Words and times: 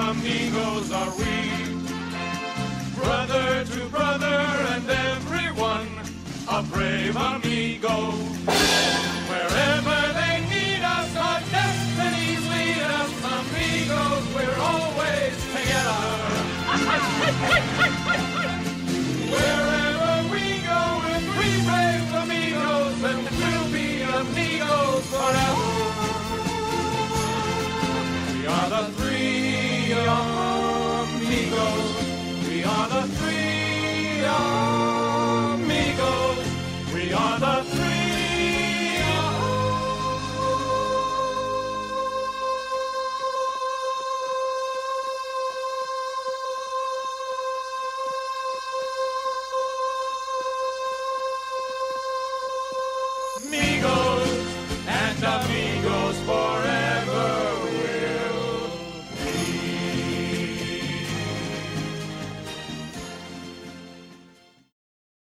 amigos 0.00 0.92
are 0.92 1.12
we. 1.18 1.29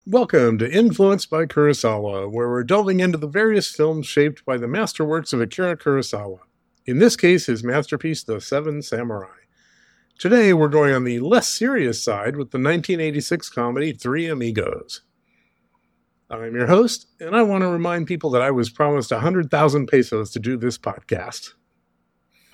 Welcome 0.07 0.59
to 0.59 0.71
Influenced 0.71 1.31
by 1.31 1.47
Kurosawa, 1.47 2.31
where 2.31 2.51
we're 2.51 2.63
delving 2.63 3.01
into 3.01 3.17
the 3.17 3.27
various 3.27 3.75
films 3.75 4.07
shaped 4.07 4.45
by 4.45 4.59
the 4.59 4.67
masterworks 4.67 5.33
of 5.33 5.41
Akira 5.41 5.79
Kurosawa. 5.79 6.41
In 6.85 6.99
this 6.99 7.17
case, 7.17 7.47
his 7.47 7.65
masterpiece, 7.65 8.23
The 8.23 8.39
Seven 8.39 8.83
Samurai. 8.83 9.33
Today, 10.19 10.53
we're 10.53 10.69
going 10.69 10.93
on 10.93 11.05
the 11.05 11.21
less 11.21 11.49
serious 11.49 12.05
side 12.05 12.37
with 12.37 12.51
the 12.51 12.59
1986 12.59 13.49
comedy 13.49 13.95
Three 13.95 14.29
Amigos. 14.29 15.01
I'm 16.29 16.55
your 16.55 16.67
host, 16.67 17.07
and 17.19 17.35
I 17.35 17.43
want 17.43 17.63
to 17.63 17.69
remind 17.69 18.07
people 18.07 18.29
that 18.33 18.43
I 18.43 18.51
was 18.51 18.69
promised 18.69 19.11
100,000 19.11 19.87
pesos 19.87 20.31
to 20.33 20.39
do 20.39 20.59
this 20.59 20.77
podcast. 20.77 21.55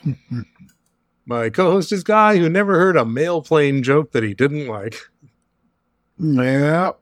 My 1.26 1.50
co 1.50 1.72
host 1.72 1.90
is 1.90 2.04
Guy, 2.04 2.36
who 2.36 2.48
never 2.48 2.78
heard 2.78 2.96
a 2.96 3.04
male 3.04 3.42
plane 3.42 3.82
joke 3.82 4.12
that 4.12 4.22
he 4.22 4.34
didn't 4.34 4.68
like. 4.68 4.94
Yeah. 6.16 6.92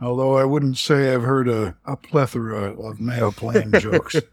Although 0.00 0.36
I 0.38 0.44
wouldn't 0.44 0.78
say 0.78 1.12
I've 1.14 1.22
heard 1.22 1.48
a, 1.48 1.76
a 1.84 1.96
plethora 1.96 2.72
of 2.72 3.00
male 3.00 3.32
playing 3.32 3.72
jokes. 3.72 4.16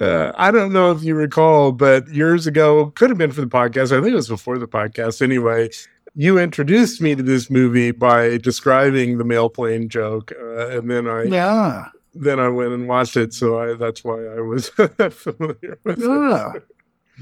Uh, 0.00 0.32
I 0.36 0.50
don't 0.50 0.72
know 0.72 0.90
if 0.90 1.04
you 1.04 1.14
recall, 1.14 1.70
but 1.70 2.08
years 2.08 2.48
ago, 2.48 2.86
could 2.96 3.08
have 3.08 3.18
been 3.18 3.30
for 3.30 3.40
the 3.40 3.46
podcast. 3.46 3.96
I 3.96 4.00
think 4.00 4.08
it 4.12 4.14
was 4.16 4.26
before 4.28 4.58
the 4.58 4.66
podcast 4.66 5.22
anyway. 5.22 5.68
You 6.16 6.38
introduced 6.38 7.00
me 7.00 7.14
to 7.14 7.22
this 7.22 7.48
movie 7.50 7.92
by 7.92 8.38
describing 8.38 9.18
the 9.18 9.24
male 9.24 9.48
plane 9.48 9.88
joke, 9.88 10.32
uh, 10.36 10.70
and 10.70 10.90
then 10.90 11.06
I 11.06 11.24
Yeah. 11.24 11.88
then 12.14 12.40
I 12.40 12.48
went 12.48 12.72
and 12.72 12.88
watched 12.88 13.16
it. 13.16 13.32
So 13.32 13.60
I, 13.60 13.74
that's 13.74 14.02
why 14.02 14.24
I 14.24 14.40
was 14.40 14.68
familiar 15.10 15.78
with 15.84 16.00
it. 16.00 16.04
Yeah. 16.08 16.52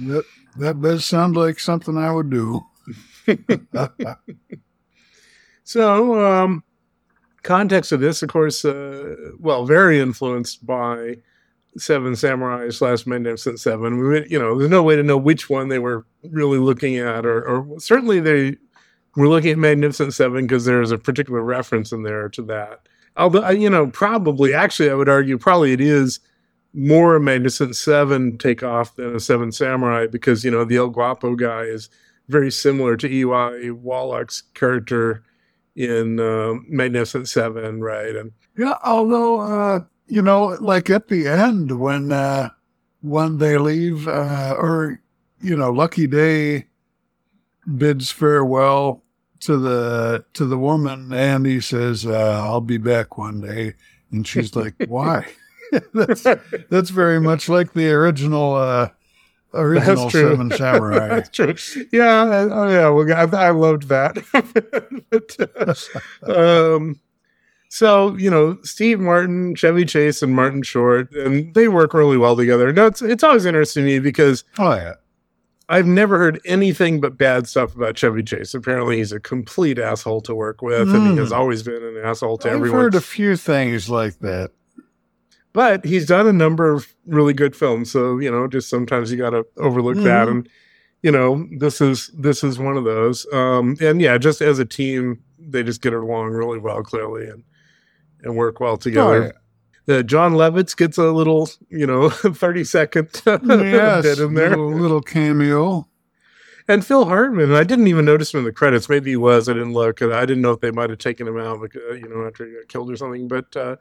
That, 0.06 0.24
that 0.56 0.80
does 0.80 1.04
sound 1.04 1.36
like 1.36 1.60
something 1.60 1.98
I 1.98 2.10
would 2.12 2.30
do. 2.30 2.62
So, 5.64 6.18
um, 6.24 6.64
context 7.42 7.92
of 7.92 8.00
this, 8.00 8.22
of 8.22 8.28
course, 8.28 8.64
uh, 8.64 9.14
well, 9.38 9.64
very 9.64 10.00
influenced 10.00 10.64
by 10.66 11.16
Seven 11.76 12.16
Samurai 12.16 12.70
slash 12.70 13.06
Magnificent 13.06 13.60
Seven. 13.60 13.98
We, 13.98 14.26
you 14.28 14.38
know, 14.38 14.58
there's 14.58 14.70
no 14.70 14.82
way 14.82 14.96
to 14.96 15.02
know 15.02 15.16
which 15.16 15.48
one 15.48 15.68
they 15.68 15.78
were 15.78 16.04
really 16.28 16.58
looking 16.58 16.98
at, 16.98 17.24
or, 17.24 17.42
or 17.42 17.80
certainly 17.80 18.20
they 18.20 18.56
were 19.16 19.28
looking 19.28 19.52
at 19.52 19.58
Magnificent 19.58 20.14
Seven 20.14 20.46
because 20.46 20.64
there's 20.64 20.90
a 20.90 20.98
particular 20.98 21.42
reference 21.42 21.92
in 21.92 22.02
there 22.02 22.28
to 22.30 22.42
that. 22.42 22.86
Although, 23.16 23.48
you 23.50 23.70
know, 23.70 23.88
probably, 23.88 24.54
actually, 24.54 24.90
I 24.90 24.94
would 24.94 25.08
argue 25.08 25.38
probably 25.38 25.72
it 25.72 25.80
is 25.80 26.20
more 26.72 27.16
a 27.16 27.20
Magnificent 27.20 27.76
Seven 27.76 28.38
takeoff 28.38 28.96
than 28.96 29.14
a 29.14 29.20
Seven 29.20 29.52
Samurai 29.52 30.06
because, 30.06 30.44
you 30.44 30.50
know, 30.50 30.64
the 30.64 30.76
El 30.76 30.88
Guapo 30.88 31.34
guy 31.34 31.62
is 31.62 31.88
very 32.28 32.50
similar 32.50 32.96
to 32.96 33.12
Eli 33.12 33.70
Wallach's 33.70 34.42
character 34.54 35.24
in 35.84 36.20
uh, 36.20 36.54
Magnificent 36.68 37.28
Seven, 37.28 37.80
right? 37.80 38.14
And 38.14 38.32
Yeah, 38.56 38.76
although 38.84 39.40
uh, 39.40 39.80
you 40.06 40.22
know, 40.22 40.56
like 40.60 40.90
at 40.90 41.08
the 41.08 41.28
end 41.28 41.78
when 41.80 42.12
uh 42.12 42.50
when 43.02 43.38
they 43.38 43.56
leave 43.58 44.06
uh 44.08 44.54
or 44.58 45.00
you 45.40 45.56
know, 45.56 45.70
Lucky 45.70 46.06
Day 46.06 46.66
bids 47.76 48.10
farewell 48.10 49.02
to 49.40 49.56
the 49.56 50.24
to 50.34 50.44
the 50.44 50.58
woman 50.58 51.12
and 51.12 51.46
he 51.46 51.60
says, 51.60 52.04
uh, 52.04 52.42
I'll 52.44 52.60
be 52.60 52.78
back 52.78 53.16
one 53.16 53.40
day 53.40 53.74
and 54.10 54.26
she's 54.26 54.54
like, 54.54 54.74
Why? 54.88 55.26
that's 55.94 56.26
that's 56.68 56.90
very 56.90 57.20
much 57.20 57.48
like 57.48 57.72
the 57.74 57.90
original 57.92 58.54
uh 58.54 58.88
original 59.54 59.96
That's 60.04 60.12
true. 60.12 60.30
Seven 60.30 60.50
Samurai. 60.52 61.08
That's 61.20 61.28
true. 61.30 61.54
Yeah. 61.92 62.48
Oh, 62.50 62.68
yeah. 62.68 62.88
Well, 62.88 63.12
I, 63.34 63.46
I 63.46 63.50
loved 63.50 63.88
that. 63.88 64.16
But, 65.10 65.36
uh, 66.28 66.74
um, 66.76 67.00
so 67.68 68.16
you 68.16 68.30
know, 68.30 68.58
Steve 68.62 69.00
Martin, 69.00 69.54
Chevy 69.54 69.84
Chase, 69.84 70.22
and 70.22 70.34
Martin 70.34 70.62
Short, 70.62 71.10
and 71.12 71.54
they 71.54 71.68
work 71.68 71.94
really 71.94 72.16
well 72.16 72.36
together. 72.36 72.72
No, 72.72 72.86
it's 72.86 73.02
it's 73.02 73.22
always 73.24 73.44
interesting 73.44 73.84
to 73.84 73.90
me 73.90 73.98
because 73.98 74.44
oh 74.58 74.74
yeah. 74.74 74.94
I've 75.68 75.86
never 75.86 76.18
heard 76.18 76.40
anything 76.44 77.00
but 77.00 77.16
bad 77.16 77.46
stuff 77.46 77.76
about 77.76 77.96
Chevy 77.96 78.24
Chase. 78.24 78.54
Apparently, 78.54 78.96
he's 78.96 79.12
a 79.12 79.20
complete 79.20 79.78
asshole 79.78 80.20
to 80.22 80.34
work 80.34 80.62
with, 80.62 80.88
and 80.92 81.06
he 81.06 81.12
Mm. 81.14 81.18
has 81.18 81.30
always 81.30 81.62
been 81.62 81.80
an 81.80 82.00
asshole 82.04 82.38
to 82.38 82.48
everyone. 82.50 82.76
I've 82.76 82.82
heard 82.86 82.94
a 82.96 83.00
few 83.00 83.36
things 83.36 83.88
like 83.88 84.18
that. 84.18 84.50
But 85.52 85.84
he's 85.84 86.06
done 86.06 86.26
a 86.28 86.32
number 86.32 86.70
of 86.72 86.94
really 87.06 87.32
good 87.34 87.56
films 87.56 87.90
so 87.90 88.18
you 88.18 88.30
know 88.30 88.46
just 88.46 88.68
sometimes 88.68 89.10
you 89.10 89.18
got 89.18 89.30
to 89.30 89.44
overlook 89.56 89.96
that. 89.96 90.28
Mhm. 90.28 90.30
and 90.30 90.48
you 91.02 91.10
know 91.10 91.46
this 91.58 91.80
is 91.80 92.10
this 92.16 92.44
is 92.44 92.58
one 92.58 92.76
of 92.76 92.84
those. 92.84 93.26
Um 93.32 93.76
and 93.80 94.00
yeah 94.00 94.16
just 94.18 94.40
as 94.40 94.58
a 94.58 94.64
team 94.64 95.20
they 95.38 95.62
just 95.62 95.82
get 95.82 95.92
along 95.94 96.30
really 96.30 96.58
well 96.58 96.82
clearly 96.82 97.26
and 97.28 97.42
and 98.22 98.36
work 98.36 98.60
well 98.60 98.76
together. 98.76 99.32
Uh, 99.88 100.02
Jon 100.02 100.34
Lovitz 100.34 100.76
gets 100.76 100.98
a 100.98 101.10
little 101.10 101.48
you 101.68 101.86
know 101.86 102.10
30 102.10 102.62
second 102.64 103.08
yes, 103.26 104.02
bit 104.04 104.18
in 104.20 104.34
there. 104.34 104.50
little, 104.50 104.70
little 104.72 105.00
cameo. 105.00 105.88
and 106.68 106.84
phil 106.86 107.06
hartman 107.06 107.52
i 107.54 107.64
didn't 107.64 107.88
even 107.88 108.04
notice 108.04 108.32
him 108.32 108.38
in 108.40 108.44
the 108.44 108.52
credits. 108.52 108.88
Maybe 108.88 109.10
he 109.10 109.16
was 109.16 109.48
i 109.48 109.52
didn't 109.54 109.72
look 109.72 110.00
and 110.00 110.12
i 110.14 110.24
didn't 110.26 110.42
know 110.42 110.52
if 110.52 110.60
they 110.60 110.70
might 110.70 110.90
have 110.90 110.98
taken 111.00 111.26
him 111.26 111.38
out 111.40 111.60
because, 111.60 111.82
uh, 111.90 111.94
you 111.94 112.08
know 112.08 112.24
after 112.26 112.46
he 112.46 112.52
got 112.52 112.68
killed 112.68 112.90
or 112.92 112.96
something 112.96 113.26
but 113.26 113.56
uh 113.56 113.74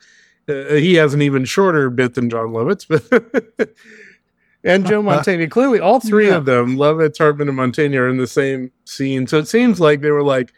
uh, 0.50 0.74
he 0.74 0.96
has 0.96 1.14
an 1.14 1.22
even 1.22 1.46
shorter 1.46 1.90
bit 1.90 2.16
than 2.16 2.30
Jon 2.30 2.48
Lovitz, 2.48 2.86
but 2.88 3.70
and 4.64 4.86
Joe 4.86 5.02
Mantegna. 5.02 5.50
Clearly, 5.50 5.80
all 5.80 6.00
three 6.00 6.28
Yeah. 6.28 6.36
of 6.38 6.46
them, 6.46 6.76
Lovitz, 6.78 7.18
Hartman, 7.18 7.50
and 7.50 7.58
Mantegna, 7.58 7.98
are 8.00 8.10
in 8.10 8.18
the 8.18 8.28
same 8.28 8.72
scene. 8.86 9.28
So 9.28 9.38
it 9.38 9.48
seems 9.48 9.80
like 9.80 10.02
they 10.02 10.12
were 10.12 10.24
like, 10.24 10.52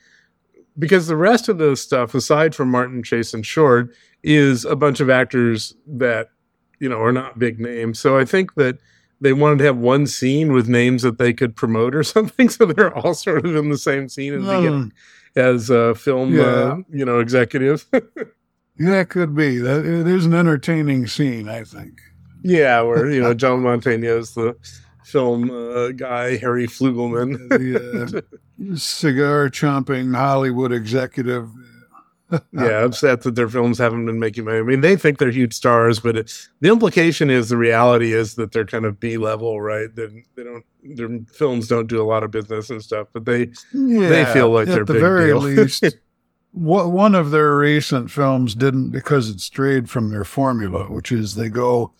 because 0.79 1.07
the 1.07 1.17
rest 1.17 1.49
of 1.49 1.57
the 1.57 1.75
stuff, 1.75 2.15
aside 2.15 2.55
from 2.55 2.69
Martin, 2.71 3.03
Chase, 3.03 3.33
and 3.33 3.45
Short, 3.45 3.89
is 4.23 4.65
a 4.65 4.75
bunch 4.75 4.99
of 4.99 5.09
actors 5.09 5.75
that 5.87 6.29
you 6.79 6.87
know 6.89 7.01
are 7.01 7.11
not 7.11 7.37
big 7.39 7.59
names. 7.59 7.99
So 7.99 8.17
I 8.17 8.25
think 8.25 8.55
that 8.55 8.77
they 9.19 9.33
wanted 9.33 9.59
to 9.59 9.65
have 9.65 9.77
one 9.77 10.07
scene 10.07 10.51
with 10.51 10.67
names 10.67 11.03
that 11.03 11.17
they 11.19 11.33
could 11.33 11.55
promote 11.55 11.93
or 11.93 12.03
something. 12.15 12.49
So 12.49 12.65
they're 12.65 12.95
all 12.97 13.13
sort 13.13 13.45
of 13.45 13.55
in 13.55 13.69
the 13.69 13.77
same 13.77 14.09
scene 14.09 14.33
as, 14.33 14.41
the, 14.43 14.51
Mm, 14.51 14.91
as 15.35 15.69
uh, 15.71 15.93
film, 15.93 16.33
Yeah. 16.33 16.43
uh, 16.43 16.77
you 16.91 17.05
know, 17.05 17.19
executives. 17.19 17.85
that 18.77 19.09
could 19.09 19.35
be. 19.35 19.57
That 19.57 19.85
it 19.85 20.07
is 20.07 20.25
an 20.25 20.33
entertaining 20.33 21.07
scene, 21.07 21.47
I 21.49 21.63
think. 21.63 21.99
Yeah, 22.43 22.81
where 22.81 23.09
you 23.09 23.21
know 23.21 23.33
John 23.35 23.61
Mantegna 23.61 24.17
is 24.17 24.33
the 24.33 24.55
film 25.05 25.49
uh, 25.51 25.89
guy, 25.91 26.37
Harry 26.37 26.67
Flugelman. 26.67 27.49
The 27.49 28.23
uh, 28.71 28.75
cigar 28.75 29.49
chomping 29.49 30.15
Hollywood 30.15 30.71
executive. 30.71 31.49
yeah, 32.53 32.85
upset 32.85 33.23
that 33.23 33.35
their 33.35 33.49
films 33.49 33.77
haven't 33.77 34.05
been 34.05 34.17
making 34.17 34.45
money. 34.45 34.59
I 34.59 34.61
mean, 34.61 34.79
they 34.79 34.95
think 34.95 35.17
they're 35.17 35.31
huge 35.31 35.53
stars, 35.53 35.99
but 35.99 36.15
it, 36.15 36.31
the 36.61 36.69
implication 36.69 37.29
is 37.29 37.49
the 37.49 37.57
reality 37.57 38.13
is 38.13 38.35
that 38.35 38.53
they're 38.53 38.65
kind 38.65 38.85
of 38.85 39.01
B 39.01 39.17
level, 39.17 39.59
right? 39.59 39.93
They, 39.93 40.07
they 40.37 40.43
don't 40.45 40.63
their 40.81 41.09
films 41.33 41.67
don't 41.67 41.87
do 41.87 42.01
a 42.01 42.07
lot 42.07 42.23
of 42.23 42.31
business 42.31 42.69
and 42.69 42.81
stuff, 42.81 43.09
but 43.11 43.25
they 43.25 43.49
Yeah, 43.73 44.33
feel 44.33 44.49
like 44.49 44.69
at 44.69 44.73
they're 44.75 44.85
the 44.85 44.93
big 44.93 45.01
very 45.01 45.27
deal. 45.27 45.39
least. 45.39 45.83
One 46.53 47.15
of 47.15 47.31
their 47.31 47.55
recent 47.57 48.11
films 48.11 48.55
didn't 48.55 48.89
because 48.89 49.29
it 49.29 49.39
strayed 49.39 49.89
from 49.89 50.09
their 50.09 50.25
formula, 50.25 50.85
which 50.91 51.11
is 51.11 51.35
they 51.35 51.47
go 51.49 51.93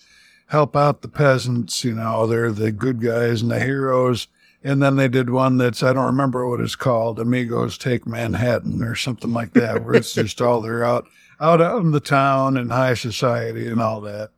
help 0.47 0.75
out 0.75 1.01
the 1.01 1.07
peasants. 1.07 1.83
You 1.85 1.93
know, 1.95 2.27
they're 2.27 2.51
the 2.51 2.71
good 2.71 3.01
guys 3.01 3.41
and 3.41 3.49
the 3.51 3.59
heroes, 3.61 4.27
And 4.63 4.81
then 4.83 4.97
they 4.97 5.07
did 5.07 5.29
one 5.29 5.57
that's 5.57 5.81
I 5.81 5.93
don't 5.93 6.05
remember 6.05 6.47
what 6.47 6.59
it's 6.59 6.75
called, 6.75 7.19
Amigos 7.19 7.77
Take 7.77 8.05
Manhattan 8.05 8.83
or 8.83 8.95
something 8.95 9.31
like 9.31 9.53
that, 9.53 9.83
where 9.85 9.95
it's 9.95 10.13
just 10.13 10.41
all 10.41 10.59
they're 10.61 10.83
out 10.83 11.05
out 11.39 11.61
out 11.61 11.81
in 11.81 11.91
the 11.91 11.99
town 12.01 12.57
and 12.57 12.71
high 12.71 12.93
society 12.93 13.67
and 13.67 13.81
all 13.81 14.01
that. 14.01 14.29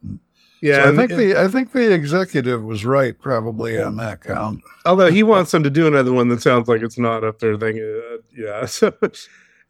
Yeah, 0.61 0.85
so 0.85 0.93
I 0.93 0.95
think 0.95 1.11
and- 1.11 1.19
the 1.19 1.35
I 1.41 1.47
think 1.49 1.71
the 1.73 1.91
executive 1.91 2.63
was 2.63 2.85
right 2.85 3.19
probably 3.19 3.81
on 3.81 3.97
that 3.97 4.21
count. 4.21 4.61
although 4.85 5.11
he 5.11 5.23
wants 5.23 5.51
them 5.51 5.63
to 5.63 5.69
do 5.69 5.87
another 5.87 6.13
one 6.13 6.29
that 6.29 6.41
sounds 6.41 6.67
like 6.69 6.81
it's 6.83 6.97
not 6.99 7.23
up 7.25 7.39
there 7.39 7.57
thing. 7.57 7.79
Uh, 7.79 8.17
yeah, 8.37 8.65
so, 8.67 8.93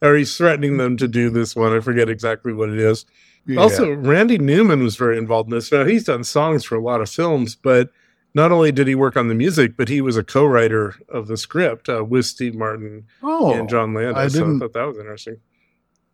or 0.04 0.14
he's 0.16 0.36
threatening 0.36 0.76
them 0.76 0.96
to 0.98 1.08
do 1.08 1.30
this 1.30 1.56
one. 1.56 1.74
I 1.74 1.80
forget 1.80 2.08
exactly 2.08 2.52
what 2.52 2.68
it 2.68 2.78
is. 2.78 3.06
Yeah. 3.46 3.60
Also, 3.60 3.92
Randy 3.92 4.38
Newman 4.38 4.82
was 4.82 4.96
very 4.96 5.18
involved 5.18 5.50
in 5.50 5.56
this. 5.56 5.72
Now 5.72 5.84
he's 5.84 6.04
done 6.04 6.24
songs 6.24 6.64
for 6.64 6.76
a 6.76 6.82
lot 6.82 7.00
of 7.00 7.10
films, 7.10 7.56
but 7.56 7.90
not 8.34 8.52
only 8.52 8.72
did 8.72 8.86
he 8.86 8.94
work 8.94 9.16
on 9.16 9.28
the 9.28 9.34
music, 9.34 9.76
but 9.76 9.88
he 9.88 10.00
was 10.00 10.16
a 10.16 10.24
co-writer 10.24 10.94
of 11.08 11.26
the 11.26 11.36
script 11.36 11.88
uh, 11.88 12.04
with 12.04 12.26
Steve 12.26 12.54
Martin 12.54 13.06
oh, 13.22 13.52
and 13.52 13.68
John 13.68 13.94
Landis. 13.94 14.16
I 14.16 14.28
so 14.28 14.38
I 14.38 14.42
didn't- 14.42 14.60
thought 14.60 14.72
that 14.74 14.86
was 14.86 14.98
interesting. 14.98 15.36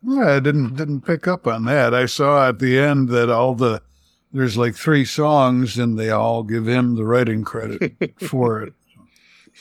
Yeah, 0.03 0.37
I 0.37 0.41
didn't 0.41 0.77
didn't 0.77 1.03
pick 1.03 1.29
up 1.29 1.47
on 1.47 1.67
that. 1.67 1.93
I 1.93 2.07
saw 2.07 2.49
at 2.49 2.59
the 2.59 2.79
end 2.79 3.11
that 3.11 3.29
all 3.29 3.55
the 3.55 3.83
there's 4.33 4.57
like 4.57 4.75
three 4.75 5.05
songs 5.05 5.77
and 5.77 5.99
they 5.99 6.09
all 6.09 6.43
give 6.43 6.67
him 6.67 6.97
the 6.97 7.05
writing 7.05 7.45
credit 7.45 7.95
for 8.21 8.63
it. 8.63 8.73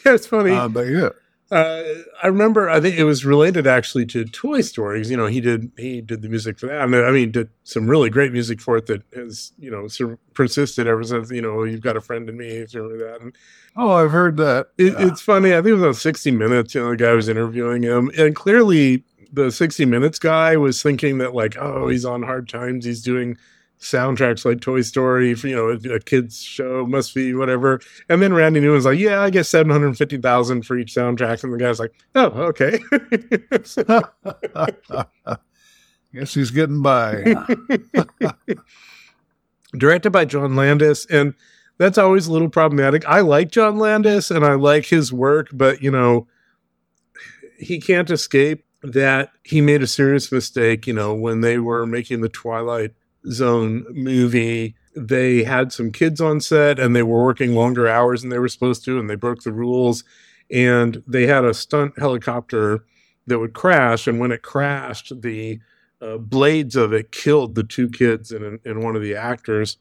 Yeah, 0.06 0.14
it's 0.14 0.28
funny. 0.28 0.52
Uh, 0.52 0.70
but 0.70 0.88
yeah, 0.88 1.10
Uh, 1.52 1.82
I 2.22 2.28
remember. 2.28 2.70
I 2.70 2.80
think 2.80 2.96
it 2.98 3.06
was 3.06 3.26
related 3.26 3.66
actually 3.66 4.06
to 4.08 4.24
Toy 4.26 4.62
Story. 4.62 5.00
'cause, 5.00 5.10
You 5.10 5.18
know, 5.18 5.26
he 5.26 5.42
did 5.42 5.72
he 5.78 6.00
did 6.00 6.22
the 6.22 6.30
music 6.30 6.60
for 6.60 6.68
that. 6.68 6.80
I 6.82 6.86
mean, 6.86 7.04
I 7.04 7.10
mean, 7.12 7.32
did 7.32 7.50
some 7.64 7.90
really 7.90 8.12
great 8.12 8.32
music 8.32 8.62
for 8.62 8.78
it 8.78 8.86
that 8.86 9.02
has 9.16 9.52
you 9.58 9.72
know 9.72 9.88
sur- 9.88 10.20
persisted 10.36 10.86
ever 10.86 11.04
since. 11.04 11.32
You 11.32 11.42
know, 11.42 11.64
you've 11.64 11.82
got 11.82 11.98
a 11.98 12.02
friend 12.02 12.30
in 12.30 12.38
me, 12.38 12.60
like 12.60 12.72
that. 12.72 13.18
And 13.22 13.36
oh, 13.76 13.92
I've 13.94 14.12
heard 14.12 14.38
that. 14.38 14.68
it, 14.78 14.94
Yeah. 14.94 15.08
It's 15.08 15.22
funny. 15.22 15.52
I 15.54 15.58
think 15.58 15.68
it 15.70 15.74
was 15.74 15.84
on 15.84 15.94
60 15.96 16.30
Minutes. 16.30 16.76
You 16.76 16.82
know, 16.82 16.92
the 16.92 16.98
guy 16.98 17.14
was 17.14 17.28
interviewing 17.28 17.82
him, 17.82 18.12
and 18.16 18.36
clearly 18.36 19.04
the 19.34 19.52
60 19.52 19.86
Minutes 19.86 20.20
guy 20.20 20.56
was 20.56 20.84
thinking 20.84 21.18
that 21.20 21.34
like, 21.34 21.56
oh, 21.60 21.88
he's 21.88 22.06
on 22.06 22.22
hard 22.24 22.48
times. 22.48 22.86
He's 22.86 23.02
doing 23.02 23.38
soundtracks 23.80 24.44
like 24.44 24.60
Toy 24.60 24.82
Story 24.82 25.36
you 25.44 25.56
know 25.56 25.70
a, 25.70 25.96
a 25.96 26.00
kids 26.00 26.42
show 26.42 26.86
must 26.86 27.16
be 27.16 27.34
whatever. 27.34 27.80
And 28.10 28.22
then 28.22 28.34
Randy 28.34 28.60
Newman's 28.60 28.86
like, 28.86 29.00
yeah, 29.00 29.22
I 29.22 29.30
guess 29.30 29.50
750,000 29.50 30.64
for 30.64 30.78
each 30.78 30.94
soundtrack, 30.94 31.44
and 31.44 31.54
the 31.54 31.58
guy's 31.58 31.80
like, 31.80 31.94
oh, 32.16 32.26
okay. 32.26 32.80
Guess 36.12 36.34
he's 36.34 36.50
getting 36.50 36.82
by. 36.82 37.24
directed 39.78 40.10
by 40.10 40.26
John 40.26 40.56
Landis, 40.56 41.06
and 41.06 41.34
that's 41.78 41.98
always 41.98 42.28
a 42.28 42.32
little 42.32 42.50
problematic. 42.50 43.08
I 43.08 43.22
like 43.22 43.52
John 43.52 43.78
Landis 43.78 44.32
and 44.32 44.44
I 44.44 44.56
like 44.56 44.86
his 44.86 45.14
work, 45.14 45.50
but 45.54 45.82
you 45.82 45.92
know, 45.92 46.28
he 47.58 47.80
can't 47.80 48.10
escape 48.10 48.66
that 48.82 49.32
he 49.44 49.62
made 49.62 49.84
a 49.84 49.88
serious 49.88 50.32
mistake. 50.32 50.88
You 50.88 50.94
know, 50.94 51.14
when 51.14 51.42
they 51.42 51.60
were 51.60 51.86
making 51.86 52.22
the 52.22 52.30
Twilight 52.30 52.94
Zone 53.28 53.86
movie, 53.92 54.76
they 54.96 55.44
had 55.44 55.72
some 55.72 55.92
kids 55.92 56.20
on 56.22 56.40
set 56.42 56.80
and 56.80 56.96
they 56.96 57.04
were 57.04 57.24
working 57.24 57.54
longer 57.56 57.88
hours 57.88 58.22
than 58.22 58.30
they 58.30 58.40
were 58.40 58.48
supposed 58.48 58.84
to, 58.86 59.00
and 59.00 59.10
they 59.10 59.16
broke 59.16 59.44
the 59.44 59.52
rules. 59.54 60.04
And 60.52 61.04
they 61.08 61.28
had 61.28 61.46
a 61.46 61.54
stunt 61.54 61.94
helicopter 62.00 62.84
that 63.28 63.38
would 63.40 63.54
crash, 63.54 64.08
and 64.08 64.20
when 64.20 64.32
it 64.32 64.42
crashed, 64.42 65.22
the 65.22 65.60
uh, 66.02 66.18
blades 66.18 66.76
of 66.76 66.92
it 66.94 67.12
killed 67.12 67.54
the 67.56 67.64
two 67.64 67.90
kids 67.90 68.32
and, 68.32 68.60
and 68.66 68.84
one 68.84 68.96
of 68.96 69.02
the 69.04 69.16
actors. 69.16 69.78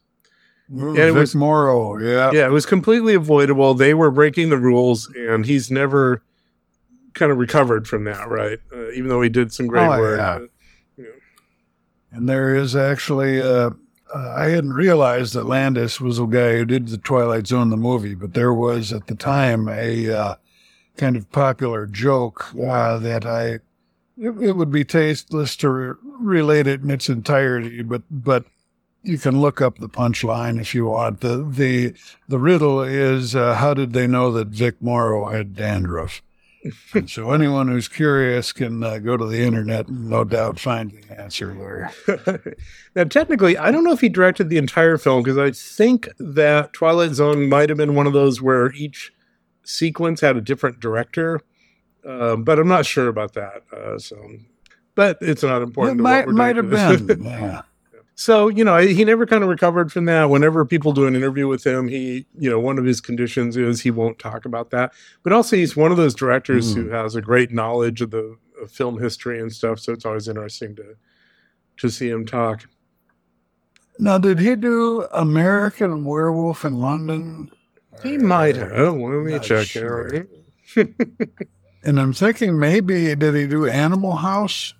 and 0.68 0.98
it 0.98 1.06
Vic 1.06 1.14
was- 1.14 1.34
Morrow, 1.34 1.96
yeah. 1.98 2.30
Yeah, 2.32 2.46
it 2.46 2.50
was 2.52 2.66
completely 2.66 3.14
avoidable. 3.14 3.72
They 3.72 3.94
were 3.94 4.10
breaking 4.10 4.50
the 4.50 4.58
rules, 4.58 5.08
and 5.16 5.46
he's 5.46 5.70
never 5.70 6.22
kind 7.14 7.32
of 7.32 7.38
recovered 7.38 7.88
from 7.88 8.04
that, 8.04 8.28
right? 8.28 8.58
Uh, 8.70 8.90
even 8.90 9.08
though 9.08 9.22
he 9.22 9.30
did 9.30 9.52
some 9.52 9.66
great 9.68 9.86
Oh, 9.86 9.98
work. 9.98 10.18
yeah. 10.18 10.38
And 12.10 12.28
there 12.28 12.54
is 12.54 12.74
actually, 12.74 13.40
uh, 13.40 13.70
uh, 14.14 14.34
I 14.36 14.48
hadn't 14.48 14.72
realized 14.72 15.34
that 15.34 15.46
Landis 15.46 16.00
was 16.00 16.16
the 16.16 16.26
guy 16.26 16.56
who 16.56 16.64
did 16.64 16.88
the 16.88 16.98
Twilight 16.98 17.46
Zone, 17.46 17.70
the 17.70 17.76
movie, 17.76 18.14
but 18.14 18.34
there 18.34 18.54
was 18.54 18.92
at 18.92 19.06
the 19.06 19.14
time 19.14 19.68
a 19.68 20.10
uh, 20.10 20.34
kind 20.96 21.16
of 21.16 21.30
popular 21.30 21.86
joke 21.86 22.54
uh, 22.54 22.98
that 22.98 23.26
I, 23.26 23.60
it, 24.16 24.40
it 24.40 24.56
would 24.56 24.72
be 24.72 24.84
tasteless 24.84 25.54
to 25.56 25.68
re- 25.68 25.94
relate 26.02 26.66
it 26.66 26.82
in 26.82 26.90
its 26.90 27.08
entirety, 27.08 27.82
but, 27.82 28.02
but 28.10 28.46
you 29.02 29.18
can 29.18 29.40
look 29.40 29.60
up 29.60 29.78
the 29.78 29.88
punchline 29.88 30.60
if 30.60 30.74
you 30.74 30.86
want. 30.86 31.20
The, 31.20 31.44
the, 31.48 31.94
the 32.26 32.38
riddle 32.38 32.82
is, 32.82 33.36
uh, 33.36 33.54
how 33.54 33.74
did 33.74 33.92
they 33.92 34.06
know 34.06 34.32
that 34.32 34.48
Vic 34.48 34.80
Morrow 34.80 35.28
had 35.28 35.54
dandruff? 35.54 36.22
And 36.92 37.08
so 37.08 37.30
anyone 37.30 37.68
who's 37.68 37.88
curious 37.88 38.52
can 38.52 38.82
uh, 38.82 38.98
go 38.98 39.16
to 39.16 39.24
the 39.26 39.42
internet 39.42 39.88
and 39.88 40.10
no 40.10 40.24
doubt 40.24 40.58
find 40.58 40.90
the 40.90 41.20
answer 41.20 41.54
there. 41.54 42.56
now, 42.96 43.04
technically, 43.04 43.56
I 43.56 43.70
don't 43.70 43.84
know 43.84 43.92
if 43.92 44.00
he 44.00 44.08
directed 44.08 44.48
the 44.48 44.58
entire 44.58 44.98
film 44.98 45.22
because 45.22 45.38
I 45.38 45.52
think 45.52 46.08
that 46.18 46.72
Twilight 46.72 47.12
Zone 47.12 47.48
might 47.48 47.68
have 47.68 47.78
been 47.78 47.94
one 47.94 48.06
of 48.06 48.12
those 48.12 48.42
where 48.42 48.72
each 48.72 49.12
sequence 49.64 50.20
had 50.20 50.36
a 50.36 50.40
different 50.40 50.80
director, 50.80 51.40
um, 52.04 52.42
but 52.42 52.58
I'm 52.58 52.68
not 52.68 52.86
sure 52.86 53.08
about 53.08 53.34
that. 53.34 53.62
Uh, 53.72 53.98
so, 53.98 54.16
but 54.94 55.18
it's 55.20 55.42
not 55.42 55.62
important. 55.62 55.98
to 55.98 56.02
might, 56.02 56.28
might 56.28 56.56
have 56.56 56.70
been. 56.70 57.22
Yeah. 57.24 57.62
So, 58.18 58.48
you 58.48 58.64
know, 58.64 58.78
he 58.78 59.04
never 59.04 59.26
kind 59.26 59.44
of 59.44 59.48
recovered 59.48 59.92
from 59.92 60.06
that. 60.06 60.28
Whenever 60.28 60.64
people 60.64 60.92
do 60.92 61.06
an 61.06 61.14
interview 61.14 61.46
with 61.46 61.64
him, 61.64 61.86
he, 61.86 62.26
you 62.36 62.50
know, 62.50 62.58
one 62.58 62.76
of 62.76 62.84
his 62.84 63.00
conditions 63.00 63.56
is 63.56 63.80
he 63.80 63.92
won't 63.92 64.18
talk 64.18 64.44
about 64.44 64.70
that. 64.70 64.92
But 65.22 65.32
also, 65.32 65.54
he's 65.54 65.76
one 65.76 65.92
of 65.92 65.98
those 65.98 66.16
directors 66.16 66.74
who 66.74 66.86
mm. 66.86 66.90
has 66.92 67.14
a 67.14 67.22
great 67.22 67.52
knowledge 67.52 68.00
of 68.00 68.10
the 68.10 68.36
of 68.60 68.72
film 68.72 68.98
history 69.00 69.40
and 69.40 69.52
stuff. 69.52 69.78
So 69.78 69.92
it's 69.92 70.04
always 70.04 70.26
interesting 70.26 70.74
to 70.74 70.96
to 71.76 71.88
see 71.88 72.08
him 72.08 72.26
talk. 72.26 72.66
Now, 74.00 74.18
did 74.18 74.40
he 74.40 74.56
do 74.56 75.06
American 75.12 76.04
Werewolf 76.04 76.64
in 76.64 76.80
London? 76.80 77.52
He 78.02 78.18
might 78.18 78.56
have. 78.56 78.96
Let 78.96 78.98
me 78.98 79.32
Not 79.34 79.44
check. 79.44 79.68
sure. 79.68 80.26
it. 80.74 80.88
And 81.84 82.00
I'm 82.00 82.12
thinking 82.12 82.58
maybe 82.58 83.14
did 83.14 83.34
he 83.34 83.46
do 83.46 83.66
Animal 83.66 84.16
House? 84.16 84.74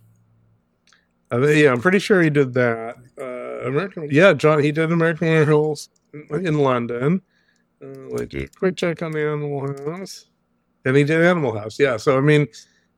Uh, 1.31 1.47
yeah, 1.49 1.73
I'm 1.73 1.81
pretty 1.81 1.99
sure 1.99 2.23
he 2.23 2.31
did 2.31 2.55
that. 2.55 2.97
Uh, 3.21 3.67
American, 3.67 4.09
yeah, 4.11 4.33
John, 4.33 4.63
he 4.63 4.73
did 4.73 4.91
American 4.93 5.29
Werewolves 5.29 5.91
in 6.31 6.59
London. 6.59 7.21
Uh, 7.83 7.87
let 8.11 8.21
me 8.21 8.27
do 8.27 8.39
a 8.45 8.49
quick 8.59 8.77
check 8.77 9.03
on 9.03 9.13
the 9.13 9.21
Animal 9.21 9.61
House, 9.97 10.27
and 10.85 10.97
he 10.97 11.05
did 11.05 11.23
Animal 11.23 11.57
House. 11.57 11.79
Yeah, 11.79 11.97
so 11.97 12.17
I 12.17 12.21
mean, 12.21 12.49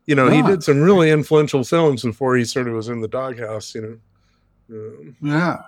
you 0.07 0.15
know, 0.15 0.29
he 0.29 0.43
did 0.43 0.63
some 0.63 0.81
really 0.81 1.11
influential 1.11 1.65
films 1.65 2.03
before 2.03 2.37
he 2.37 2.45
sort 2.45 2.69
of 2.69 2.75
was 2.75 2.89
in 2.89 3.01
the 3.01 3.09
doghouse. 3.09 3.75
You 3.75 4.01
know, 4.71 4.77
um, 4.77 5.17
Yeah. 5.23 5.59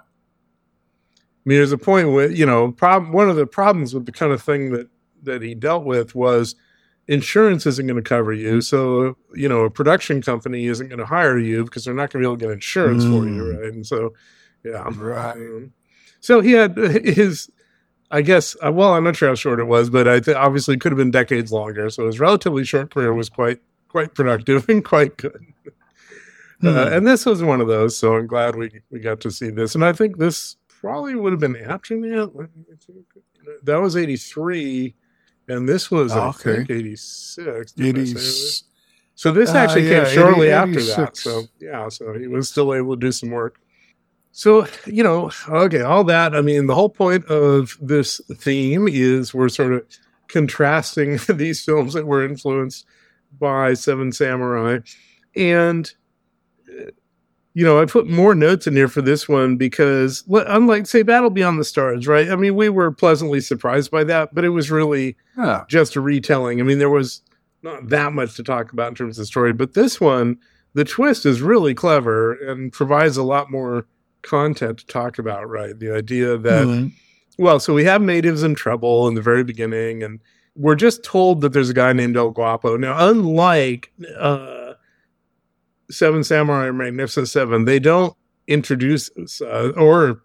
I 1.44 1.48
mean, 1.48 1.58
there's 1.58 1.72
a 1.72 1.78
point 1.78 2.12
where 2.12 2.30
you 2.30 2.46
know, 2.46 2.70
problem. 2.70 3.12
One 3.12 3.28
of 3.28 3.36
the 3.36 3.46
problems 3.46 3.94
with 3.94 4.06
the 4.06 4.12
kind 4.12 4.32
of 4.32 4.40
thing 4.42 4.70
that 4.72 4.88
that 5.24 5.42
he 5.42 5.54
dealt 5.54 5.84
with 5.84 6.14
was 6.14 6.54
insurance 7.08 7.66
isn't 7.66 7.86
going 7.86 8.02
to 8.02 8.08
cover 8.08 8.32
you. 8.32 8.60
So 8.60 9.16
you 9.34 9.48
know, 9.48 9.60
a 9.62 9.70
production 9.70 10.22
company 10.22 10.66
isn't 10.66 10.88
going 10.88 10.98
to 10.98 11.06
hire 11.06 11.38
you 11.38 11.64
because 11.64 11.84
they're 11.84 11.94
not 11.94 12.10
going 12.10 12.22
to 12.22 12.28
be 12.28 12.30
able 12.32 12.36
to 12.38 12.44
get 12.46 12.52
insurance 12.52 13.04
for 13.04 13.26
you, 13.26 13.42
Mm. 13.42 13.60
right? 13.62 13.72
And 13.72 13.86
so, 13.86 14.14
yeah, 14.64 14.88
Right. 14.96 15.36
um, 15.36 15.72
so 16.20 16.40
he 16.40 16.52
had 16.52 16.76
his, 16.76 17.50
I 18.10 18.22
guess. 18.22 18.56
Uh, 18.64 18.70
well, 18.72 18.94
I'm 18.94 19.04
not 19.04 19.16
sure 19.16 19.28
how 19.28 19.34
short 19.34 19.58
it 19.58 19.64
was, 19.66 19.90
but 19.90 20.06
I 20.06 20.20
th- 20.20 20.36
obviously 20.36 20.74
it 20.74 20.80
could 20.80 20.92
have 20.92 20.98
been 20.98 21.10
decades 21.10 21.50
longer. 21.52 21.90
So 21.90 22.06
his 22.06 22.20
relatively 22.20 22.64
short 22.64 22.92
career 22.94 23.12
was 23.12 23.28
quite 23.28 23.60
quite 23.88 24.14
productive 24.14 24.66
and 24.70 24.84
quite 24.84 25.16
good. 25.16 25.46
Uh, 26.64 26.86
Hmm. 26.86 26.92
and 26.94 27.06
this 27.08 27.26
was 27.26 27.42
one 27.42 27.60
of 27.60 27.66
those, 27.66 27.96
so 27.96 28.14
I'm 28.14 28.28
glad 28.28 28.54
we 28.54 28.70
we 28.90 29.00
got 29.00 29.20
to 29.22 29.30
see 29.32 29.50
this. 29.50 29.74
And 29.74 29.84
I 29.84 29.92
think 29.92 30.18
this 30.18 30.56
probably 30.80 31.16
would 31.16 31.32
have 31.32 31.40
been 31.40 31.56
after 31.56 32.00
that. 32.00 32.30
Let 32.36 32.50
me 32.56 32.64
think. 32.86 33.04
That 33.64 33.80
was 33.80 33.96
'83, 33.96 34.94
and 35.52 35.68
this 35.68 35.90
was 35.90 36.12
I 36.12 36.28
Okay. 36.30 36.54
think 36.56 36.70
'86. 36.70 37.74
80, 37.78 38.16
So 39.14 39.32
this 39.32 39.50
Uh, 39.50 39.58
actually 39.58 39.88
yeah, 39.88 40.04
came 40.04 40.14
shortly 40.14 40.48
80 40.48 40.52
after 40.52 40.84
that. 40.84 41.16
So 41.16 41.48
yeah, 41.60 41.88
so 41.88 42.14
he 42.14 42.26
was 42.26 42.48
still 42.48 42.74
able 42.74 42.96
to 42.96 43.00
do 43.00 43.12
some 43.12 43.30
work. 43.30 43.58
So 44.32 44.66
you 44.86 45.02
know, 45.02 45.30
okay, 45.48 45.82
all 45.82 46.04
that. 46.04 46.34
I 46.34 46.40
mean, 46.40 46.66
the 46.66 46.74
whole 46.74 46.88
point 46.88 47.24
of 47.26 47.76
this 47.80 48.20
theme 48.36 48.88
is 48.88 49.34
we're 49.34 49.48
sort 49.48 49.72
of 49.74 49.84
contrasting 50.28 51.18
these 51.28 51.64
films 51.64 51.92
that 51.94 52.06
were 52.06 52.24
influenced 52.24 52.86
by 53.38 53.74
Seven 53.74 54.12
Samurai, 54.12 54.78
and 55.36 55.86
uh, 55.86 56.01
you 57.54 57.64
know, 57.64 57.80
I 57.80 57.84
put 57.84 58.06
more 58.08 58.34
notes 58.34 58.66
in 58.66 58.74
here 58.74 58.88
for 58.88 59.02
this 59.02 59.28
one 59.28 59.56
because, 59.56 60.24
unlike 60.28 60.86
say 60.86 61.02
Battle 61.02 61.30
Beyond 61.30 61.60
the 61.60 61.64
Stars, 61.64 62.06
right? 62.08 62.30
I 62.30 62.36
mean, 62.36 62.54
we 62.56 62.68
were 62.68 62.90
pleasantly 62.90 63.40
surprised 63.40 63.90
by 63.90 64.04
that, 64.04 64.34
but 64.34 64.44
it 64.44 64.50
was 64.50 64.70
really 64.70 65.16
Yeah. 65.36 65.64
just 65.68 65.96
a 65.96 66.00
retelling. 66.00 66.60
I 66.60 66.64
mean, 66.64 66.78
there 66.78 66.88
was 66.90 67.20
not 67.62 67.88
that 67.90 68.12
much 68.12 68.34
to 68.36 68.42
talk 68.42 68.72
about 68.72 68.88
in 68.88 68.94
terms 68.94 69.18
of 69.18 69.22
the 69.22 69.26
story, 69.26 69.52
but 69.52 69.74
this 69.74 70.00
one, 70.00 70.38
the 70.74 70.84
twist 70.84 71.26
is 71.26 71.42
really 71.42 71.74
clever 71.74 72.32
and 72.32 72.72
provides 72.72 73.16
a 73.16 73.22
lot 73.22 73.50
more 73.50 73.86
content 74.22 74.78
to 74.78 74.86
talk 74.86 75.18
about, 75.18 75.48
right? 75.48 75.78
The 75.78 75.90
idea 75.94 76.38
that, 76.38 76.66
Mhm. 76.66 76.92
well, 77.38 77.60
so 77.60 77.74
we 77.74 77.84
have 77.84 78.00
natives 78.00 78.42
in 78.42 78.54
trouble 78.54 79.06
in 79.08 79.14
the 79.14 79.20
very 79.22 79.44
beginning, 79.44 80.02
and 80.02 80.20
we're 80.56 80.74
just 80.74 81.02
told 81.04 81.40
that 81.42 81.52
there's 81.52 81.70
a 81.70 81.74
guy 81.74 81.92
named 81.92 82.16
El 82.16 82.30
Guapo. 82.30 82.76
Now, 82.76 83.08
unlike 83.08 83.90
uh, 84.18 84.61
Seven 85.92 86.24
Samurai 86.24 86.66
or 86.66 86.72
Magnificent 86.72 87.28
Seven, 87.28 87.64
they 87.64 87.78
don't 87.78 88.16
introduce 88.46 89.10
us, 89.16 89.40
uh, 89.40 89.72
or 89.76 90.22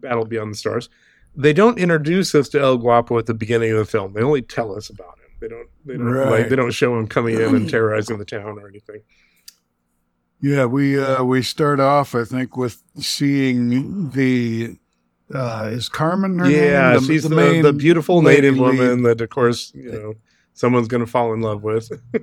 Battle 0.00 0.24
Beyond 0.24 0.52
the 0.52 0.56
Stars. 0.56 0.88
They 1.34 1.52
don't 1.52 1.78
introduce 1.78 2.34
us 2.34 2.48
to 2.50 2.60
El 2.60 2.78
Guapo 2.78 3.18
at 3.18 3.26
the 3.26 3.34
beginning 3.34 3.72
of 3.72 3.78
the 3.78 3.84
film. 3.84 4.12
They 4.12 4.22
only 4.22 4.42
tell 4.42 4.74
us 4.76 4.90
about 4.90 5.18
him. 5.18 5.30
They 5.40 5.48
don't. 5.48 5.68
They 5.84 5.96
don't 5.96 6.30
like. 6.30 6.48
They 6.48 6.56
don't 6.56 6.72
show 6.72 6.98
him 6.98 7.06
coming 7.06 7.36
in 7.36 7.54
and 7.54 7.70
terrorizing 7.70 8.18
the 8.18 8.24
town 8.24 8.58
or 8.58 8.68
anything. 8.68 9.02
Yeah, 10.40 10.66
we 10.66 11.00
uh, 11.00 11.24
we 11.24 11.42
start 11.42 11.80
off, 11.80 12.14
I 12.14 12.24
think, 12.24 12.56
with 12.56 12.82
seeing 12.96 14.10
the 14.10 14.76
uh, 15.32 15.68
is 15.72 15.88
Carmen 15.88 16.38
her 16.38 16.50
yeah, 16.50 16.92
name? 16.92 17.02
she's 17.04 17.24
the, 17.24 17.28
the, 17.28 17.36
main 17.36 17.76
beautiful 17.76 18.22
native 18.22 18.58
lead. 18.58 18.78
woman 18.78 19.02
that, 19.02 19.20
of 19.20 19.28
course, 19.30 19.72
you 19.74 19.92
know, 19.92 20.14
someone's 20.54 20.88
going 20.88 21.04
to 21.04 21.10
fall 21.10 21.34
in 21.34 21.40
love 21.40 21.62
with. 21.62 21.90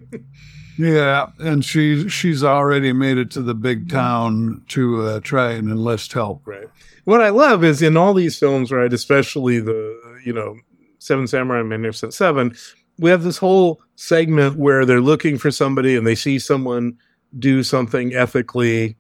Yeah, 0.78 1.28
and 1.40 1.64
she 1.64 2.10
she's 2.10 2.44
already 2.44 2.92
made 2.92 3.18
it 3.18 3.32
to 3.32 3.42
the 3.42 3.54
big 3.54 3.90
town 3.90 4.64
to 4.70 5.02
uh, 5.04 5.20
try 5.22 5.52
and 5.52 5.70
enlist 5.70 6.14
help. 6.14 6.42
Right. 6.46 6.68
What 7.06 7.22
I 7.22 7.30
love 7.30 7.64
is 7.64 7.82
in 7.82 7.98
all 7.98 8.14
these 8.14 8.38
films, 8.38 8.72
right, 8.72 8.92
especially 8.92 9.60
the, 9.60 10.20
you 10.26 10.34
know, 10.34 10.58
Seven 10.98 11.28
Samurai 11.28 11.60
and 11.60 11.70
Magnificent 11.70 12.14
Seven, 12.14 12.56
we 12.98 13.12
have 13.12 13.24
this 13.24 13.38
whole 13.38 13.80
segment 13.96 14.58
where 14.58 14.86
they're 14.86 15.02
looking 15.02 15.38
for 15.38 15.52
somebody 15.52 15.96
and 15.96 16.06
they 16.06 16.16
see 16.16 16.40
someone 16.40 16.98
do 17.38 17.62
something 17.62 18.16
ethically 18.16 18.98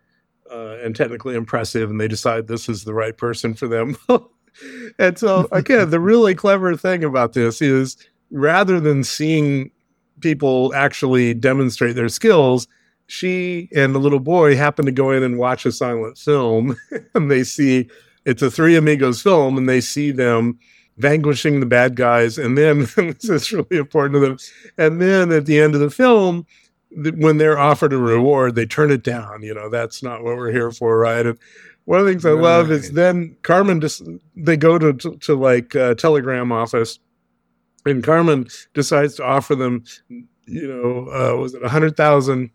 uh, 0.52 0.78
and 0.84 0.96
technically 0.96 1.36
impressive 1.36 1.90
and 1.90 2.00
they 2.00 2.08
decide 2.08 2.48
this 2.48 2.70
is 2.70 2.84
the 2.84 2.94
right 2.94 3.18
person 3.18 3.56
for 3.56 3.68
them. 3.68 3.98
and 5.00 5.18
so, 5.18 5.48
again, 5.52 5.90
the 5.90 6.00
really 6.00 6.36
clever 6.36 6.76
thing 6.76 7.04
about 7.04 7.34
this 7.34 7.60
is 7.60 7.98
rather 8.30 8.80
than 8.80 9.04
seeing 9.04 9.72
people 10.22 10.74
actually 10.74 11.34
demonstrate 11.34 11.96
their 11.96 12.10
skills, 12.10 12.68
she 13.08 13.70
and 13.76 13.94
the 13.94 14.00
little 14.00 14.20
boy 14.20 14.56
happen 14.56 14.86
to 14.86 14.92
go 14.92 15.12
in 15.12 15.24
and 15.24 15.38
watch 15.38 15.66
a 15.66 15.72
silent 15.72 16.18
film 16.18 16.76
and 17.14 17.30
they 17.30 17.44
see 17.44 17.88
it's 18.26 18.42
a 18.42 18.50
three 18.50 18.76
amigos 18.76 19.22
film 19.22 19.58
and 19.58 19.70
they 19.70 19.82
see 19.82 20.12
them 20.12 20.58
vanquishing 20.98 21.60
the 21.60 21.66
bad 21.66 21.96
guys 21.96 22.38
and 22.38 22.58
then 22.58 22.80
this 22.96 23.30
is 23.30 23.52
really 23.52 23.78
important 23.78 24.14
to 24.14 24.20
them 24.20 24.38
and 24.78 25.02
then 25.02 25.32
at 25.32 25.46
the 25.46 25.60
end 25.60 25.76
of 25.76 25.82
the 25.82 25.90
film 25.90 26.46
when 27.18 27.38
they're 27.38 27.60
offered 27.60 27.94
a 27.94 27.98
reward 27.98 28.56
they 28.56 28.66
turn 28.66 28.92
it 28.92 29.04
down 29.04 29.44
you 29.44 29.54
know 29.54 29.70
that's 29.70 30.02
not 30.02 30.24
what 30.24 30.38
we're 30.38 30.52
here 30.52 30.72
for 30.72 30.98
right? 30.98 31.26
And 31.26 31.38
one 31.84 32.00
of 32.00 32.06
the 32.06 32.12
things 32.12 32.26
i 32.26 32.32
love 32.32 32.72
is 32.72 32.92
then 32.94 33.36
carmen 33.44 33.80
just 33.80 34.02
they 34.36 34.58
go 34.58 34.80
to 34.80 34.94
to, 34.94 35.16
to 35.18 35.36
like 35.36 35.76
a 35.76 35.94
telegram 35.94 36.52
office 36.52 36.98
and 37.86 38.04
carmen 38.04 38.48
decides 38.74 39.16
to 39.16 39.24
offer 39.24 39.56
them 39.56 39.84
you 40.46 40.68
know 40.68 41.10
uh 41.12 41.38
was 41.38 41.54
it 41.54 41.64
a 41.64 41.70
hundred 41.70 41.96
thousand 41.96 42.50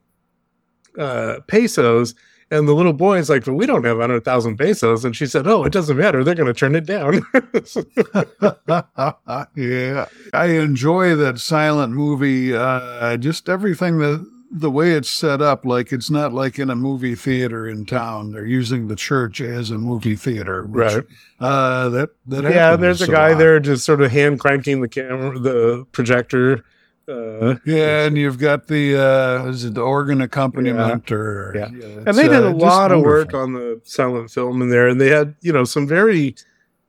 uh 0.98 1.36
pesos 1.46 2.14
and 2.52 2.66
the 2.66 2.74
little 2.74 2.92
boy 2.92 3.18
is 3.18 3.30
like, 3.30 3.46
well, 3.46 3.54
we 3.54 3.64
don't 3.64 3.84
have 3.84 3.98
100,000 3.98 4.56
pesos. 4.56 5.04
And 5.04 5.14
she 5.14 5.26
said, 5.26 5.46
oh, 5.46 5.62
it 5.62 5.72
doesn't 5.72 5.96
matter. 5.96 6.24
They're 6.24 6.34
going 6.34 6.52
to 6.52 6.54
turn 6.54 6.74
it 6.74 6.84
down. 6.84 7.24
yeah, 9.54 10.06
I 10.32 10.46
enjoy 10.46 11.14
that 11.14 11.38
silent 11.38 11.92
movie. 11.92 12.52
Uh, 12.54 13.16
just 13.18 13.48
everything 13.48 13.98
that 13.98 14.26
the 14.50 14.70
way 14.70 14.92
it's 14.92 15.08
set 15.08 15.40
up, 15.40 15.64
like 15.64 15.92
it's 15.92 16.10
not 16.10 16.32
like 16.32 16.58
in 16.58 16.70
a 16.70 16.76
movie 16.76 17.14
theater 17.14 17.68
in 17.68 17.86
town. 17.86 18.32
They're 18.32 18.44
using 18.44 18.88
the 18.88 18.96
church 18.96 19.40
as 19.40 19.70
a 19.70 19.78
movie 19.78 20.16
theater, 20.16 20.64
which, 20.64 20.94
right. 20.94 21.04
Uh, 21.38 21.88
that 21.90 22.10
that 22.26 22.44
Yeah. 22.44 22.74
There's 22.76 23.00
a 23.00 23.06
guy 23.06 23.34
there 23.34 23.60
just 23.60 23.84
sort 23.84 24.02
of 24.02 24.10
hand 24.10 24.40
cranking 24.40 24.80
the 24.80 24.88
camera, 24.88 25.38
the 25.38 25.86
projector. 25.92 26.64
Uh, 27.08 27.56
Yeah, 27.64 28.04
and 28.06 28.18
you've 28.18 28.38
got 28.38 28.66
the 28.66 28.96
uh, 28.96 29.46
is 29.48 29.64
it 29.64 29.74
the 29.74 29.82
organ 29.82 30.20
accompaniment 30.20 31.10
or 31.12 31.52
Yeah. 31.54 31.68
it's, 31.72 32.06
and 32.06 32.16
they 32.18 32.28
did 32.28 32.42
uh, 32.44 32.48
a 32.48 32.52
just 32.52 32.62
lot 32.62 32.92
of 32.92 33.02
work 33.02 33.34
on 33.34 33.52
the 33.52 33.80
silent 33.84 34.30
film 34.30 34.62
in 34.62 34.70
there. 34.70 34.88
And 34.88 35.00
they 35.00 35.08
had, 35.10 35.34
you 35.40 35.52
know, 35.52 35.64
some 35.64 35.86
very 35.86 36.34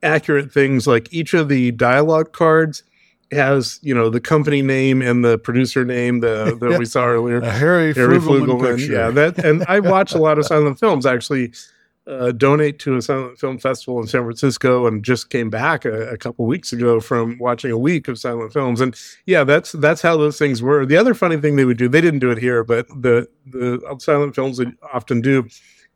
accurate 0.02 0.52
things 0.52 0.86
like 0.86 1.12
each 1.12 1.32
of 1.32 1.48
the 1.48 1.70
dialogue 1.72 2.32
cards 2.32 2.82
has, 3.32 3.78
you 3.82 3.94
know, 3.94 4.10
the 4.10 4.20
company 4.20 4.62
name 4.62 5.02
and 5.02 5.24
the 5.24 5.38
producer 5.38 5.84
name 5.84 6.20
the, 6.20 6.56
that 6.60 6.78
we 6.78 6.84
saw 6.84 7.06
earlier. 7.06 7.38
a 7.40 7.50
Harry, 7.50 7.92
Harry 7.94 8.18
Flugelman, 8.18 8.60
Flugelman. 8.60 8.88
Yeah, 8.88 9.10
that 9.10 9.44
and 9.44 9.64
I 9.68 9.80
watch 9.94 10.14
a 10.14 10.18
lot 10.18 10.38
of 10.38 10.46
silent 10.46 10.78
films. 10.78 11.06
Actually, 11.06 11.52
uh, 12.06 12.32
donate 12.32 12.78
to 12.80 12.96
a 12.96 13.02
silent 13.02 13.38
film 13.38 13.58
festival 13.58 14.00
in 14.00 14.06
San 14.06 14.22
Francisco, 14.22 14.86
and 14.86 15.04
just 15.04 15.30
came 15.30 15.50
back 15.50 15.84
a, 15.84 16.10
a 16.10 16.16
couple 16.16 16.46
weeks 16.46 16.72
ago 16.72 17.00
from 17.00 17.38
watching 17.38 17.70
a 17.70 17.78
week 17.78 18.08
of 18.08 18.18
silent 18.18 18.52
films. 18.52 18.80
And 18.80 18.96
yeah, 19.26 19.44
that's 19.44 19.72
that's 19.72 20.02
how 20.02 20.16
those 20.16 20.38
things 20.38 20.62
were. 20.62 20.84
The 20.84 20.96
other 20.96 21.14
funny 21.14 21.36
thing 21.36 21.56
they 21.56 21.64
would 21.64 21.78
do, 21.78 21.88
they 21.88 22.00
didn't 22.00 22.20
do 22.20 22.30
it 22.30 22.38
here, 22.38 22.64
but 22.64 22.88
the 22.88 23.28
the 23.46 23.80
silent 23.98 24.34
films 24.34 24.58
they 24.58 24.66
often 24.92 25.20
do 25.20 25.46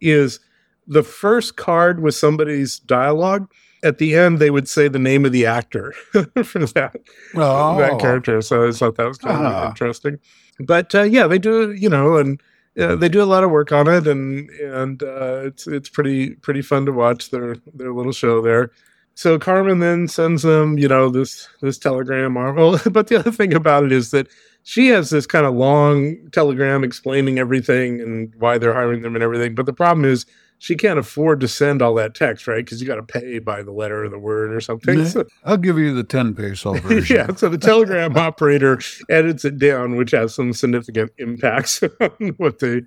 is 0.00 0.40
the 0.86 1.02
first 1.02 1.56
card 1.56 2.00
was 2.00 2.16
somebody's 2.16 2.78
dialogue. 2.78 3.50
At 3.82 3.98
the 3.98 4.14
end, 4.16 4.38
they 4.38 4.50
would 4.50 4.68
say 4.68 4.88
the 4.88 4.98
name 4.98 5.24
of 5.24 5.32
the 5.32 5.46
actor 5.46 5.92
for 6.44 6.66
that 6.66 6.96
oh, 7.34 7.78
that 7.78 7.98
character. 8.00 8.40
So 8.40 8.68
I 8.68 8.72
thought 8.72 8.96
that 8.96 9.06
was 9.06 9.18
kind 9.18 9.36
of 9.46 9.52
Ah. 9.52 9.68
interesting. 9.68 10.18
But 10.60 10.94
uh, 10.94 11.02
yeah, 11.02 11.26
they 11.26 11.38
do, 11.38 11.72
you 11.72 11.88
know, 11.88 12.16
and 12.16 12.40
uh, 12.80 12.96
they 12.96 13.08
do 13.08 13.22
a 13.22 13.24
lot 13.24 13.44
of 13.44 13.50
work 13.50 13.72
on 13.72 13.86
it, 13.88 14.06
and 14.06 14.48
and 14.50 15.02
uh, 15.02 15.42
it's 15.44 15.66
it's 15.66 15.88
pretty 15.88 16.30
pretty 16.36 16.62
fun 16.62 16.86
to 16.86 16.92
watch 16.92 17.30
their 17.30 17.56
their 17.74 17.92
little 17.92 18.12
show 18.12 18.40
there. 18.40 18.70
So 19.14 19.38
Carmen 19.38 19.78
then 19.80 20.08
sends 20.08 20.42
them, 20.42 20.78
you 20.78 20.88
know, 20.88 21.08
this 21.08 21.48
this 21.60 21.78
telegram. 21.78 22.36
Oh, 22.36 22.78
but 22.90 23.06
the 23.08 23.16
other 23.16 23.30
thing 23.32 23.54
about 23.54 23.84
it 23.84 23.92
is 23.92 24.10
that 24.10 24.28
she 24.62 24.88
has 24.88 25.10
this 25.10 25.26
kind 25.26 25.46
of 25.46 25.54
long 25.54 26.16
telegram 26.32 26.82
explaining 26.84 27.38
everything 27.38 28.00
and 28.00 28.34
why 28.36 28.58
they're 28.58 28.74
hiring 28.74 29.02
them 29.02 29.14
and 29.14 29.22
everything. 29.22 29.54
But 29.54 29.66
the 29.66 29.72
problem 29.72 30.04
is 30.04 30.26
she 30.58 30.74
can't 30.76 30.98
afford 30.98 31.40
to 31.40 31.48
send 31.48 31.82
all 31.82 31.94
that 31.94 32.14
text, 32.14 32.46
right? 32.48 32.64
Because 32.64 32.80
you 32.80 32.86
got 32.86 32.96
to 32.96 33.02
pay 33.02 33.38
by 33.38 33.62
the 33.62 33.72
letter 33.72 34.04
or 34.04 34.08
the 34.08 34.18
word 34.18 34.52
or 34.54 34.60
something. 34.60 35.04
So- 35.06 35.26
I'll 35.44 35.56
give 35.56 35.78
you 35.78 35.94
the 35.94 36.04
ten 36.04 36.34
peso 36.34 36.74
version. 36.80 37.16
yeah, 37.16 37.34
so 37.34 37.48
the 37.48 37.58
telegram 37.58 38.16
operator 38.16 38.80
edits 39.10 39.44
it 39.44 39.58
down, 39.58 39.96
which 39.96 40.12
has 40.12 40.34
some 40.34 40.52
significant 40.52 41.12
impacts 41.18 41.82
on 42.00 42.34
what 42.38 42.58
they 42.60 42.82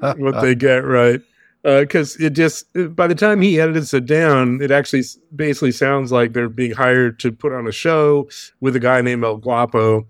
what 0.00 0.40
they 0.40 0.54
get 0.54 0.84
right. 0.84 1.20
Uh, 1.62 1.80
because 1.80 2.16
it 2.16 2.30
just 2.30 2.64
by 2.94 3.06
the 3.06 3.14
time 3.14 3.42
he 3.42 3.60
edits 3.60 3.92
it 3.92 4.06
down, 4.06 4.62
it 4.62 4.70
actually 4.70 5.02
basically 5.36 5.72
sounds 5.72 6.10
like 6.10 6.32
they're 6.32 6.48
being 6.48 6.72
hired 6.72 7.18
to 7.20 7.30
put 7.30 7.52
on 7.52 7.66
a 7.66 7.72
show 7.72 8.26
with 8.60 8.74
a 8.74 8.80
guy 8.80 9.02
named 9.02 9.22
El 9.24 9.36
Guapo. 9.36 10.06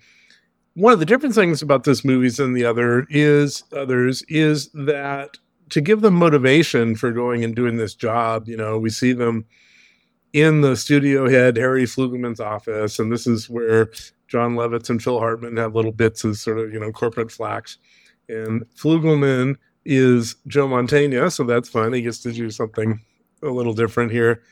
One 0.74 0.92
of 0.92 1.00
the 1.00 1.04
different 1.06 1.34
things 1.34 1.60
about 1.60 1.82
this 1.82 2.04
movie 2.04 2.28
than 2.28 2.52
the 2.52 2.64
other 2.64 3.04
is 3.10 3.64
others 3.76 4.22
is 4.28 4.68
that 4.74 5.38
to 5.70 5.80
give 5.80 6.00
them 6.00 6.14
motivation 6.14 6.94
for 6.94 7.12
going 7.12 7.44
and 7.44 7.54
doing 7.54 7.76
this 7.76 7.94
job, 7.94 8.48
you 8.48 8.56
know, 8.56 8.78
we 8.78 8.90
see 8.90 9.12
them 9.12 9.46
in 10.32 10.60
the 10.60 10.76
studio 10.76 11.28
head 11.28 11.56
Harry 11.56 11.84
Flugelman's 11.84 12.40
office, 12.40 12.98
and 12.98 13.12
this 13.12 13.26
is 13.26 13.50
where 13.50 13.90
Jon 14.28 14.54
Lovitz 14.54 14.90
and 14.90 15.02
Phil 15.02 15.18
Hartman 15.18 15.56
have 15.56 15.74
little 15.74 15.92
bits 15.92 16.22
of 16.24 16.36
sort 16.36 16.58
of 16.58 16.72
you 16.72 16.78
know 16.78 16.92
corporate 16.92 17.32
flax. 17.32 17.78
And 18.28 18.64
Flugelman 18.76 19.56
is 19.84 20.36
Joe 20.46 20.68
Mantegna, 20.68 21.32
so 21.32 21.44
that's 21.44 21.68
fun. 21.68 21.92
He 21.92 22.02
gets 22.02 22.20
to 22.20 22.32
do 22.32 22.50
something 22.50 23.00
a 23.42 23.48
little 23.48 23.74
different 23.74 24.12
here. 24.12 24.42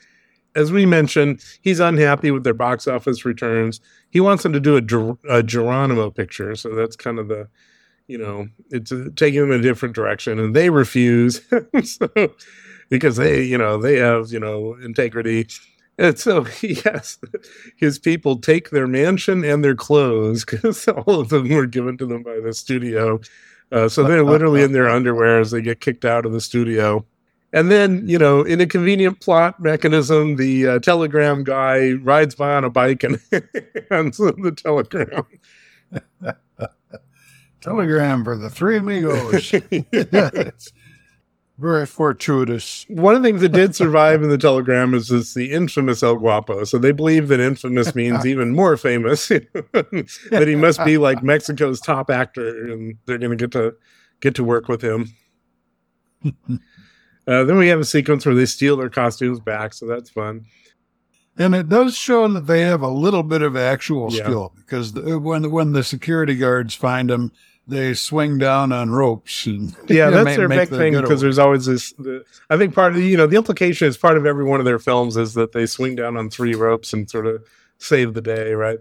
As 0.55 0.71
we 0.71 0.85
mentioned, 0.85 1.41
he's 1.61 1.79
unhappy 1.79 2.31
with 2.31 2.43
their 2.43 2.55
box 2.55 2.87
office 2.87 3.23
returns. 3.23 3.79
He 4.09 4.19
wants 4.19 4.43
them 4.43 4.51
to 4.51 4.59
do 4.59 4.75
a, 4.75 5.37
a 5.37 5.43
Geronimo 5.43 6.09
picture, 6.09 6.55
so 6.55 6.75
that's 6.75 6.95
kind 6.95 7.19
of 7.19 7.27
the, 7.27 7.47
you 8.09 8.17
know, 8.17 8.47
it's 8.71 8.91
uh, 8.91 9.09
taking 9.15 9.39
them 9.39 9.51
in 9.51 9.59
a 9.59 9.63
different 9.63 9.95
direction, 9.95 10.39
and 10.39 10.55
they 10.55 10.71
refuse. 10.71 11.41
so, 11.83 12.09
because 12.89 13.17
they, 13.17 13.43
you 13.43 13.57
know, 13.57 13.77
they 13.77 13.97
have, 13.97 14.31
you 14.31 14.39
know, 14.39 14.75
integrity. 14.83 15.47
And 15.99 16.17
so 16.17 16.47
yes, 16.61 17.19
his 17.77 17.99
people 17.99 18.37
take 18.37 18.71
their 18.71 18.87
mansion 18.87 19.45
and 19.45 19.63
their 19.63 19.75
clothes 19.75 20.43
because 20.43 20.87
all 20.87 21.19
of 21.19 21.29
them 21.29 21.49
were 21.49 21.67
given 21.67 21.97
to 21.99 22.05
them 22.07 22.23
by 22.23 22.39
the 22.39 22.53
studio. 22.53 23.19
Uh, 23.71 23.87
so 23.87 24.03
they're 24.03 24.23
literally 24.23 24.63
in 24.63 24.71
their 24.71 24.89
underwear 24.89 25.39
as 25.39 25.51
they 25.51 25.61
get 25.61 25.79
kicked 25.79 26.03
out 26.03 26.25
of 26.25 26.31
the 26.31 26.41
studio. 26.41 27.05
And 27.53 27.69
then, 27.69 28.07
you 28.07 28.17
know, 28.17 28.41
in 28.41 28.59
a 28.61 28.65
convenient 28.65 29.21
plot 29.21 29.59
mechanism, 29.59 30.37
the 30.37 30.67
uh, 30.67 30.79
telegram 30.79 31.43
guy 31.43 31.91
rides 31.93 32.33
by 32.33 32.55
on 32.55 32.63
a 32.63 32.69
bike 32.71 33.03
and 33.03 33.19
hands 33.91 34.17
them 34.17 34.41
the 34.41 34.51
telegram. 34.51 35.25
Telegram 37.61 38.23
for 38.23 38.37
the 38.37 38.49
three 38.49 38.77
amigos. 38.77 39.51
Very 41.59 41.85
fortuitous. 41.85 42.85
One 42.87 43.15
of 43.15 43.21
the 43.21 43.27
things 43.27 43.41
that 43.41 43.51
did 43.51 43.75
survive 43.75 44.23
in 44.23 44.29
the 44.29 44.37
telegram 44.37 44.93
is 44.93 45.09
this, 45.09 45.33
the 45.33 45.51
infamous 45.51 46.01
El 46.01 46.15
Guapo. 46.15 46.63
So 46.63 46.77
they 46.77 46.93
believe 46.93 47.27
that 47.27 47.41
infamous 47.41 47.93
means 47.93 48.25
even 48.25 48.51
more 48.51 48.77
famous. 48.77 49.27
that 49.27 50.45
he 50.47 50.55
must 50.55 50.83
be 50.85 50.97
like 50.97 51.21
Mexico's 51.21 51.81
top 51.81 52.09
actor, 52.09 52.71
and 52.71 52.97
they're 53.05 53.17
going 53.17 53.31
to 53.31 53.35
get 53.35 53.51
to 53.51 53.75
get 54.21 54.35
to 54.35 54.43
work 54.45 54.69
with 54.69 54.81
him. 54.81 55.13
uh, 56.25 57.43
then 57.43 57.57
we 57.57 57.67
have 57.67 57.79
a 57.81 57.85
sequence 57.85 58.25
where 58.25 58.35
they 58.35 58.45
steal 58.45 58.77
their 58.77 58.89
costumes 58.89 59.41
back, 59.41 59.73
so 59.73 59.85
that's 59.85 60.09
fun. 60.09 60.45
And 61.39 61.55
it 61.55 61.69
does 61.69 61.95
show 61.97 62.27
that 62.27 62.47
they 62.47 62.61
have 62.61 62.81
a 62.81 62.89
little 62.89 63.23
bit 63.23 63.41
of 63.41 63.55
actual 63.55 64.11
Yeah. 64.13 64.23
skill 64.23 64.53
because 64.57 64.91
the, 64.93 65.17
when 65.17 65.49
when 65.51 65.71
the 65.71 65.83
security 65.83 66.35
guards 66.35 66.75
find 66.75 67.09
them, 67.09 67.31
they 67.65 67.93
swing 67.93 68.37
down 68.37 68.71
on 68.73 68.89
ropes 68.89 69.45
and 69.45 69.73
Yeah, 69.87 70.09
that's 70.09 70.25
make- 70.25 70.37
their 70.37 70.47
make 70.49 70.69
big 70.69 70.77
thing 70.77 70.99
because 71.01 71.21
there's 71.21 71.39
always 71.39 71.65
this. 71.65 71.93
The, 71.93 72.25
I 72.49 72.57
think 72.57 72.75
part 72.75 72.91
of 72.91 72.97
the, 72.97 73.05
you 73.07 73.15
know 73.17 73.25
the 73.25 73.37
implication 73.37 73.87
is 73.87 73.97
part 73.97 74.17
of 74.17 74.25
every 74.25 74.43
one 74.43 74.59
of 74.59 74.65
their 74.65 74.79
films 74.79 75.15
is 75.17 75.33
that 75.35 75.53
they 75.53 75.65
swing 75.65 75.95
down 75.95 76.17
on 76.17 76.29
three 76.29 76.55
ropes 76.55 76.91
and 76.93 77.09
sort 77.09 77.25
of 77.25 77.41
save 77.77 78.13
the 78.15 78.21
day, 78.21 78.51
right? 78.53 78.79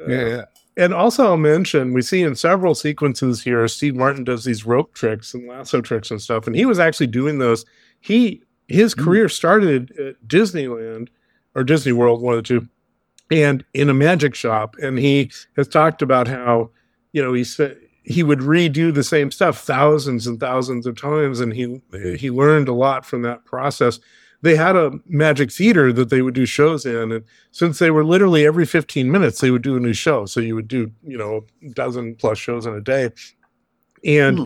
Uh, 0.00 0.06
yeah, 0.08 0.26
yeah. 0.28 0.44
And 0.76 0.92
also, 0.92 1.26
I'll 1.26 1.36
mention 1.36 1.92
we 1.92 2.02
see 2.02 2.22
in 2.22 2.34
several 2.34 2.74
sequences 2.74 3.44
here, 3.44 3.68
Steve 3.68 3.94
Martin 3.94 4.24
does 4.24 4.42
these 4.44 4.66
rope 4.66 4.92
tricks 4.94 5.32
and 5.32 5.46
lasso 5.46 5.80
tricks 5.80 6.10
and 6.10 6.20
stuff, 6.20 6.48
and 6.48 6.56
he 6.56 6.64
was 6.66 6.80
actually 6.80 7.06
doing 7.06 7.38
those. 7.38 7.64
He 8.00 8.42
his 8.66 8.94
Mm. 8.96 9.04
career 9.04 9.28
started 9.28 9.92
at 9.98 10.26
Disneyland 10.26 11.08
or 11.54 11.64
Disney 11.64 11.92
World, 11.92 12.20
one 12.20 12.34
of 12.34 12.38
the 12.38 12.48
two, 12.48 12.68
and 13.30 13.64
in 13.74 13.88
a 13.90 13.94
magic 13.94 14.34
shop. 14.34 14.76
And 14.82 14.98
he 14.98 15.30
has 15.56 15.68
talked 15.68 16.02
about 16.02 16.28
how 16.28 16.70
you 17.12 17.22
know 17.22 17.32
he 17.32 17.44
said 17.44 17.78
he 18.02 18.22
would 18.22 18.40
redo 18.40 18.92
the 18.92 19.04
same 19.04 19.30
stuff 19.30 19.58
thousands 19.64 20.26
and 20.26 20.38
thousands 20.38 20.86
of 20.86 21.00
times, 21.00 21.40
and 21.40 21.52
he 21.52 21.80
he 22.18 22.30
learned 22.30 22.68
a 22.68 22.74
lot 22.74 23.04
from 23.06 23.22
that 23.22 23.44
process. 23.44 23.98
They 24.42 24.56
had 24.56 24.76
a 24.76 24.92
magic 25.06 25.50
theater 25.50 25.90
that 25.94 26.10
they 26.10 26.20
would 26.20 26.34
do 26.34 26.44
shows 26.44 26.84
in, 26.84 27.12
and 27.12 27.24
since 27.50 27.78
they 27.78 27.90
were 27.90 28.04
literally 28.04 28.44
every 28.44 28.66
15 28.66 29.10
minutes 29.10 29.40
they 29.40 29.50
would 29.50 29.62
do 29.62 29.76
a 29.76 29.80
new 29.80 29.94
show 29.94 30.26
so 30.26 30.38
you 30.38 30.54
would 30.54 30.68
do 30.68 30.90
you 31.02 31.16
know 31.16 31.46
a 31.64 31.70
dozen 31.70 32.14
plus 32.14 32.36
shows 32.36 32.66
in 32.66 32.74
a 32.74 32.80
day 32.82 33.08
and 34.04 34.38
Hmm. 34.38 34.44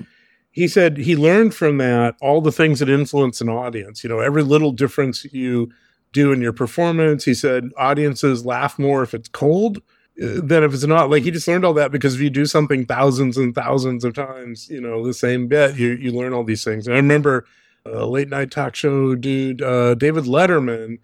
he 0.51 0.69
said 0.69 0.97
he 0.97 1.17
learned 1.17 1.55
from 1.55 1.79
that 1.79 2.15
all 2.21 2.41
the 2.41 2.53
things 2.53 2.79
that 2.79 2.89
influence 2.89 3.41
an 3.41 3.49
audience 3.49 4.03
you 4.05 4.09
know 4.09 4.21
every 4.21 4.43
little 4.43 4.73
difference 4.73 5.25
you 5.33 5.71
do 6.19 6.33
in 6.33 6.41
your 6.47 6.53
performance 6.65 7.25
he 7.25 7.35
said 7.45 7.61
audiences 7.89 8.45
laugh 8.55 8.75
more 8.79 9.03
if 9.03 9.13
it's 9.15 9.29
cold 9.45 9.79
uh, 10.23 10.41
than 10.51 10.63
if 10.65 10.73
it's 10.75 10.85
not 10.97 11.11
like 11.11 11.23
he 11.23 11.31
just 11.31 11.49
learned 11.49 11.65
all 11.65 11.75
that 11.75 11.93
because 11.93 12.15
if 12.17 12.21
you 12.21 12.31
do 12.31 12.47
something 12.47 12.85
thousands 12.87 13.37
and 13.39 13.55
thousands 13.55 14.03
of 14.05 14.13
times 14.15 14.69
you 14.75 14.81
know 14.81 14.97
the 15.07 15.15
same 15.15 15.47
bit 15.49 15.77
you 15.77 15.89
you 16.05 16.11
learn 16.13 16.33
all 16.35 16.45
these 16.45 16.65
things 16.65 16.87
and 16.87 16.95
i 16.95 16.99
remember 16.99 17.45
a 17.87 18.05
late 18.07 18.29
night 18.29 18.51
talk 18.51 18.75
show 18.75 19.15
dude 19.15 19.63
uh, 19.63 19.95
david 19.95 20.25
letterman 20.25 20.99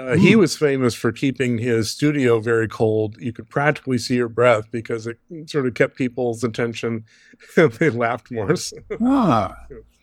uh, 0.00 0.14
he 0.24 0.32
Hmm. 0.34 0.38
was 0.44 0.56
famous 0.56 0.94
for 0.94 1.10
keeping 1.10 1.58
his 1.58 1.90
studio 1.90 2.38
very 2.38 2.68
cold. 2.68 3.16
You 3.18 3.32
could 3.32 3.48
practically 3.48 3.98
see 3.98 4.14
your 4.14 4.28
breath 4.28 4.66
because 4.70 5.08
it 5.08 5.18
sort 5.46 5.66
of 5.66 5.74
kept 5.74 5.96
people's 5.96 6.44
attention. 6.44 7.04
and 7.56 7.72
they 7.80 7.90
laughed 7.90 8.30
more. 8.30 8.54
Ah, 9.02 9.56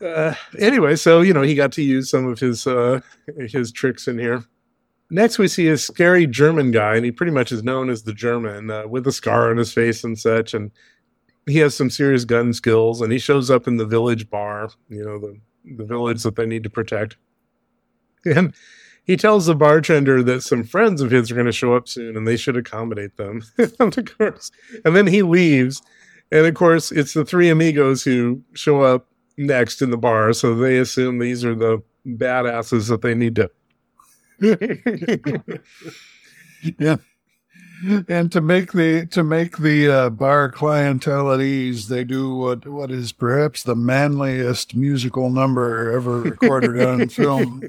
uh, 0.00 0.34
anyway, 0.58 0.96
so 0.96 1.20
you 1.20 1.32
know 1.32 1.42
he 1.42 1.54
got 1.54 1.72
to 1.72 1.82
use 1.82 2.10
some 2.10 2.26
of 2.26 2.38
his 2.38 2.66
uh, 2.66 3.00
his 3.38 3.72
tricks 3.72 4.08
in 4.08 4.18
here. 4.18 4.44
Next, 5.10 5.38
we 5.38 5.48
see 5.48 5.68
a 5.68 5.76
scary 5.76 6.26
German 6.26 6.70
guy, 6.70 6.96
and 6.96 7.04
he 7.04 7.12
pretty 7.12 7.32
much 7.32 7.52
is 7.52 7.62
known 7.62 7.90
as 7.90 8.02
the 8.02 8.14
German 8.14 8.70
uh, 8.70 8.86
with 8.88 9.06
a 9.06 9.12
scar 9.12 9.50
on 9.50 9.58
his 9.58 9.72
face 9.72 10.02
and 10.02 10.18
such. 10.18 10.54
And 10.54 10.70
he 11.46 11.58
has 11.58 11.74
some 11.74 11.90
serious 11.90 12.24
gun 12.24 12.52
skills, 12.52 13.00
and 13.00 13.12
he 13.12 13.18
shows 13.18 13.50
up 13.50 13.68
in 13.68 13.76
the 13.76 13.86
village 13.86 14.30
bar, 14.30 14.70
you 14.88 15.04
know, 15.04 15.18
the 15.18 15.38
the 15.76 15.84
village 15.84 16.22
that 16.22 16.36
they 16.36 16.46
need 16.46 16.62
to 16.62 16.70
protect. 16.70 17.16
And 18.24 18.54
he 19.04 19.16
tells 19.16 19.46
the 19.46 19.54
bartender 19.54 20.22
that 20.22 20.42
some 20.42 20.64
friends 20.64 21.02
of 21.02 21.10
his 21.10 21.30
are 21.30 21.34
going 21.34 21.46
to 21.46 21.52
show 21.52 21.74
up 21.74 21.88
soon, 21.88 22.16
and 22.16 22.26
they 22.26 22.36
should 22.36 22.56
accommodate 22.56 23.16
them. 23.16 23.42
and 23.58 23.98
of 23.98 24.18
course, 24.18 24.50
and 24.84 24.96
then 24.96 25.06
he 25.06 25.22
leaves, 25.22 25.82
and 26.32 26.46
of 26.46 26.54
course, 26.54 26.90
it's 26.90 27.12
the 27.12 27.24
three 27.24 27.50
amigos 27.50 28.02
who 28.02 28.42
show 28.54 28.80
up 28.80 29.08
next 29.36 29.82
in 29.82 29.90
the 29.90 29.96
bar, 29.96 30.32
so 30.32 30.54
they 30.54 30.78
assume 30.78 31.18
these 31.18 31.44
are 31.44 31.54
the 31.54 31.82
badasses 32.06 32.88
that 32.88 33.02
they 33.02 33.14
need 33.14 33.36
to. 33.36 33.50
yeah. 36.78 36.96
And 38.08 38.32
to 38.32 38.40
make 38.40 38.72
the 38.72 39.06
to 39.06 39.22
make 39.22 39.58
the 39.58 39.90
uh, 39.90 40.10
bar 40.10 40.50
clientele 40.50 41.32
at 41.32 41.40
ease, 41.40 41.88
they 41.88 42.04
do 42.04 42.34
what 42.34 42.66
what 42.66 42.90
is 42.90 43.12
perhaps 43.12 43.62
the 43.62 43.74
manliest 43.74 44.74
musical 44.74 45.28
number 45.28 45.92
ever 45.92 46.20
recorded 46.20 46.82
on 46.82 47.08
film. 47.08 47.62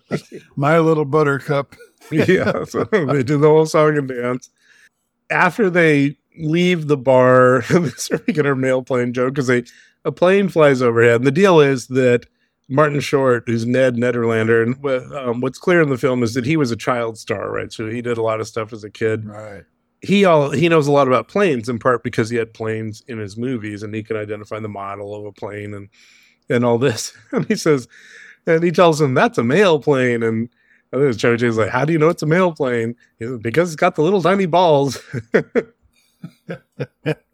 My 0.56 0.78
Little 0.78 1.04
Buttercup. 1.04 1.76
yeah, 2.10 2.64
so 2.64 2.84
they 2.84 3.22
do 3.22 3.38
the 3.38 3.48
whole 3.48 3.66
song 3.66 3.96
and 3.96 4.08
dance. 4.08 4.50
After 5.30 5.70
they 5.70 6.16
leave 6.38 6.88
the 6.88 6.96
bar, 6.96 7.62
this 7.68 7.94
is 7.94 8.10
a 8.10 8.16
regular 8.26 8.56
mail 8.56 8.82
plane 8.82 9.12
joke 9.12 9.34
because 9.34 9.46
they 9.46 9.64
a 10.04 10.12
plane 10.12 10.48
flies 10.48 10.82
overhead, 10.82 11.16
and 11.16 11.26
the 11.26 11.32
deal 11.32 11.60
is 11.60 11.86
that 11.88 12.26
Martin 12.68 13.00
Short, 13.00 13.44
who's 13.46 13.66
Ned 13.66 13.96
Nederlander, 13.96 14.62
and 14.62 15.12
um, 15.14 15.40
what's 15.40 15.58
clear 15.58 15.82
in 15.82 15.90
the 15.90 15.98
film 15.98 16.22
is 16.22 16.34
that 16.34 16.46
he 16.46 16.56
was 16.56 16.70
a 16.70 16.76
child 16.76 17.18
star, 17.18 17.50
right? 17.50 17.72
So 17.72 17.88
he 17.88 18.00
did 18.00 18.18
a 18.18 18.22
lot 18.22 18.40
of 18.40 18.48
stuff 18.48 18.72
as 18.72 18.84
a 18.84 18.90
kid. 18.90 19.26
Right. 19.26 19.64
He 20.00 20.24
all 20.24 20.50
he 20.50 20.68
knows 20.68 20.86
a 20.88 20.92
lot 20.92 21.06
about 21.06 21.28
planes 21.28 21.68
in 21.68 21.78
part 21.78 22.02
because 22.02 22.28
he 22.28 22.36
had 22.36 22.54
planes 22.54 23.02
in 23.06 23.18
his 23.18 23.36
movies, 23.36 23.82
and 23.82 23.94
he 23.94 24.02
can 24.02 24.16
identify 24.16 24.58
the 24.58 24.68
model 24.68 25.14
of 25.14 25.24
a 25.24 25.32
plane 25.32 25.74
and 25.74 25.88
and 26.48 26.64
all 26.64 26.78
this. 26.78 27.16
And 27.32 27.46
he 27.46 27.56
says, 27.56 27.88
and 28.46 28.62
he 28.62 28.70
tells 28.70 29.00
him 29.00 29.14
that's 29.14 29.38
a 29.38 29.44
mail 29.44 29.78
plane, 29.78 30.22
and 30.22 30.48
and 30.92 31.02
then 31.02 31.16
Chevy 31.16 31.50
like, 31.50 31.70
"How 31.70 31.84
do 31.84 31.92
you 31.92 31.98
know 31.98 32.08
it's 32.08 32.22
a 32.22 32.26
mail 32.26 32.52
plane?" 32.52 32.96
Says, 33.20 33.38
because 33.38 33.72
it's 33.72 33.76
got 33.76 33.94
the 33.94 34.02
little 34.02 34.22
tiny 34.22 34.46
balls. 34.46 34.98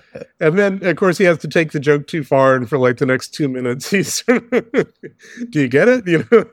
and 0.40 0.58
then, 0.58 0.84
of 0.84 0.96
course, 0.96 1.18
he 1.18 1.24
has 1.24 1.38
to 1.38 1.48
take 1.48 1.72
the 1.72 1.80
joke 1.80 2.06
too 2.06 2.24
far, 2.24 2.54
and 2.54 2.68
for 2.68 2.78
like 2.78 2.98
the 2.98 3.06
next 3.06 3.34
two 3.34 3.48
minutes, 3.48 3.90
he's, 3.90 4.22
"Do 4.22 4.86
you 5.52 5.68
get 5.68 5.88
it?" 5.88 6.06
You 6.06 6.26
know. 6.30 6.44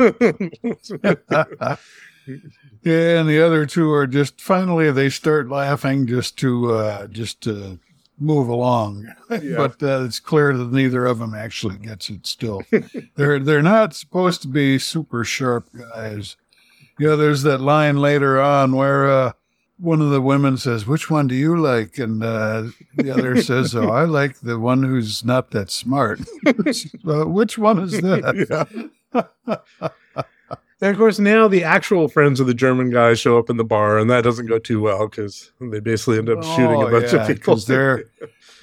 Yeah, 2.83 3.19
and 3.19 3.27
the 3.27 3.45
other 3.45 3.65
two 3.65 3.91
are 3.91 4.07
just 4.07 4.39
finally 4.39 4.89
they 4.91 5.09
start 5.09 5.49
laughing 5.49 6.07
just 6.07 6.37
to 6.39 6.73
uh, 6.73 7.07
just 7.07 7.41
to 7.41 7.79
move 8.19 8.47
along. 8.47 9.07
Yeah. 9.29 9.57
But 9.57 9.81
uh, 9.81 10.03
it's 10.03 10.19
clear 10.19 10.55
that 10.55 10.71
neither 10.71 11.05
of 11.05 11.19
them 11.19 11.33
actually 11.33 11.77
gets 11.77 12.09
it. 12.09 12.27
Still, 12.27 12.63
they're 13.15 13.39
they're 13.39 13.61
not 13.61 13.95
supposed 13.95 14.41
to 14.43 14.47
be 14.47 14.79
super 14.79 15.23
sharp 15.23 15.69
guys. 15.73 16.37
Yeah, 16.99 17.15
there's 17.15 17.43
that 17.43 17.61
line 17.61 17.97
later 17.97 18.41
on 18.41 18.75
where 18.75 19.09
uh, 19.09 19.31
one 19.79 20.01
of 20.01 20.09
the 20.09 20.21
women 20.21 20.57
says, 20.57 20.85
"Which 20.85 21.09
one 21.09 21.27
do 21.27 21.35
you 21.35 21.55
like?" 21.57 21.97
and 21.97 22.23
uh, 22.23 22.63
the 22.95 23.11
other 23.11 23.41
says, 23.41 23.75
"Oh, 23.75 23.89
I 23.89 24.03
like 24.05 24.39
the 24.39 24.59
one 24.59 24.83
who's 24.83 25.23
not 25.25 25.51
that 25.51 25.71
smart." 25.71 26.19
uh, 26.45 27.25
which 27.25 27.57
one 27.57 27.79
is 27.79 27.91
that? 28.01 28.89
Yeah. 29.13 29.57
And 30.81 30.91
of 30.91 30.97
course, 30.97 31.19
now 31.19 31.49
the 31.49 31.63
actual 31.65 32.07
friends 32.07 32.39
of 32.39 32.47
the 32.47 32.53
German 32.53 32.89
guy 32.89 33.13
show 33.13 33.37
up 33.37 33.49
in 33.49 33.57
the 33.57 33.65
bar, 33.65 33.97
and 33.97 34.09
that 34.09 34.23
doesn't 34.23 34.45
go 34.45 34.59
too 34.59 34.79
well 34.81 35.09
because 35.09 35.51
they 35.59 35.81
basically 35.81 36.17
end 36.19 36.29
up 36.29 36.41
shooting 36.41 36.81
a 36.81 36.85
Oh, 36.85 36.91
bunch 36.91 37.11
yeah, 37.11 37.21
of 37.21 37.27
people. 37.27 37.57
they're 37.57 38.05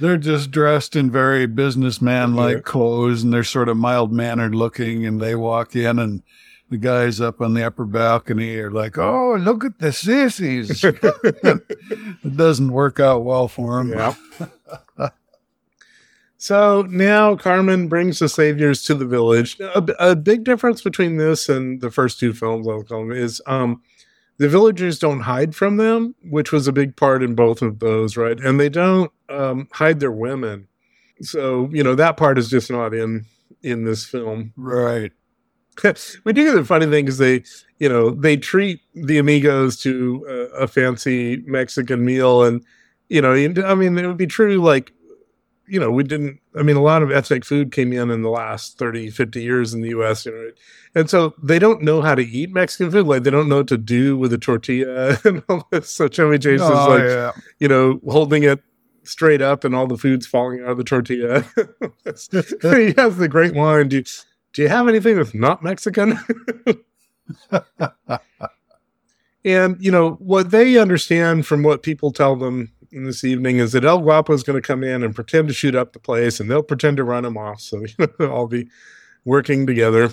they're 0.00 0.16
just 0.16 0.50
dressed 0.50 0.96
in 0.96 1.10
very 1.10 1.44
businessman 1.46 2.34
like 2.34 2.56
Yeah. 2.56 2.62
clothes 2.62 3.22
and 3.22 3.32
they're 3.34 3.44
sort 3.44 3.68
of 3.68 3.76
mild 3.76 4.12
mannered 4.12 4.54
looking 4.54 5.04
and 5.04 5.20
they 5.20 5.34
walk 5.34 5.76
in 5.76 5.98
and 5.98 6.22
the 6.70 6.76
guys 6.76 7.20
up 7.20 7.40
on 7.40 7.54
the 7.54 7.64
upper 7.64 7.84
balcony 7.84 8.56
are 8.56 8.70
like, 8.70 8.98
Oh, 8.98 9.36
look 9.38 9.64
at 9.64 9.78
the 9.78 9.92
sissies. 9.92 10.82
it 10.84 12.36
doesn't 12.36 12.72
work 12.72 12.98
out 13.00 13.24
well 13.24 13.48
for 13.48 13.78
them. 13.78 13.90
Yeah. 13.90 15.08
so 16.36 16.82
now 16.82 17.36
Carmen 17.36 17.88
brings 17.88 18.18
the 18.18 18.28
saviors 18.28 18.82
to 18.82 18.94
the 18.94 19.06
village. 19.06 19.58
A, 19.60 19.84
a 19.98 20.16
big 20.16 20.44
difference 20.44 20.82
between 20.82 21.16
this 21.16 21.48
and 21.48 21.80
the 21.80 21.90
first 21.90 22.18
two 22.18 22.32
films, 22.32 22.66
I'll 22.66 22.82
call 22.82 23.00
them, 23.00 23.12
is 23.12 23.40
um, 23.46 23.82
the 24.38 24.48
villagers 24.48 24.98
don't 24.98 25.20
hide 25.20 25.54
from 25.54 25.76
them, 25.76 26.14
which 26.22 26.52
was 26.52 26.68
a 26.68 26.72
big 26.72 26.96
part 26.96 27.22
in 27.22 27.34
both 27.34 27.62
of 27.62 27.78
those, 27.78 28.16
right? 28.16 28.38
And 28.38 28.60
they 28.60 28.68
don't 28.68 29.10
um, 29.28 29.68
hide 29.72 30.00
their 30.00 30.12
women. 30.12 30.68
So 31.22 31.70
you 31.72 31.82
know 31.82 31.94
that 31.94 32.16
part 32.16 32.38
is 32.38 32.50
just 32.50 32.70
not 32.70 32.92
in 32.92 33.24
in 33.62 33.84
this 33.84 34.04
film. 34.04 34.52
Right. 34.56 35.12
we 36.24 36.32
do 36.32 36.54
the 36.54 36.64
funny 36.64 36.86
thing 36.86 37.08
is 37.08 37.18
they 37.18 37.42
you 37.78 37.88
know 37.88 38.10
they 38.10 38.36
treat 38.36 38.80
the 38.94 39.18
amigos 39.18 39.76
to 39.78 40.24
a, 40.28 40.62
a 40.62 40.68
fancy 40.68 41.42
mexican 41.46 42.04
meal 42.04 42.44
and 42.44 42.64
you 43.08 43.20
know 43.20 43.32
i 43.32 43.74
mean 43.74 43.98
it 43.98 44.06
would 44.06 44.16
be 44.16 44.26
true 44.26 44.56
like 44.56 44.92
you 45.68 45.80
know 45.80 45.90
we 45.90 46.02
didn't 46.02 46.40
i 46.58 46.62
mean 46.62 46.76
a 46.76 46.82
lot 46.82 47.02
of 47.02 47.10
ethnic 47.10 47.44
food 47.44 47.72
came 47.72 47.92
in 47.92 48.10
in 48.10 48.22
the 48.22 48.30
last 48.30 48.78
30 48.78 49.10
50 49.10 49.42
years 49.42 49.74
in 49.74 49.82
the 49.82 49.90
us 49.90 50.26
you 50.26 50.32
know 50.32 50.50
and 50.96 51.10
so 51.10 51.34
they 51.42 51.58
don't 51.58 51.82
know 51.82 52.00
how 52.00 52.14
to 52.14 52.22
eat 52.22 52.50
mexican 52.52 52.90
food. 52.90 53.06
Like 53.06 53.22
they 53.22 53.30
don't 53.30 53.50
know 53.50 53.58
what 53.58 53.68
to 53.68 53.76
do 53.76 54.16
with 54.16 54.32
a 54.32 54.38
tortilla 54.38 55.18
and 55.24 55.44
all 55.48 55.68
this. 55.70 55.90
So 55.90 56.08
chevy 56.08 56.38
chase 56.38 56.60
oh, 56.62 56.72
is 56.72 56.78
Oh, 56.78 56.88
like 56.88 57.02
yeah. 57.02 57.32
you 57.60 57.68
know 57.68 58.00
holding 58.08 58.42
it 58.42 58.60
straight 59.04 59.42
up 59.42 59.62
and 59.62 59.74
all 59.74 59.86
the 59.86 59.98
food's 59.98 60.26
falling 60.26 60.62
out 60.62 60.70
of 60.70 60.78
the 60.78 60.84
tortilla. 60.84 61.44
He 62.62 62.94
has 62.96 63.18
the 63.18 63.28
great 63.30 63.54
line 63.54 63.88
do 63.88 63.98
you, 63.98 64.04
do 64.56 64.62
you 64.62 64.68
have 64.68 64.88
anything 64.88 65.16
that's 65.16 65.34
not 65.34 65.62
mexican 65.62 66.18
and 69.44 69.76
you 69.80 69.90
know 69.90 70.12
what 70.14 70.50
they 70.50 70.76
understand 70.78 71.46
from 71.46 71.62
what 71.62 71.82
people 71.82 72.10
tell 72.10 72.34
them 72.36 72.72
in 72.92 73.04
this 73.04 73.24
evening 73.24 73.58
is 73.58 73.72
that 73.72 73.84
El 73.84 74.00
Guapo 74.00 74.32
is 74.32 74.42
going 74.42 74.60
to 74.60 74.66
come 74.66 74.82
in 74.82 75.02
and 75.02 75.14
pretend 75.14 75.48
to 75.48 75.54
shoot 75.54 75.74
up 75.74 75.92
the 75.92 75.98
place, 75.98 76.40
and 76.40 76.50
they'll 76.50 76.62
pretend 76.62 76.96
to 76.96 77.04
run 77.04 77.24
him 77.24 77.36
off. 77.36 77.60
So 77.60 77.80
you 77.80 77.94
know, 77.98 78.08
they'll 78.18 78.32
all 78.32 78.46
be 78.46 78.68
working 79.24 79.66
together. 79.66 80.10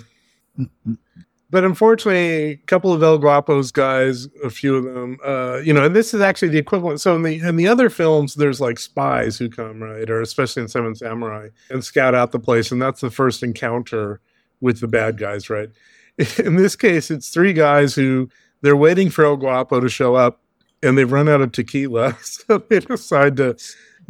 but 1.50 1.64
unfortunately, 1.64 2.50
a 2.52 2.56
couple 2.56 2.92
of 2.92 3.02
El 3.02 3.18
Guapos 3.18 3.72
guys, 3.72 4.28
a 4.44 4.50
few 4.50 4.76
of 4.76 4.84
them, 4.84 5.18
uh, 5.24 5.58
you 5.64 5.72
know, 5.72 5.84
and 5.84 5.96
this 5.96 6.14
is 6.14 6.20
actually 6.20 6.48
the 6.48 6.58
equivalent. 6.58 7.00
So 7.00 7.14
in 7.16 7.22
the 7.22 7.38
in 7.38 7.56
the 7.56 7.68
other 7.68 7.90
films, 7.90 8.34
there's 8.34 8.60
like 8.60 8.78
spies 8.78 9.38
who 9.38 9.48
come, 9.48 9.82
right, 9.82 10.08
or 10.08 10.20
especially 10.20 10.62
in 10.62 10.68
Seven 10.68 10.94
Samurai, 10.94 11.48
and 11.70 11.84
scout 11.84 12.14
out 12.14 12.32
the 12.32 12.38
place, 12.38 12.70
and 12.70 12.80
that's 12.80 13.00
the 13.00 13.10
first 13.10 13.42
encounter 13.42 14.20
with 14.64 14.80
the 14.80 14.88
bad 14.88 15.18
guys, 15.18 15.48
right? 15.50 15.68
In 16.38 16.56
this 16.56 16.74
case, 16.74 17.10
it's 17.10 17.28
three 17.28 17.52
guys 17.52 17.94
who 17.94 18.28
they're 18.62 18.76
waiting 18.76 19.10
for 19.10 19.24
El 19.24 19.36
Guapo 19.36 19.78
to 19.78 19.88
show 19.88 20.14
up, 20.14 20.40
and 20.82 20.96
they've 20.96 21.12
run 21.12 21.28
out 21.28 21.42
of 21.42 21.52
tequila, 21.52 22.16
so 22.22 22.58
they 22.58 22.80
decide 22.80 23.36
to 23.36 23.56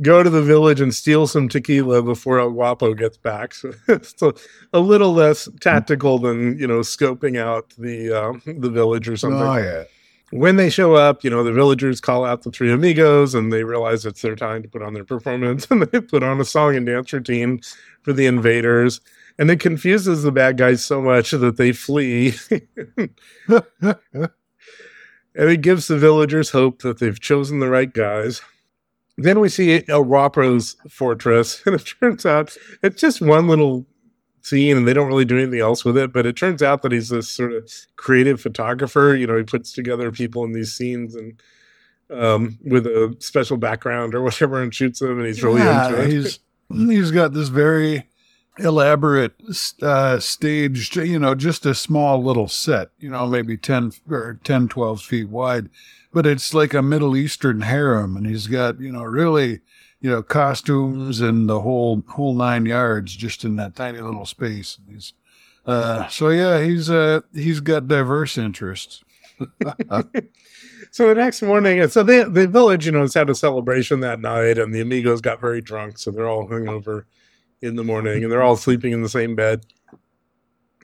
go 0.00 0.22
to 0.22 0.30
the 0.30 0.42
village 0.42 0.80
and 0.80 0.94
steal 0.94 1.26
some 1.26 1.48
tequila 1.48 2.02
before 2.02 2.38
El 2.38 2.50
Guapo 2.50 2.94
gets 2.94 3.16
back. 3.16 3.52
So 3.64 3.72
it's 3.88 4.22
a, 4.22 4.32
a 4.72 4.80
little 4.80 5.12
less 5.12 5.48
tactical 5.60 6.18
than 6.18 6.58
you 6.58 6.66
know 6.66 6.80
scoping 6.80 7.38
out 7.38 7.70
the 7.76 8.12
uh, 8.12 8.32
the 8.46 8.70
village 8.70 9.08
or 9.08 9.16
something. 9.16 9.42
Oh 9.42 9.56
yeah. 9.56 9.84
When 10.30 10.56
they 10.56 10.68
show 10.68 10.94
up, 10.94 11.22
you 11.22 11.30
know 11.30 11.44
the 11.44 11.52
villagers 11.52 12.00
call 12.00 12.24
out 12.24 12.42
the 12.42 12.50
three 12.50 12.72
amigos, 12.72 13.34
and 13.34 13.52
they 13.52 13.64
realize 13.64 14.06
it's 14.06 14.22
their 14.22 14.36
time 14.36 14.62
to 14.62 14.68
put 14.68 14.82
on 14.82 14.94
their 14.94 15.04
performance, 15.04 15.66
and 15.70 15.82
they 15.82 16.00
put 16.00 16.22
on 16.22 16.40
a 16.40 16.44
song 16.44 16.76
and 16.76 16.86
dance 16.86 17.12
routine 17.12 17.60
for 18.02 18.12
the 18.12 18.26
invaders. 18.26 19.00
And 19.38 19.50
it 19.50 19.58
confuses 19.60 20.22
the 20.22 20.32
bad 20.32 20.56
guys 20.56 20.84
so 20.84 21.02
much 21.02 21.30
that 21.32 21.56
they 21.56 21.72
flee. 21.72 22.34
and 23.48 23.60
it 25.34 25.60
gives 25.60 25.88
the 25.88 25.98
villagers 25.98 26.50
hope 26.50 26.82
that 26.82 26.98
they've 26.98 27.20
chosen 27.20 27.60
the 27.60 27.68
right 27.68 27.92
guys. 27.92 28.42
Then 29.16 29.40
we 29.40 29.48
see 29.48 29.84
El 29.88 30.04
Guapo's 30.04 30.76
fortress, 30.88 31.62
and 31.66 31.74
it 31.74 31.84
turns 32.00 32.26
out 32.26 32.56
it's 32.82 33.00
just 33.00 33.20
one 33.20 33.46
little 33.48 33.86
scene, 34.42 34.76
and 34.76 34.86
they 34.88 34.92
don't 34.92 35.06
really 35.08 35.24
do 35.24 35.38
anything 35.38 35.60
else 35.60 35.84
with 35.84 35.96
it. 35.96 36.12
But 36.12 36.26
it 36.26 36.36
turns 36.36 36.62
out 36.62 36.82
that 36.82 36.92
he's 36.92 37.10
this 37.10 37.28
sort 37.28 37.52
of 37.52 37.70
creative 37.96 38.40
photographer. 38.40 39.14
You 39.14 39.26
know, 39.26 39.36
he 39.36 39.44
puts 39.44 39.72
together 39.72 40.10
people 40.10 40.44
in 40.44 40.52
these 40.52 40.72
scenes 40.72 41.14
and 41.14 41.40
um, 42.10 42.58
with 42.64 42.86
a 42.86 43.16
special 43.20 43.56
background 43.56 44.14
or 44.14 44.22
whatever, 44.22 44.60
and 44.60 44.74
shoots 44.74 44.98
them, 44.98 45.18
and 45.18 45.26
he's 45.26 45.42
really 45.42 45.60
yeah, 45.60 45.88
into 45.88 46.02
it. 46.02 46.10
he's 46.10 46.38
he's 46.70 47.10
got 47.10 47.32
this 47.32 47.48
very 47.48 48.04
elaborate 48.58 49.34
uh, 49.82 50.18
staged, 50.18 50.96
you 50.96 51.18
know, 51.18 51.34
just 51.34 51.66
a 51.66 51.74
small 51.74 52.22
little 52.22 52.48
set, 52.48 52.90
you 52.98 53.10
know, 53.10 53.26
maybe 53.26 53.56
10 53.56 53.92
or 54.10 54.38
10, 54.44 54.68
12 54.68 55.02
feet 55.02 55.28
wide, 55.28 55.68
but 56.12 56.26
it's 56.26 56.54
like 56.54 56.74
a 56.74 56.82
Middle 56.82 57.16
Eastern 57.16 57.62
harem. 57.62 58.16
And 58.16 58.26
he's 58.26 58.46
got, 58.46 58.80
you 58.80 58.92
know, 58.92 59.02
really, 59.02 59.60
you 60.00 60.10
know, 60.10 60.22
costumes 60.22 61.20
and 61.20 61.48
the 61.48 61.60
whole, 61.60 62.02
whole 62.08 62.34
nine 62.34 62.66
yards 62.66 63.16
just 63.16 63.44
in 63.44 63.56
that 63.56 63.74
tiny 63.74 64.00
little 64.00 64.26
space. 64.26 64.78
He's, 64.88 65.12
uh, 65.66 66.08
so 66.08 66.28
yeah, 66.28 66.62
he's, 66.62 66.90
uh, 66.90 67.20
he's 67.32 67.60
got 67.60 67.88
diverse 67.88 68.38
interests. 68.38 69.02
So 70.94 71.08
the 71.08 71.16
next 71.16 71.42
morning, 71.42 71.88
so 71.88 72.04
the 72.04 72.30
the 72.30 72.46
village, 72.46 72.86
you 72.86 72.92
know, 72.92 73.00
has 73.00 73.14
had 73.14 73.28
a 73.28 73.34
celebration 73.34 73.98
that 73.98 74.20
night, 74.20 74.58
and 74.58 74.72
the 74.72 74.80
amigos 74.80 75.20
got 75.20 75.40
very 75.40 75.60
drunk, 75.60 75.98
so 75.98 76.12
they're 76.12 76.28
all 76.28 76.46
hungover 76.46 77.06
in 77.64 77.76
the 77.76 77.84
morning, 77.84 78.22
and 78.22 78.30
they're 78.30 78.42
all 78.42 78.56
sleeping 78.56 78.92
in 78.92 79.02
the 79.02 79.08
same 79.08 79.34
bed. 79.34 79.64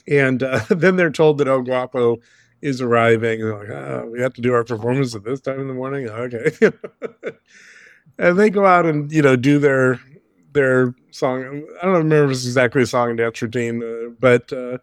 And 0.09 0.43
uh, 0.43 0.61
then 0.71 0.97
they're 0.97 1.11
told 1.11 1.39
that 1.39 1.49
El 1.49 1.63
Guapo 1.63 2.19
is 2.63 2.81
arriving. 2.81 3.43
And 3.43 3.51
they're 3.51 3.59
like, 3.59 3.71
oh, 3.71 4.11
we 4.11 4.21
have 4.21 4.35
to 4.35 4.41
do 4.41 4.53
our 4.53 4.65
performance 4.65 5.15
at 5.15 5.25
this 5.25 5.41
time 5.41 5.61
in 5.61 5.69
the 5.69 5.75
morning. 5.75 6.09
Okay. 6.09 6.53
and 8.19 8.39
they 8.39 8.51
go 8.51 8.67
out 8.67 8.87
and 8.87 9.11
you 9.13 9.23
know 9.23 9.37
do 9.37 9.59
their 9.59 10.01
their 10.53 10.95
song. 11.11 11.65
I 11.81 11.87
don't 11.87 11.95
remember 11.95 12.25
if 12.27 12.31
it's 12.33 12.47
exactly 12.47 12.83
a 12.83 12.87
song 12.87 13.11
and 13.11 13.19
dance 13.19 13.41
routine, 13.41 13.83
uh, 13.83 14.11
but 14.19 14.53
uh, 14.53 14.79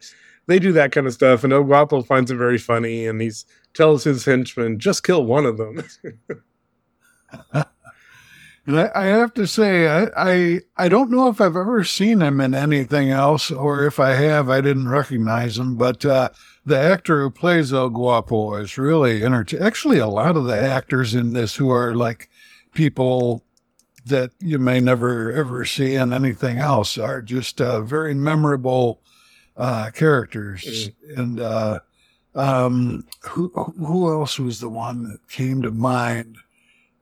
they 0.47 0.59
do 0.59 0.71
that 0.73 0.91
kind 0.91 1.07
of 1.07 1.13
stuff. 1.13 1.43
And 1.43 1.51
El 1.53 1.63
Guapo 1.63 2.01
finds 2.01 2.31
it 2.31 2.35
very 2.35 2.57
funny, 2.57 3.05
and 3.05 3.21
he 3.21 3.31
tells 3.73 4.03
his 4.03 4.25
henchmen 4.25 4.79
just 4.79 5.03
kill 5.03 5.25
one 5.25 5.45
of 5.45 5.57
them. 5.57 5.83
And 8.67 8.77
I, 8.77 8.91
I 8.93 9.05
have 9.05 9.33
to 9.35 9.47
say, 9.47 9.87
I, 9.87 10.09
I 10.17 10.59
I 10.75 10.89
don't 10.89 11.09
know 11.09 11.29
if 11.29 11.39
I've 11.39 11.55
ever 11.55 11.85
seen 11.85 12.21
him 12.21 12.41
in 12.41 12.53
anything 12.53 13.09
else, 13.09 13.49
or 13.49 13.85
if 13.85 13.97
I 13.97 14.11
have, 14.11 14.49
I 14.49 14.59
didn't 14.59 14.89
recognize 14.89 15.57
him. 15.57 15.77
But 15.77 16.05
uh, 16.05 16.29
the 16.65 16.77
actor 16.77 17.21
who 17.21 17.29
plays 17.29 17.71
El 17.71 17.89
Guapo 17.89 18.55
is 18.55 18.77
really 18.77 19.23
entertaining. 19.23 19.65
Actually, 19.65 19.99
a 19.99 20.07
lot 20.07 20.35
of 20.35 20.43
the 20.43 20.59
actors 20.59 21.15
in 21.15 21.31
this 21.31 21.55
who 21.55 21.71
are 21.71 21.95
like 21.95 22.29
people 22.73 23.45
that 24.05 24.31
you 24.39 24.59
may 24.59 24.81
never 24.81 25.31
ever 25.31 25.63
see 25.63 25.95
in 25.95 26.11
anything 26.11 26.57
else 26.57 26.97
are 26.97 27.21
just 27.21 27.61
uh, 27.61 27.79
very 27.81 28.13
memorable 28.13 29.01
uh, 29.55 29.91
characters. 29.91 30.89
And 31.15 31.39
uh, 31.39 31.79
um, 32.35 33.05
who 33.21 33.47
who 33.77 34.11
else 34.11 34.37
was 34.39 34.59
the 34.59 34.69
one 34.69 35.03
that 35.03 35.29
came 35.29 35.61
to 35.61 35.71
mind? 35.71 36.37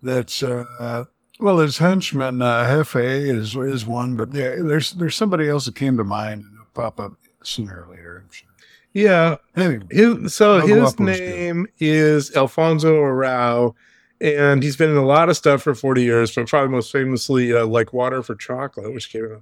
That's 0.04 0.44
uh, 0.44 1.06
well, 1.40 1.60
his 1.60 1.78
henchman 1.78 2.42
uh, 2.42 2.66
Jefe 2.68 2.96
is 2.96 3.56
is 3.56 3.86
one, 3.86 4.16
but 4.16 4.34
yeah, 4.34 4.56
there's 4.60 4.92
there's 4.94 5.16
somebody 5.16 5.48
else 5.50 5.66
that 5.66 5.76
came 5.76 5.98
to 5.98 6.04
mind 6.04 6.44
and 6.44 6.58
pop 6.74 7.00
up 7.00 7.14
sooner 7.44 7.86
or 7.88 7.92
later. 7.96 8.24
I'm 8.26 8.32
sure. 8.32 8.50
yeah. 8.94 9.38
Anyway, 9.56 9.86
His, 9.92 10.34
so 10.34 10.60
his 10.66 11.00
name 11.00 11.68
is 11.80 12.36
Alfonso 12.36 12.96
Arau, 12.96 13.74
and 14.22 14.64
he's 14.64 14.78
been 14.78 14.90
in 14.92 14.98
a 14.98 15.06
lot 15.06 15.30
of 15.30 15.38
stuff 15.38 15.62
for 15.62 15.76
40 15.76 16.04
years, 16.04 16.34
but 16.34 16.48
probably 16.48 16.70
most 16.70 16.92
famously 16.92 17.54
uh, 17.54 17.66
Like 17.66 17.94
Water 17.94 18.22
for 18.24 18.36
Chocolate, 18.36 18.94
which 18.94 19.12
came 19.12 19.26
out 19.26 19.32
a 19.32 19.42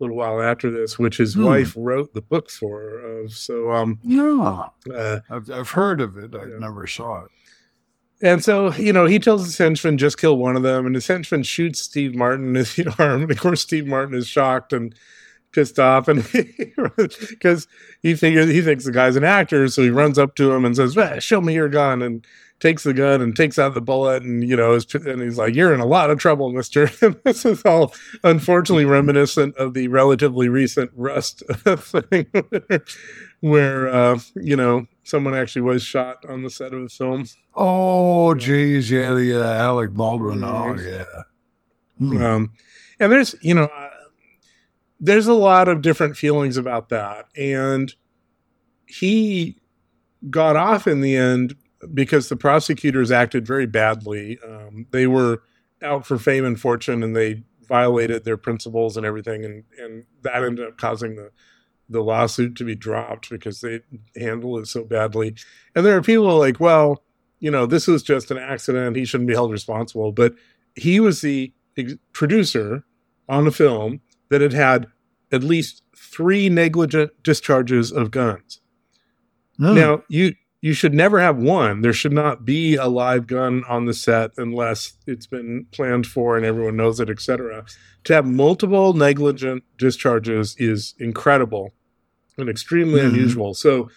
little 0.00 0.16
while 0.16 0.40
after 0.42 0.70
this, 0.70 0.98
which 0.98 1.16
his 1.16 1.34
Hmm. 1.34 1.44
wife 1.44 1.74
wrote 1.76 2.14
the 2.14 2.22
book 2.22 2.50
for. 2.50 2.98
Of 3.00 3.32
so 3.32 3.72
um 3.72 3.98
no, 4.04 4.70
uh, 4.94 5.20
I've 5.30 5.50
I've 5.50 5.70
heard 5.70 6.00
of 6.00 6.16
it. 6.18 6.34
I 6.34 6.44
Yeah. 6.46 6.58
never 6.58 6.86
saw 6.86 7.24
it. 7.24 7.30
And 8.22 8.42
so 8.42 8.72
you 8.74 8.92
know 8.92 9.06
he 9.06 9.18
tells 9.18 9.44
his 9.44 9.58
henchman 9.58 9.98
just 9.98 10.18
kill 10.18 10.36
one 10.36 10.56
of 10.56 10.62
them, 10.62 10.86
and 10.86 10.94
his 10.94 11.06
henchman 11.06 11.42
shoots 11.42 11.80
Steve 11.80 12.14
Martin 12.14 12.56
in 12.56 12.62
the 12.62 12.94
arm, 12.98 13.22
and 13.22 13.30
of 13.30 13.40
course 13.40 13.62
Steve 13.62 13.86
Martin 13.86 14.14
is 14.14 14.26
shocked 14.26 14.72
and 14.72 14.94
pissed 15.52 15.78
off, 15.78 16.08
and 16.08 16.26
because 16.32 17.66
he 18.02 18.14
figures 18.14 18.50
he 18.50 18.62
thinks 18.62 18.84
the 18.84 18.92
guy's 18.92 19.16
an 19.16 19.24
actor, 19.24 19.68
so 19.68 19.82
he 19.82 19.90
runs 19.90 20.18
up 20.18 20.34
to 20.36 20.52
him 20.52 20.64
and 20.64 20.76
says, 20.76 20.96
"Eh, 20.96 21.18
"Show 21.18 21.40
me 21.40 21.54
your 21.54 21.68
gun," 21.68 22.02
and 22.02 22.26
takes 22.60 22.82
the 22.82 22.92
gun 22.92 23.20
and 23.20 23.36
takes 23.36 23.58
out 23.58 23.74
the 23.74 23.80
bullet, 23.80 24.22
and 24.22 24.48
you 24.48 24.56
know, 24.56 24.74
and 24.74 25.22
he's 25.22 25.38
like, 25.38 25.54
"You're 25.54 25.72
in 25.72 25.80
a 25.80 25.86
lot 25.86 26.10
of 26.10 26.18
trouble, 26.18 26.52
Mister." 26.52 26.90
And 27.02 27.16
this 27.24 27.44
is 27.44 27.62
all 27.62 27.94
unfortunately 28.24 28.84
reminiscent 28.84 29.56
of 29.56 29.74
the 29.74 29.88
relatively 29.88 30.48
recent 30.48 30.90
Rust 30.94 31.42
thing, 31.64 32.26
where 33.40 33.88
uh, 33.88 34.18
you 34.36 34.56
know 34.56 34.86
someone 35.08 35.34
actually 35.34 35.62
was 35.62 35.82
shot 35.82 36.24
on 36.28 36.42
the 36.42 36.50
set 36.50 36.74
of 36.74 36.82
the 36.82 36.88
film. 36.88 37.24
Oh, 37.54 38.34
geez, 38.34 38.90
yeah, 38.90 39.14
the 39.14 39.42
uh, 39.42 39.54
Alec 39.54 39.92
Baldwin. 39.94 40.44
Oh, 40.44 40.76
yeah. 40.78 41.04
Hmm. 41.98 42.22
Um, 42.22 42.52
and 43.00 43.10
there's, 43.10 43.34
you 43.40 43.54
know, 43.54 43.64
uh, 43.64 43.88
there's 45.00 45.26
a 45.26 45.34
lot 45.34 45.68
of 45.68 45.82
different 45.82 46.16
feelings 46.16 46.56
about 46.56 46.90
that. 46.90 47.26
And 47.36 47.92
he 48.86 49.58
got 50.28 50.56
off 50.56 50.86
in 50.86 51.00
the 51.00 51.16
end 51.16 51.56
because 51.94 52.28
the 52.28 52.36
prosecutors 52.36 53.10
acted 53.10 53.46
very 53.46 53.66
badly. 53.66 54.38
Um, 54.46 54.86
they 54.90 55.06
were 55.06 55.42
out 55.82 56.06
for 56.06 56.18
fame 56.18 56.44
and 56.44 56.60
fortune 56.60 57.02
and 57.02 57.16
they 57.16 57.44
violated 57.66 58.24
their 58.24 58.36
principles 58.36 58.96
and 58.96 59.06
everything. 59.06 59.44
And, 59.44 59.64
and 59.78 60.04
that 60.22 60.44
ended 60.44 60.66
up 60.66 60.76
causing 60.76 61.16
the, 61.16 61.30
the 61.88 62.02
lawsuit 62.02 62.54
to 62.56 62.64
be 62.64 62.74
dropped 62.74 63.30
because 63.30 63.60
they 63.60 63.80
handled 64.16 64.60
it 64.60 64.66
so 64.66 64.84
badly. 64.84 65.34
And 65.74 65.84
there 65.84 65.96
are 65.96 66.02
people 66.02 66.38
like, 66.38 66.60
well, 66.60 67.02
you 67.40 67.50
know, 67.50 67.66
this 67.66 67.86
was 67.86 68.02
just 68.02 68.30
an 68.30 68.38
accident. 68.38 68.96
He 68.96 69.04
shouldn't 69.04 69.28
be 69.28 69.34
held 69.34 69.52
responsible. 69.52 70.12
But 70.12 70.34
he 70.74 71.00
was 71.00 71.20
the 71.20 71.52
ex- 71.76 71.94
producer 72.12 72.84
on 73.28 73.46
a 73.46 73.50
film 73.50 74.00
that 74.28 74.40
had 74.40 74.52
had 74.52 74.86
at 75.32 75.42
least 75.42 75.82
three 75.96 76.48
negligent 76.48 77.10
discharges 77.22 77.92
of 77.92 78.10
guns. 78.10 78.60
No. 79.58 79.72
Now, 79.74 80.02
you 80.08 80.34
you 80.60 80.72
should 80.72 80.92
never 80.94 81.20
have 81.20 81.36
one. 81.36 81.82
There 81.82 81.92
should 81.92 82.12
not 82.12 82.44
be 82.44 82.74
a 82.74 82.86
live 82.86 83.26
gun 83.26 83.62
on 83.68 83.84
the 83.84 83.94
set 83.94 84.32
unless 84.36 84.94
it's 85.06 85.26
been 85.26 85.66
planned 85.70 86.06
for 86.06 86.36
and 86.36 86.44
everyone 86.44 86.76
knows 86.76 86.98
it, 86.98 87.08
etc. 87.08 87.64
To 88.04 88.14
have 88.14 88.26
multiple 88.26 88.92
negligent 88.92 89.62
discharges 89.76 90.56
is 90.58 90.94
incredible 90.98 91.74
and 92.36 92.48
extremely 92.48 93.00
Mhm. 93.00 93.08
unusual. 93.08 93.54
So 93.54 93.88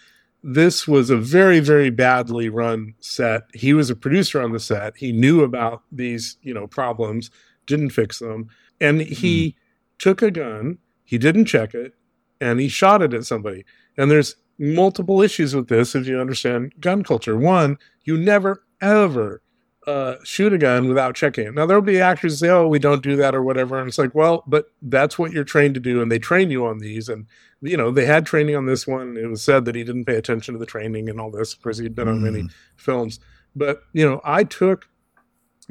this 0.43 0.88
was 0.88 1.10
a 1.10 1.17
very 1.17 1.60
very 1.60 1.89
badly 1.89 2.50
run 2.50 2.93
set. 3.00 3.43
He 3.54 3.74
was 3.74 3.89
a 3.89 3.95
producer 3.95 4.41
on 4.41 4.52
the 4.52 4.60
set. 4.60 4.97
He 4.97 5.12
knew 5.12 5.41
about 5.41 5.84
these, 5.91 6.38
you 6.41 6.54
know, 6.54 6.67
problems, 6.67 7.30
didn't 7.67 7.91
fix 7.91 8.19
them, 8.19 8.47
and 8.80 9.02
he 9.02 9.56
took 10.00 10.21
a 10.21 10.32
gun, 10.32 10.78
he 11.04 11.17
didn't 11.19 11.45
check 11.45 11.74
it, 11.76 11.93
and 12.39 12.60
he 12.60 12.67
shot 12.67 13.02
it 13.04 13.13
at 13.13 13.26
somebody. 13.26 13.65
And 13.97 14.10
there's 14.10 14.36
multiple 14.62 15.21
issues 15.24 15.56
with 15.56 15.67
this 15.67 15.95
if 15.95 16.06
you 16.08 16.19
understand 16.19 16.74
gun 16.80 17.04
culture. 17.04 17.36
One, 17.36 17.80
you 18.04 18.15
never 18.15 18.63
ever 18.80 19.41
uh, 19.88 20.15
shoot 20.24 20.54
a 20.54 20.58
gun 20.60 20.88
without 20.88 21.15
checking 21.15 21.47
it. 21.47 21.54
Now 21.56 21.65
there'll 21.65 21.82
be 21.82 22.00
actors 22.00 22.38
say, 22.38 22.50
"Oh, 22.50 22.67
we 22.67 22.78
don't 22.78 23.02
do 23.02 23.15
that" 23.15 23.34
or 23.34 23.41
whatever, 23.41 23.80
and 23.80 23.88
it's 23.88 23.97
like, 23.97 24.13
well, 24.13 24.43
but 24.45 24.71
that's 24.84 25.17
what 25.17 25.32
you're 25.32 25.43
trained 25.43 25.74
to 25.74 25.80
do, 25.80 26.02
and 26.02 26.12
they 26.12 26.19
train 26.19 26.52
you 26.52 26.65
on 26.65 26.78
these, 26.78 27.10
and 27.10 27.26
you 27.62 27.76
know 27.76 27.89
they 27.89 28.06
had 28.06 28.26
training 28.26 28.56
on 28.56 28.67
this 28.67 28.86
one. 28.86 29.17
It 29.17 29.28
was 29.28 29.43
said 29.43 29.65
that 29.65 29.76
he 29.76 29.84
didn't 29.84 30.06
pay 30.06 30.15
attention 30.15 30.54
to 30.54 30.60
the 30.60 30.67
training 30.67 31.10
and 31.10 31.19
all 31.19 31.32
this. 31.32 31.56
because 31.56 31.80
he'd 31.80 31.95
been 31.95 32.08
on 32.08 32.21
many 32.21 32.47
films, 32.78 33.19
but 33.56 33.82
you 33.93 34.08
know, 34.08 34.21
I 34.24 34.43
took 34.43 34.88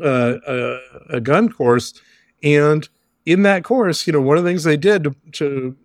uh, 0.03 0.39
a, 0.47 0.79
a 1.11 1.21
gun 1.21 1.53
course, 1.53 1.95
and 2.43 2.89
in 3.25 3.43
that 3.45 3.63
course, 3.63 4.09
you 4.09 4.13
know, 4.13 4.21
one 4.21 4.37
of 4.37 4.43
the 4.43 4.51
things 4.51 4.65
they 4.65 4.77
did 4.77 5.05
to, 5.05 5.15
to 5.33 5.77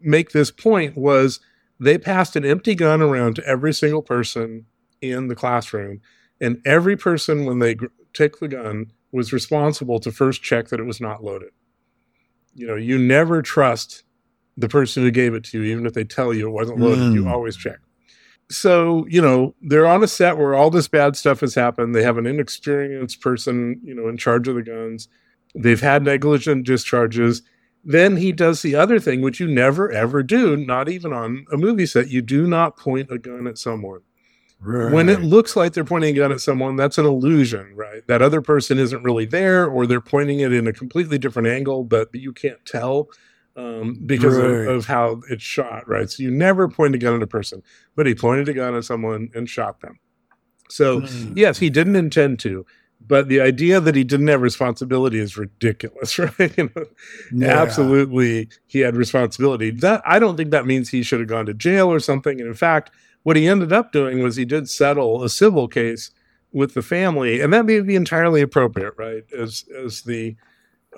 make 0.00 0.30
this 0.30 0.52
point 0.52 0.96
was 0.96 1.40
they 1.82 1.98
passed 1.98 2.36
an 2.36 2.44
empty 2.44 2.74
gun 2.74 3.02
around 3.02 3.34
to 3.36 3.46
every 3.46 3.72
single 3.74 4.02
person 4.02 4.66
in 5.00 5.28
the 5.28 5.34
classroom 5.34 6.00
and 6.40 6.60
every 6.64 6.96
person 6.96 7.44
when 7.44 7.58
they 7.58 7.74
gr- 7.74 7.86
took 8.12 8.38
the 8.38 8.48
gun 8.48 8.92
was 9.10 9.32
responsible 9.32 9.98
to 10.00 10.12
first 10.12 10.42
check 10.42 10.68
that 10.68 10.80
it 10.80 10.84
was 10.84 11.00
not 11.00 11.22
loaded. 11.24 11.50
You 12.54 12.66
know 12.66 12.76
you 12.76 12.98
never 12.98 13.42
trust 13.42 14.04
the 14.56 14.68
person 14.68 15.02
who 15.02 15.10
gave 15.10 15.34
it 15.34 15.44
to 15.44 15.58
you 15.62 15.64
even 15.72 15.86
if 15.86 15.94
they 15.94 16.04
tell 16.04 16.32
you 16.34 16.46
it 16.48 16.52
wasn't 16.52 16.78
loaded 16.78 17.14
you 17.14 17.24
Mm. 17.24 17.30
always 17.30 17.56
check. 17.56 17.78
So 18.50 19.06
you 19.08 19.20
know 19.22 19.54
they're 19.62 19.86
on 19.86 20.02
a 20.04 20.08
set 20.08 20.36
where 20.36 20.54
all 20.54 20.70
this 20.70 20.88
bad 20.88 21.16
stuff 21.16 21.40
has 21.40 21.54
happened. 21.54 21.94
They 21.94 22.02
have 22.02 22.18
an 22.18 22.26
inexperienced 22.26 23.20
person 23.20 23.80
you 23.82 23.94
know 23.94 24.08
in 24.08 24.16
charge 24.16 24.46
of 24.48 24.54
the 24.54 24.62
guns. 24.62 25.08
They've 25.54 25.80
had 25.80 26.02
negligent 26.04 26.64
discharges 26.66 27.42
then 27.84 28.16
he 28.16 28.32
does 28.32 28.62
the 28.62 28.74
other 28.74 28.98
thing 29.00 29.20
which 29.20 29.40
you 29.40 29.46
never 29.48 29.90
ever 29.90 30.22
do 30.22 30.56
not 30.56 30.88
even 30.88 31.12
on 31.12 31.44
a 31.52 31.56
movie 31.56 31.86
set 31.86 32.08
you 32.08 32.22
do 32.22 32.46
not 32.46 32.76
point 32.76 33.10
a 33.10 33.18
gun 33.18 33.46
at 33.46 33.58
someone 33.58 34.00
Right. 34.64 34.92
when 34.92 35.08
it 35.08 35.22
looks 35.22 35.56
like 35.56 35.72
they're 35.72 35.84
pointing 35.84 36.14
a 36.14 36.18
gun 36.20 36.30
at 36.30 36.40
someone, 36.40 36.76
that's 36.76 36.96
an 36.96 37.04
illusion, 37.04 37.74
right? 37.74 38.06
That 38.06 38.22
other 38.22 38.40
person 38.40 38.78
isn't 38.78 39.02
really 39.02 39.24
there, 39.24 39.66
or 39.66 39.88
they're 39.88 40.00
pointing 40.00 40.38
it 40.38 40.52
in 40.52 40.68
a 40.68 40.72
completely 40.72 41.18
different 41.18 41.48
angle, 41.48 41.82
but 41.82 42.10
you 42.14 42.32
can't 42.32 42.64
tell 42.64 43.08
um, 43.56 43.98
because 44.06 44.38
Right. 44.38 44.68
of, 44.68 44.76
of 44.78 44.86
how 44.86 45.20
it's 45.28 45.42
shot, 45.42 45.88
right? 45.88 46.08
So 46.08 46.22
you 46.22 46.30
never 46.30 46.68
point 46.68 46.94
a 46.94 46.98
gun 46.98 47.14
at 47.16 47.22
a 47.22 47.26
person, 47.26 47.60
but 47.96 48.06
he 48.06 48.14
pointed 48.14 48.48
a 48.48 48.52
gun 48.54 48.76
at 48.76 48.84
someone 48.84 49.30
and 49.34 49.48
shot 49.50 49.80
them. 49.80 49.98
So 50.70 51.00
Mm. 51.00 51.32
yes, 51.36 51.58
he 51.58 51.68
didn't 51.68 51.96
intend 51.96 52.38
to, 52.40 52.64
but 53.08 53.28
the 53.28 53.40
idea 53.40 53.80
that 53.80 53.94
he 53.94 54.04
didn't 54.04 54.28
have 54.28 54.42
responsibility 54.42 55.18
is 55.18 55.36
ridiculous, 55.36 56.18
right? 56.18 56.56
You 56.58 56.70
know, 56.74 56.84
Yeah. 57.32 57.62
absolutely 57.62 58.48
he 58.66 58.80
had 58.80 58.96
responsibility 58.96 59.70
that 59.70 60.02
i 60.04 60.18
don't 60.18 60.36
think 60.36 60.50
that 60.50 60.66
means 60.66 60.88
he 60.90 61.02
should 61.02 61.20
have 61.20 61.28
gone 61.28 61.46
to 61.46 61.54
jail 61.54 61.88
or 61.90 62.00
something 62.00 62.38
and 62.40 62.48
in 62.48 62.54
fact 62.54 62.90
what 63.24 63.36
he 63.36 63.46
ended 63.48 63.72
up 63.72 63.92
doing 63.92 64.22
was 64.22 64.36
he 64.36 64.44
did 64.44 64.68
settle 64.68 65.22
a 65.22 65.28
civil 65.28 65.68
case 65.68 66.10
with 66.52 66.74
the 66.74 66.82
family 66.82 67.40
and 67.40 67.52
that 67.52 67.64
may 67.64 67.80
be 67.80 67.94
entirely 67.96 68.40
appropriate 68.42 68.94
right 68.98 69.24
as 69.38 69.64
as 69.84 70.02
the 70.02 70.36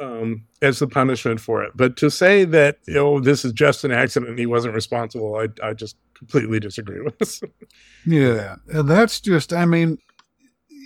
um 0.00 0.44
as 0.62 0.78
the 0.80 0.86
punishment 0.88 1.38
for 1.40 1.62
it 1.62 1.72
but 1.76 1.96
to 1.96 2.10
say 2.10 2.44
that 2.44 2.78
you 2.88 2.94
know 2.94 3.20
this 3.20 3.44
is 3.44 3.52
just 3.52 3.84
an 3.84 3.92
accident 3.92 4.30
and 4.30 4.38
he 4.38 4.46
wasn't 4.46 4.74
responsible 4.74 5.36
i 5.36 5.46
i 5.62 5.72
just 5.72 5.96
completely 6.18 6.58
disagree 6.60 7.00
with 7.00 7.42
Yeah, 8.06 8.56
and 8.68 8.88
that's 8.88 9.20
just 9.20 9.52
I 9.52 9.64
mean 9.64 9.98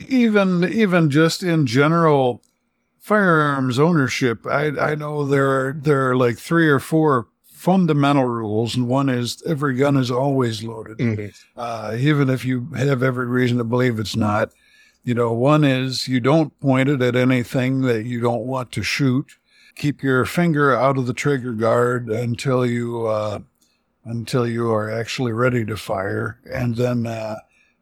even 0.08 0.64
even 0.64 1.10
just 1.10 1.42
in 1.42 1.66
general 1.66 2.42
firearms 3.00 3.78
ownership, 3.78 4.46
I 4.46 4.66
I 4.78 4.94
know 4.94 5.24
there 5.26 5.48
are 5.48 5.72
there 5.72 6.10
are 6.10 6.16
like 6.16 6.38
three 6.38 6.68
or 6.68 6.78
four 6.78 7.28
fundamental 7.50 8.24
rules 8.24 8.76
and 8.76 8.86
one 8.86 9.08
is 9.08 9.42
every 9.44 9.74
gun 9.74 9.96
is 9.96 10.10
always 10.10 10.62
loaded. 10.62 10.98
Mhm. 10.98 11.34
Uh, 11.56 11.96
even 11.98 12.30
if 12.30 12.44
you 12.44 12.68
have 12.76 13.02
every 13.02 13.26
reason 13.26 13.58
to 13.58 13.64
believe 13.64 13.98
it's 13.98 14.14
not. 14.16 14.52
You 15.04 15.14
know, 15.14 15.32
one 15.32 15.64
is 15.64 16.06
you 16.06 16.20
don't 16.20 16.58
point 16.60 16.88
it 16.88 17.00
at 17.02 17.16
anything 17.16 17.80
that 17.82 18.04
you 18.04 18.20
don't 18.20 18.44
want 18.46 18.70
to 18.72 18.82
shoot. 18.82 19.32
Keep 19.74 20.02
your 20.02 20.24
finger 20.24 20.74
out 20.74 20.98
of 20.98 21.06
the 21.06 21.14
trigger 21.14 21.52
guard 21.52 22.08
until 22.10 22.66
you 22.66 23.06
uh, 23.06 23.38
until 24.04 24.46
you 24.46 24.70
are 24.70 24.90
actually 24.90 25.32
ready 25.32 25.64
to 25.64 25.76
fire. 25.76 26.38
And 26.50 26.76
then 26.76 27.06
uh, 27.06 27.36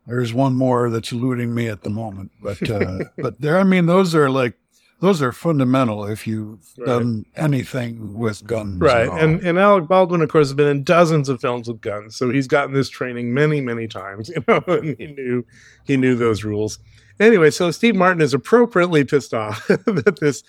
there's 0.06 0.32
one 0.32 0.54
more 0.54 0.90
that's 0.90 1.12
eluding 1.12 1.54
me 1.54 1.68
at 1.68 1.82
the 1.82 1.90
moment, 1.90 2.30
but 2.42 2.68
uh, 2.70 2.98
but 3.18 3.40
there, 3.40 3.58
I 3.58 3.64
mean, 3.64 3.86
those 3.86 4.14
are 4.14 4.30
like 4.30 4.54
those 5.00 5.20
are 5.20 5.32
fundamental 5.32 6.04
if 6.06 6.26
you've 6.26 6.60
Right. 6.78 6.86
done 6.86 7.24
anything 7.36 8.14
with 8.14 8.46
guns, 8.46 8.80
right 8.80 9.08
and 9.10 9.40
and 9.40 9.58
alec 9.58 9.88
baldwin 9.88 10.22
of 10.22 10.30
course 10.30 10.48
has 10.48 10.54
been 10.54 10.68
in 10.68 10.84
dozens 10.84 11.28
of 11.28 11.38
films 11.40 11.68
with 11.68 11.80
guns 11.82 12.16
so 12.16 12.30
he's 12.30 12.46
gotten 12.46 12.72
this 12.74 12.88
training 12.88 13.32
many 13.34 13.60
many 13.60 13.86
times 13.88 14.28
you 14.34 14.42
know 14.48 14.62
and 14.66 14.96
he 14.98 15.06
knew 15.08 15.44
he 15.84 15.96
knew 15.98 16.14
those 16.14 16.44
rules. 16.44 16.78
Anyway 17.20 17.50
so 17.50 17.70
steve 17.70 17.94
martin 17.96 18.22
is 18.22 18.32
appropriately 18.34 19.04
pissed 19.04 19.34
off 19.34 19.66
that 19.68 20.18
this 20.20 20.42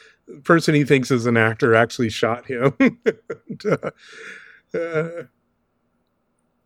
person 0.46 0.76
he 0.76 0.84
thinks 0.86 1.12
is 1.12 1.26
an 1.26 1.36
actor 1.38 1.76
actually 1.76 2.10
shot 2.10 2.46
him. 2.46 2.74
And, 2.80 3.66
uh, 3.66 3.92
uh, 4.78 5.24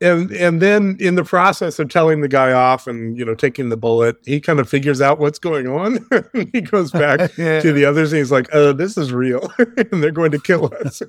and 0.01 0.31
and 0.31 0.61
then 0.61 0.97
in 0.99 1.15
the 1.15 1.23
process 1.23 1.77
of 1.79 1.89
telling 1.89 2.21
the 2.21 2.27
guy 2.27 2.51
off 2.51 2.87
and 2.87 3.17
you 3.17 3.23
know 3.23 3.35
taking 3.35 3.69
the 3.69 3.77
bullet 3.77 4.17
he 4.25 4.41
kind 4.41 4.59
of 4.59 4.67
figures 4.67 4.99
out 5.01 5.19
what's 5.19 5.39
going 5.39 5.67
on. 5.67 6.05
He 6.53 6.61
goes 6.61 6.91
back 7.03 7.31
Yeah. 7.37 7.59
to 7.61 7.71
the 7.71 7.85
others 7.85 8.11
and 8.11 8.17
he's 8.19 8.31
like 8.31 8.49
oh 8.53 8.73
this 8.73 8.97
is 8.97 9.13
real. 9.13 9.51
And 9.91 10.03
they're 10.03 10.11
going 10.11 10.31
to 10.31 10.39
kill 10.39 10.73
us. 10.83 11.01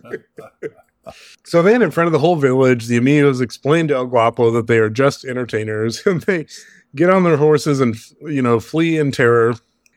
So 1.45 1.63
then 1.63 1.83
in 1.83 1.91
front 1.91 2.07
of 2.07 2.13
the 2.13 2.19
whole 2.21 2.37
village 2.37 2.87
the 2.87 2.97
amigos 2.97 3.41
explain 3.41 3.89
to 3.89 3.95
el 3.95 4.07
guapo 4.07 4.51
that 4.53 4.67
they 4.69 4.79
are 4.79 4.91
just 4.91 5.25
entertainers. 5.25 6.03
And 6.07 6.21
they 6.23 6.47
get 6.95 7.11
on 7.11 7.25
their 7.25 7.37
horses 7.39 7.81
and 7.81 7.97
you 8.23 8.43
know 8.43 8.61
flee 8.61 8.99
in 8.99 9.11
terror. 9.13 9.55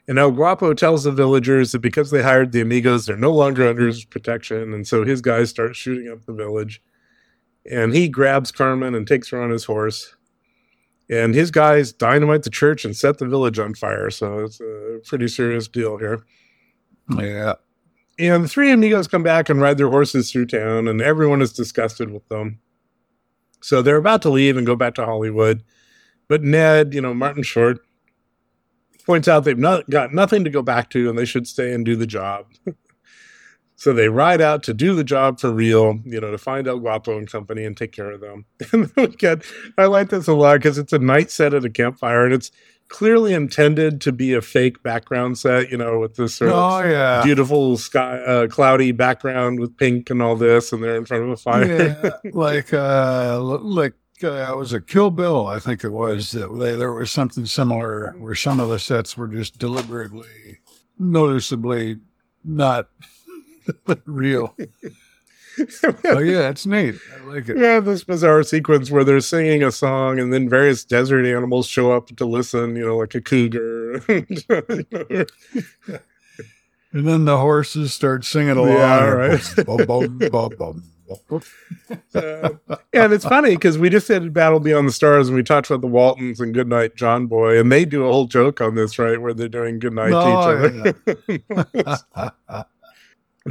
And 0.07 0.17
el 0.19 0.31
guapo 0.31 0.73
tells 0.73 1.03
the 1.03 1.11
villagers 1.11 1.71
that 1.71 1.79
because 1.79 2.11
they 2.11 2.21
hired 2.23 2.51
the 2.51 2.61
amigos 2.61 3.05
they're 3.05 3.17
no 3.17 3.31
longer 3.31 3.67
under 3.67 3.85
his 3.87 4.05
protection. 4.05 4.73
And 4.73 4.87
so 4.87 5.03
his 5.03 5.21
guys 5.21 5.49
start 5.49 5.75
shooting 5.75 6.11
up 6.11 6.25
the 6.25 6.33
village 6.33 6.81
and 7.69 7.93
he 7.93 8.07
grabs 8.07 8.51
carmen 8.51 8.95
and 8.95 9.07
takes 9.07 9.29
her 9.29 9.41
on 9.41 9.49
his 9.49 9.65
horse 9.65 10.15
and 11.09 11.35
his 11.35 11.51
guys 11.51 11.93
dynamite 11.93 12.43
the 12.43 12.49
church 12.49 12.83
and 12.85 12.95
set 12.95 13.17
the 13.17 13.27
village 13.27 13.59
on 13.59 13.73
fire 13.73 14.09
so 14.09 14.39
it's 14.39 14.59
a 14.59 14.99
pretty 15.05 15.27
serious 15.27 15.67
deal 15.67 15.97
here 15.97 16.23
yeah. 17.09 17.53
and 18.17 18.43
the 18.43 18.47
three 18.47 18.71
amigos 18.71 19.07
come 19.07 19.23
back 19.23 19.49
and 19.49 19.61
ride 19.61 19.77
their 19.77 19.89
horses 19.89 20.31
through 20.31 20.47
town, 20.47 20.87
and 20.87 21.01
everyone 21.01 21.41
is 21.41 21.53
disgusted 21.53 22.11
with 22.11 22.27
them. 22.29 22.59
So 23.61 23.81
they're 23.81 23.97
about 23.97 24.21
to 24.23 24.29
leave 24.29 24.57
and 24.57 24.65
go 24.65 24.75
back 24.75 24.95
to 24.95 25.05
Hollywood. 25.05 25.63
But 26.27 26.43
Ned, 26.43 26.93
you 26.93 27.01
know, 27.01 27.13
Martin 27.13 27.43
Short, 27.43 27.79
points 29.05 29.27
out 29.27 29.43
they've 29.43 29.57
not 29.57 29.89
got 29.89 30.13
nothing 30.13 30.43
to 30.43 30.49
go 30.49 30.61
back 30.61 30.89
to 30.91 31.09
and 31.09 31.17
they 31.17 31.25
should 31.25 31.47
stay 31.47 31.73
and 31.73 31.85
do 31.85 31.95
the 31.95 32.07
job. 32.07 32.47
so 33.75 33.93
they 33.93 34.09
ride 34.09 34.41
out 34.41 34.63
to 34.63 34.73
do 34.73 34.95
the 34.95 35.03
job 35.03 35.39
for 35.39 35.51
real, 35.51 35.99
you 36.05 36.19
know, 36.21 36.31
to 36.31 36.37
find 36.37 36.67
El 36.67 36.79
Guapo 36.79 37.17
and 37.17 37.29
company 37.29 37.65
and 37.65 37.75
take 37.75 37.91
care 37.91 38.11
of 38.11 38.21
them. 38.21 38.45
And 38.71 38.85
then 38.85 39.09
we 39.09 39.15
get, 39.15 39.43
I 39.77 39.85
like 39.85 40.09
this 40.09 40.27
a 40.27 40.33
lot 40.33 40.55
because 40.57 40.77
it's 40.77 40.93
a 40.93 40.99
night 40.99 41.29
set 41.31 41.53
at 41.53 41.65
a 41.65 41.69
campfire 41.69 42.23
and 42.25 42.33
it's 42.33 42.51
clearly 42.87 43.33
intended 43.33 43.99
to 44.01 44.11
be 44.11 44.33
a 44.33 44.41
fake 44.41 44.81
background 44.83 45.37
set, 45.37 45.71
you 45.71 45.77
know, 45.77 45.99
with 45.99 46.15
this 46.15 46.35
sort 46.35 46.51
of 46.51 46.57
Oh 46.57 46.87
yeah. 46.87 47.21
beautiful 47.23 47.77
sky, 47.77 48.17
uh, 48.19 48.47
cloudy 48.47 48.91
background 48.91 49.59
with 49.59 49.75
pink 49.75 50.09
and 50.09 50.21
all 50.21 50.35
this, 50.35 50.71
and 50.71 50.83
they're 50.83 50.95
in 50.95 51.05
front 51.05 51.23
of 51.23 51.29
a 51.29 51.35
fire. 51.37 51.65
yeah, 52.03 52.09
like 52.31 52.73
uh, 52.73 53.39
like 53.41 53.93
uh, 54.23 54.47
it 54.51 54.55
was 54.55 54.71
a 54.71 54.79
Kill 54.79 55.09
Bill, 55.11 55.47
I 55.47 55.57
think 55.59 55.83
it 55.83 55.89
was. 55.89 56.31
That 56.31 56.47
they, 56.59 56.75
there 56.75 56.93
was 56.93 57.09
something 57.11 57.45
similar 57.47 58.13
where 58.19 58.35
some 58.35 58.59
of 58.59 58.69
the 58.69 58.79
sets 58.79 59.17
were 59.17 59.27
just 59.27 59.57
deliberately, 59.57 60.59
noticeably 60.99 61.97
not 62.43 62.87
real. 64.05 64.55
oh 66.05 66.19
yeah, 66.19 66.49
it's 66.49 66.65
neat. 66.65 66.95
I 67.17 67.23
like 67.25 67.47
it. 67.47 67.57
yeah, 67.57 67.79
this 67.79 68.03
bizarre 68.03 68.43
sequence 68.43 68.91
where 68.91 69.03
they're 69.05 69.21
singing 69.21 69.63
a 69.63 69.71
song, 69.71 70.19
and 70.19 70.33
then 70.33 70.49
various 70.49 70.83
desert 70.83 71.25
animals 71.25 71.67
show 71.67 71.91
up 71.93 72.07
to 72.07 72.25
listen. 72.25 72.75
You 72.75 72.85
know, 72.87 72.97
like 72.97 73.15
a 73.15 73.21
cougar. 73.21 74.01
And 76.91 77.05
then 77.05 77.25
the 77.25 77.37
horses 77.37 77.93
start 77.93 78.23
singing 78.23 78.55
along. 78.55 78.69
Yeah, 78.69 79.03
right. 79.09 79.53
Bum, 79.65 79.85
bum, 79.85 80.17
bum. 80.57 80.83
Uh, 82.15 82.49
and 82.93 83.11
it's 83.11 83.25
funny 83.25 83.49
because 83.51 83.77
we 83.77 83.89
just 83.89 84.07
did 84.07 84.33
Battle 84.33 84.61
Beyond 84.61 84.87
the 84.87 84.93
Stars, 84.93 85.27
and 85.27 85.35
we 85.35 85.43
talked 85.43 85.69
about 85.69 85.81
the 85.81 85.87
Waltons 85.87 86.39
and 86.39 86.53
Goodnight 86.53 86.95
John 86.95 87.27
Boy, 87.27 87.59
and 87.59 87.69
they 87.69 87.83
do 87.83 88.05
a 88.05 88.11
whole 88.11 88.27
joke 88.27 88.61
on 88.61 88.75
this, 88.75 88.97
right, 88.97 89.21
where 89.21 89.33
they're 89.33 89.49
doing 89.49 89.79
goodnight 89.79 90.13
Oh, 90.13 90.93
to 90.93 90.93
each 91.27 91.41
other. 91.49 92.65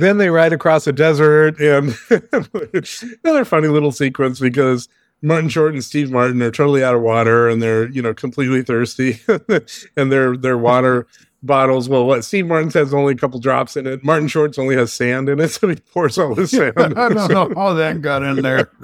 Then 0.03 0.19
they 0.19 0.29
ride 0.29 0.53
across 0.53 0.87
a 0.87 0.93
desert 0.93 1.61
and 1.61 1.97
another 3.25 3.45
funny 3.45 3.69
little 3.69 3.93
sequence 3.93 4.41
because 4.41 4.89
Martin 5.23 5.49
Short 5.49 5.73
and 5.73 5.83
Steve 5.85 6.11
Martin 6.11 6.43
are 6.43 6.51
totally 6.51 6.85
out 6.85 6.95
of 6.95 7.01
water 7.01 7.49
and 7.49 7.63
they're 7.63 7.89
you 7.89 8.03
know 8.03 8.13
completely 8.13 8.63
thirsty 8.63 9.21
and 9.97 10.13
their 10.13 10.37
their 10.37 10.59
water 10.59 11.07
bottles. 11.45 11.89
Well, 11.89 12.07
what 12.07 12.25
Steve 12.25 12.47
Martin 12.47 12.71
has 12.71 12.95
only 12.95 13.13
a 13.13 13.17
couple 13.17 13.39
drops 13.39 13.77
in 13.77 13.87
it. 13.87 14.03
Martin 14.03 14.29
Short's 14.29 14.59
only 14.59 14.77
has 14.77 14.93
sand 14.93 15.29
in 15.29 15.41
it, 15.41 15.49
so 15.51 15.69
he 15.69 15.77
pours 15.77 16.19
all 16.19 16.35
the 16.35 16.47
sand. 16.47 16.75
I 16.77 17.09
don't 17.09 17.31
know 17.31 17.53
how 17.55 17.75
that 17.75 18.01
got 18.01 18.23
in 18.23 18.43
there. 18.43 18.71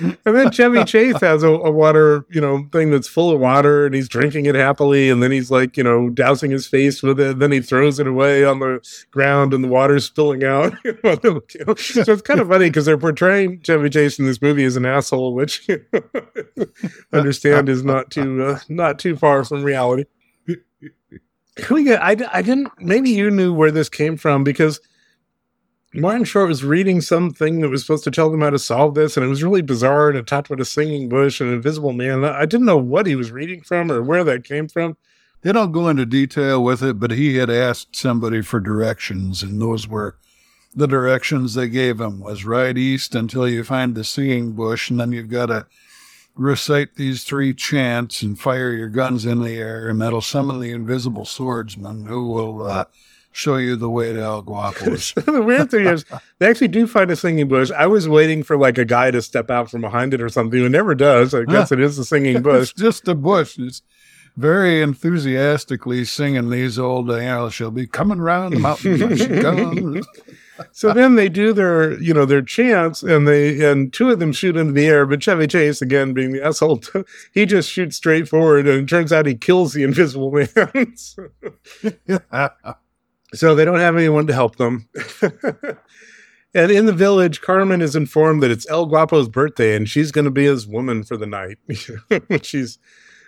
And 0.00 0.36
then 0.36 0.50
Chevy 0.50 0.84
Chase 0.84 1.20
has 1.20 1.42
a, 1.42 1.48
a 1.48 1.70
water, 1.70 2.26
you 2.30 2.40
know, 2.40 2.68
thing 2.70 2.90
that's 2.90 3.08
full 3.08 3.30
of 3.30 3.40
water, 3.40 3.86
and 3.86 3.94
he's 3.94 4.08
drinking 4.08 4.46
it 4.46 4.54
happily. 4.54 5.08
And 5.08 5.22
then 5.22 5.30
he's 5.30 5.50
like, 5.50 5.76
you 5.76 5.82
know, 5.82 6.10
dousing 6.10 6.50
his 6.50 6.66
face 6.66 7.02
with 7.02 7.18
it. 7.18 7.38
Then 7.38 7.52
he 7.52 7.60
throws 7.60 7.98
it 7.98 8.06
away 8.06 8.44
on 8.44 8.58
the 8.58 8.80
ground, 9.10 9.54
and 9.54 9.64
the 9.64 9.68
water's 9.68 10.04
spilling 10.04 10.44
out. 10.44 10.74
so 10.84 11.42
it's 11.48 12.22
kind 12.22 12.40
of 12.40 12.48
funny 12.48 12.68
because 12.68 12.84
they're 12.84 12.98
portraying 12.98 13.60
Chevy 13.62 13.88
Chase 13.88 14.18
in 14.18 14.26
this 14.26 14.42
movie 14.42 14.64
as 14.64 14.76
an 14.76 14.84
asshole, 14.84 15.34
which 15.34 15.66
understand 17.12 17.68
is 17.68 17.82
not 17.82 18.10
too 18.10 18.44
uh, 18.44 18.58
not 18.68 18.98
too 18.98 19.16
far 19.16 19.44
from 19.44 19.62
reality. 19.62 20.04
We 21.70 21.84
get? 21.84 22.02
I, 22.02 22.16
I 22.32 22.42
didn't. 22.42 22.68
Maybe 22.78 23.10
you 23.10 23.30
knew 23.30 23.52
where 23.52 23.70
this 23.70 23.88
came 23.88 24.16
from 24.16 24.44
because 24.44 24.80
Martin 25.94 26.24
Short 26.24 26.48
was 26.48 26.62
reading 26.62 27.00
something 27.00 27.60
that 27.60 27.70
was 27.70 27.80
supposed 27.80 28.04
to 28.04 28.10
tell 28.10 28.30
them 28.30 28.42
how 28.42 28.50
to 28.50 28.58
solve 28.58 28.94
this, 28.94 29.16
and 29.16 29.24
it 29.24 29.28
was 29.28 29.42
really 29.42 29.62
bizarre. 29.62 30.10
And 30.10 30.18
it 30.18 30.26
talked 30.26 30.48
about 30.48 30.60
a 30.60 30.66
singing 30.66 31.08
bush 31.08 31.40
and 31.40 31.48
an 31.48 31.56
invisible 31.56 31.92
man. 31.92 32.24
I 32.24 32.44
didn't 32.44 32.66
know 32.66 32.76
what 32.76 33.06
he 33.06 33.16
was 33.16 33.30
reading 33.30 33.62
from 33.62 33.90
or 33.90 34.02
where 34.02 34.24
that 34.24 34.44
came 34.44 34.68
from. 34.68 34.96
They 35.42 35.52
don't 35.52 35.72
go 35.72 35.88
into 35.88 36.04
detail 36.04 36.62
with 36.62 36.82
it, 36.82 36.98
but 36.98 37.12
he 37.12 37.36
had 37.36 37.50
asked 37.50 37.94
somebody 37.96 38.42
for 38.42 38.60
directions, 38.60 39.42
and 39.42 39.60
those 39.60 39.86
were 39.88 40.16
the 40.74 40.86
directions 40.86 41.54
they 41.54 41.68
gave 41.68 42.00
him 42.00 42.20
was 42.20 42.44
right 42.44 42.76
east 42.76 43.14
until 43.14 43.48
you 43.48 43.64
find 43.64 43.94
the 43.94 44.04
singing 44.04 44.52
bush, 44.52 44.90
and 44.90 45.00
then 45.00 45.12
you've 45.12 45.30
got 45.30 45.46
to 45.46 45.66
recite 46.36 46.96
these 46.96 47.24
three 47.24 47.54
chants 47.54 48.22
and 48.22 48.38
fire 48.38 48.72
your 48.72 48.88
guns 48.88 49.24
in 49.24 49.42
the 49.42 49.56
air, 49.56 49.88
and 49.88 50.00
that'll 50.00 50.20
summon 50.20 50.60
the 50.60 50.70
invisible 50.70 51.24
swordsman 51.24 52.06
who 52.06 52.28
will 52.28 52.66
uh, 52.66 52.84
show 53.32 53.56
you 53.56 53.76
the 53.76 53.90
way 53.90 54.12
to 54.12 54.20
El 54.20 54.42
Guapos. 54.42 55.14
the 55.24 55.42
weird 55.42 55.70
thing 55.70 55.86
is, 55.86 56.04
they 56.38 56.48
actually 56.48 56.68
do 56.68 56.86
find 56.86 57.10
a 57.10 57.16
singing 57.16 57.48
bush. 57.48 57.70
I 57.70 57.86
was 57.86 58.08
waiting 58.08 58.42
for 58.42 58.56
like 58.56 58.78
a 58.78 58.84
guy 58.84 59.10
to 59.10 59.22
step 59.22 59.50
out 59.50 59.70
from 59.70 59.80
behind 59.80 60.14
it 60.14 60.22
or 60.22 60.28
something. 60.28 60.62
It 60.64 60.68
never 60.70 60.94
does. 60.94 61.34
I 61.34 61.44
guess 61.44 61.72
it 61.72 61.80
is 61.80 61.96
the 61.96 62.04
singing 62.04 62.42
bush. 62.42 62.70
it's 62.70 62.80
just 62.80 63.08
a 63.08 63.14
bush. 63.14 63.58
It's 63.58 63.82
very 64.36 64.82
enthusiastically 64.82 66.04
singing 66.04 66.50
these 66.50 66.78
old, 66.78 67.08
you 67.08 67.16
know, 67.16 67.48
she'll 67.48 67.70
be 67.70 67.86
coming 67.86 68.20
round 68.20 68.54
the 68.54 68.60
mountain. 68.60 69.16
she 69.16 69.40
comes. 69.40 70.06
so 70.72 70.92
then 70.92 71.14
they 71.16 71.28
do 71.28 71.52
their, 71.52 72.00
you 72.00 72.14
know, 72.14 72.24
their 72.24 72.42
chants, 72.42 73.02
and 73.02 73.26
they 73.26 73.68
and 73.68 73.92
two 73.92 74.10
of 74.10 74.18
them 74.18 74.32
shoot 74.32 74.56
into 74.56 74.72
the 74.72 74.86
air. 74.86 75.06
But 75.06 75.22
Chevy 75.22 75.46
Chase, 75.46 75.82
again 75.82 76.12
being 76.12 76.32
the 76.32 76.44
asshole, 76.44 76.82
he 77.32 77.46
just 77.46 77.70
shoots 77.70 77.96
straight 77.96 78.28
forward, 78.28 78.66
and 78.66 78.82
it 78.82 78.88
turns 78.88 79.12
out 79.12 79.26
he 79.26 79.34
kills 79.34 79.72
the 79.72 79.82
Invisible 79.82 80.30
Man. 80.30 80.96
so, 80.96 81.28
so 83.34 83.54
they 83.54 83.64
don't 83.64 83.78
have 83.78 83.96
anyone 83.96 84.26
to 84.26 84.34
help 84.34 84.56
them. 84.56 84.88
and 86.54 86.70
in 86.70 86.86
the 86.86 86.92
village, 86.92 87.40
Carmen 87.40 87.82
is 87.82 87.96
informed 87.96 88.42
that 88.42 88.50
it's 88.50 88.68
El 88.68 88.86
Guapo's 88.86 89.28
birthday, 89.28 89.76
and 89.76 89.88
she's 89.88 90.12
going 90.12 90.24
to 90.24 90.30
be 90.30 90.44
his 90.44 90.66
woman 90.66 91.02
for 91.02 91.16
the 91.16 91.26
night, 91.26 91.58
which 92.28 92.46
she's 92.46 92.78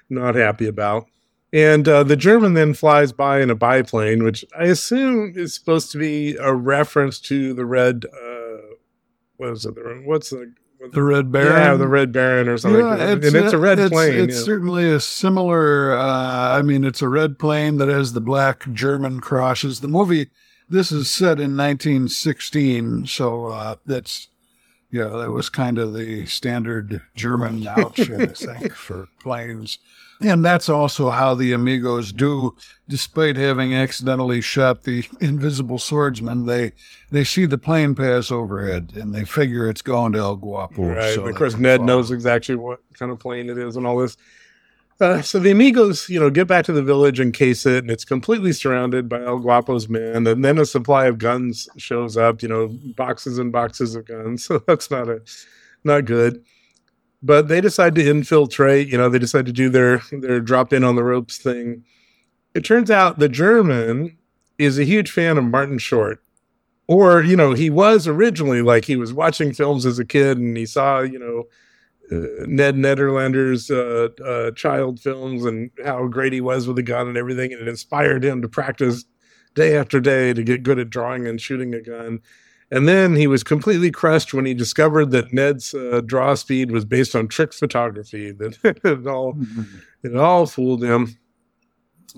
not 0.08 0.34
happy 0.34 0.66
about. 0.66 1.06
And 1.52 1.88
uh, 1.88 2.02
the 2.02 2.16
German 2.16 2.54
then 2.54 2.74
flies 2.74 3.12
by 3.12 3.40
in 3.40 3.48
a 3.48 3.54
biplane, 3.54 4.22
which 4.22 4.44
I 4.58 4.64
assume 4.64 5.32
is 5.34 5.54
supposed 5.54 5.90
to 5.92 5.98
be 5.98 6.36
a 6.36 6.52
reference 6.54 7.18
to 7.20 7.54
the 7.54 7.64
red. 7.64 8.04
Uh, 8.04 8.74
what 9.38 9.50
is 9.50 9.64
it? 9.64 9.74
The, 9.74 10.02
what's 10.04 10.30
the 10.30 10.52
the 10.92 11.02
Red 11.02 11.32
Baron? 11.32 11.52
Yeah, 11.52 11.74
the 11.74 11.88
Red 11.88 12.12
Baron 12.12 12.48
or 12.48 12.58
something. 12.58 12.80
Yeah, 12.80 13.12
and 13.12 13.24
it's 13.24 13.52
a 13.52 13.58
red 13.58 13.78
it's, 13.78 13.90
plane. 13.90 14.14
It's 14.14 14.36
yeah. 14.36 14.42
certainly 14.42 14.90
a 14.90 15.00
similar. 15.00 15.96
Uh, 15.96 16.58
I 16.58 16.62
mean, 16.62 16.84
it's 16.84 17.02
a 17.02 17.08
red 17.08 17.38
plane 17.38 17.78
that 17.78 17.88
has 17.88 18.12
the 18.12 18.20
black 18.20 18.70
German 18.72 19.20
crosses. 19.20 19.80
The 19.80 19.88
movie. 19.88 20.30
This 20.70 20.92
is 20.92 21.10
set 21.10 21.40
in 21.40 21.56
1916, 21.56 23.06
so 23.06 23.46
uh, 23.46 23.76
that's 23.86 24.28
yeah, 24.90 25.08
that 25.08 25.30
was 25.30 25.48
kind 25.48 25.78
of 25.78 25.94
the 25.94 26.26
standard 26.26 27.00
German 27.14 27.66
outfit, 27.66 28.42
I 28.46 28.58
think, 28.58 28.74
for 28.74 29.08
planes. 29.20 29.78
And 30.20 30.44
that's 30.44 30.68
also 30.68 31.10
how 31.10 31.34
the 31.34 31.52
Amigos 31.52 32.12
do, 32.12 32.56
despite 32.88 33.36
having 33.36 33.72
accidentally 33.74 34.40
shot 34.40 34.82
the 34.82 35.04
invisible 35.20 35.78
swordsman. 35.78 36.46
They 36.46 36.72
they 37.10 37.24
see 37.24 37.46
the 37.46 37.58
plane 37.58 37.94
pass 37.94 38.30
overhead 38.30 38.92
and 38.96 39.14
they 39.14 39.24
figure 39.24 39.68
it's 39.68 39.82
going 39.82 40.12
to 40.12 40.18
El 40.18 40.36
Guapo. 40.36 40.82
Right. 40.82 41.14
so 41.14 41.26
of 41.26 41.36
course, 41.36 41.56
Ned 41.56 41.82
knows 41.82 42.10
exactly 42.10 42.56
what 42.56 42.80
kind 42.94 43.12
of 43.12 43.18
plane 43.20 43.48
it 43.48 43.58
is 43.58 43.76
and 43.76 43.86
all 43.86 43.98
this. 43.98 44.16
Uh, 45.00 45.22
so 45.22 45.38
the 45.38 45.52
amigos, 45.52 46.08
you 46.08 46.18
know, 46.18 46.28
get 46.28 46.48
back 46.48 46.64
to 46.64 46.72
the 46.72 46.82
village 46.82 47.20
and 47.20 47.32
case 47.32 47.64
it, 47.64 47.84
and 47.84 47.90
it's 47.90 48.04
completely 48.04 48.52
surrounded 48.52 49.08
by 49.08 49.22
El 49.22 49.38
Guapo's 49.38 49.88
men. 49.88 50.26
And 50.26 50.44
then 50.44 50.58
a 50.58 50.66
supply 50.66 51.06
of 51.06 51.18
guns 51.18 51.68
shows 51.76 52.16
up, 52.16 52.42
you 52.42 52.48
know, 52.48 52.76
boxes 52.96 53.38
and 53.38 53.52
boxes 53.52 53.94
of 53.94 54.06
guns. 54.06 54.44
So 54.48 54.58
that's 54.66 54.90
not 54.90 55.08
a 55.08 55.22
not 55.84 56.04
good. 56.04 56.44
But 57.22 57.48
they 57.48 57.60
decide 57.60 57.94
to 57.96 58.08
infiltrate. 58.08 58.88
You 58.88 58.98
know, 58.98 59.08
they 59.08 59.18
decide 59.18 59.46
to 59.46 59.52
do 59.52 59.68
their 59.68 60.02
their 60.12 60.40
drop 60.40 60.72
in 60.72 60.84
on 60.84 60.96
the 60.96 61.04
ropes 61.04 61.38
thing. 61.38 61.84
It 62.54 62.64
turns 62.64 62.90
out 62.90 63.18
the 63.18 63.28
German 63.28 64.16
is 64.58 64.78
a 64.78 64.84
huge 64.84 65.10
fan 65.10 65.38
of 65.38 65.44
Martin 65.44 65.78
Short. 65.78 66.22
Or, 66.86 67.22
you 67.22 67.36
know, 67.36 67.52
he 67.52 67.68
was 67.68 68.08
originally 68.08 68.62
like 68.62 68.86
he 68.86 68.96
was 68.96 69.12
watching 69.12 69.52
films 69.52 69.84
as 69.84 69.98
a 69.98 70.04
kid 70.06 70.38
and 70.38 70.56
he 70.56 70.64
saw, 70.64 71.00
you 71.00 71.18
know, 71.18 71.44
uh, 72.10 72.46
Ned 72.46 72.76
Nederlander's 72.76 73.70
uh, 73.70 74.08
uh, 74.24 74.50
child 74.52 74.98
films 74.98 75.44
and 75.44 75.70
how 75.84 76.06
great 76.06 76.32
he 76.32 76.40
was 76.40 76.66
with 76.66 76.78
a 76.78 76.82
gun 76.82 77.06
and 77.06 77.18
everything. 77.18 77.52
And 77.52 77.60
it 77.60 77.68
inspired 77.68 78.24
him 78.24 78.40
to 78.40 78.48
practice 78.48 79.04
day 79.54 79.76
after 79.76 80.00
day 80.00 80.32
to 80.32 80.42
get 80.42 80.62
good 80.62 80.78
at 80.78 80.88
drawing 80.88 81.26
and 81.26 81.38
shooting 81.38 81.74
a 81.74 81.82
gun. 81.82 82.20
And 82.70 82.86
then 82.86 83.16
he 83.16 83.26
was 83.26 83.42
completely 83.42 83.90
crushed 83.90 84.34
when 84.34 84.44
he 84.44 84.52
discovered 84.52 85.10
that 85.12 85.32
Ned's 85.32 85.72
uh, 85.72 86.02
draw 86.04 86.34
speed 86.34 86.70
was 86.70 86.84
based 86.84 87.16
on 87.16 87.26
trick 87.28 87.54
photography. 87.54 88.30
That 88.32 88.58
it 88.84 89.06
all 89.06 89.38
it 90.02 90.14
all 90.16 90.44
fooled 90.46 90.84
him. 90.84 91.16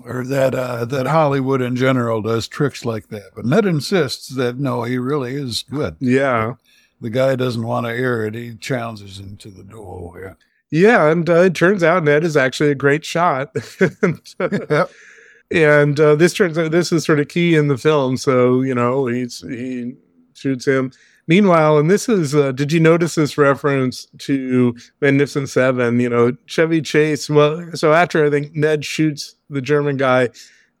or 0.05 0.25
that 0.25 0.53
uh, 0.53 0.83
that 0.85 1.07
Hollywood 1.07 1.61
in 1.61 1.75
general 1.77 2.21
does 2.21 2.47
tricks 2.49 2.83
like 2.83 3.07
that. 3.09 3.31
But 3.35 3.45
Ned 3.45 3.65
insists 3.65 4.27
that 4.35 4.57
no, 4.57 4.83
he 4.83 4.97
really 4.97 5.35
is 5.35 5.63
good. 5.69 5.95
Yeah, 6.01 6.55
The 6.99 7.09
guy 7.09 7.35
doesn't 7.37 7.63
want 7.65 7.85
to 7.85 7.95
hear 7.95 8.25
it. 8.25 8.35
He 8.35 8.55
challenges 8.55 9.19
him 9.19 9.37
to 9.37 9.49
the 9.49 9.63
duel. 9.63 10.15
Yeah. 10.21 10.33
yeah. 10.69 11.09
And 11.11 11.29
uh, 11.29 11.43
it 11.43 11.55
turns 11.55 11.81
out 11.81 12.03
Ned 12.03 12.25
is 12.25 12.35
actually 12.35 12.71
a 12.71 12.75
great 12.75 13.05
shot. 13.05 13.55
and 14.01 14.19
Yep. 14.69 14.91
and 15.51 15.97
uh, 15.99 16.15
this 16.15 16.33
turns 16.33 16.57
out 16.57 16.71
this 16.71 16.91
is 16.91 17.05
sort 17.05 17.19
of 17.21 17.27
key 17.29 17.55
in 17.55 17.67
the 17.69 17.77
film. 17.77 18.17
So 18.17 18.61
you 18.61 18.75
know 18.75 19.07
he's 19.07 19.39
he 19.47 19.95
shoots 20.41 20.65
him. 20.65 20.91
Meanwhile, 21.27 21.77
and 21.77 21.89
this 21.89 22.09
is 22.09 22.35
uh, 22.35 22.51
did 22.51 22.71
you 22.71 22.79
notice 22.79 23.15
this 23.15 23.37
reference 23.37 24.07
to 24.19 24.75
Magnificent 24.99 25.49
Seven? 25.49 25.99
You 25.99 26.09
know 26.09 26.35
Chevy 26.47 26.81
Chase. 26.81 27.29
Well, 27.29 27.69
so 27.75 27.93
after 27.93 28.25
I 28.25 28.29
think 28.29 28.55
Ned 28.55 28.83
shoots 28.83 29.35
the 29.49 29.61
German 29.61 29.97
guy, 29.97 30.29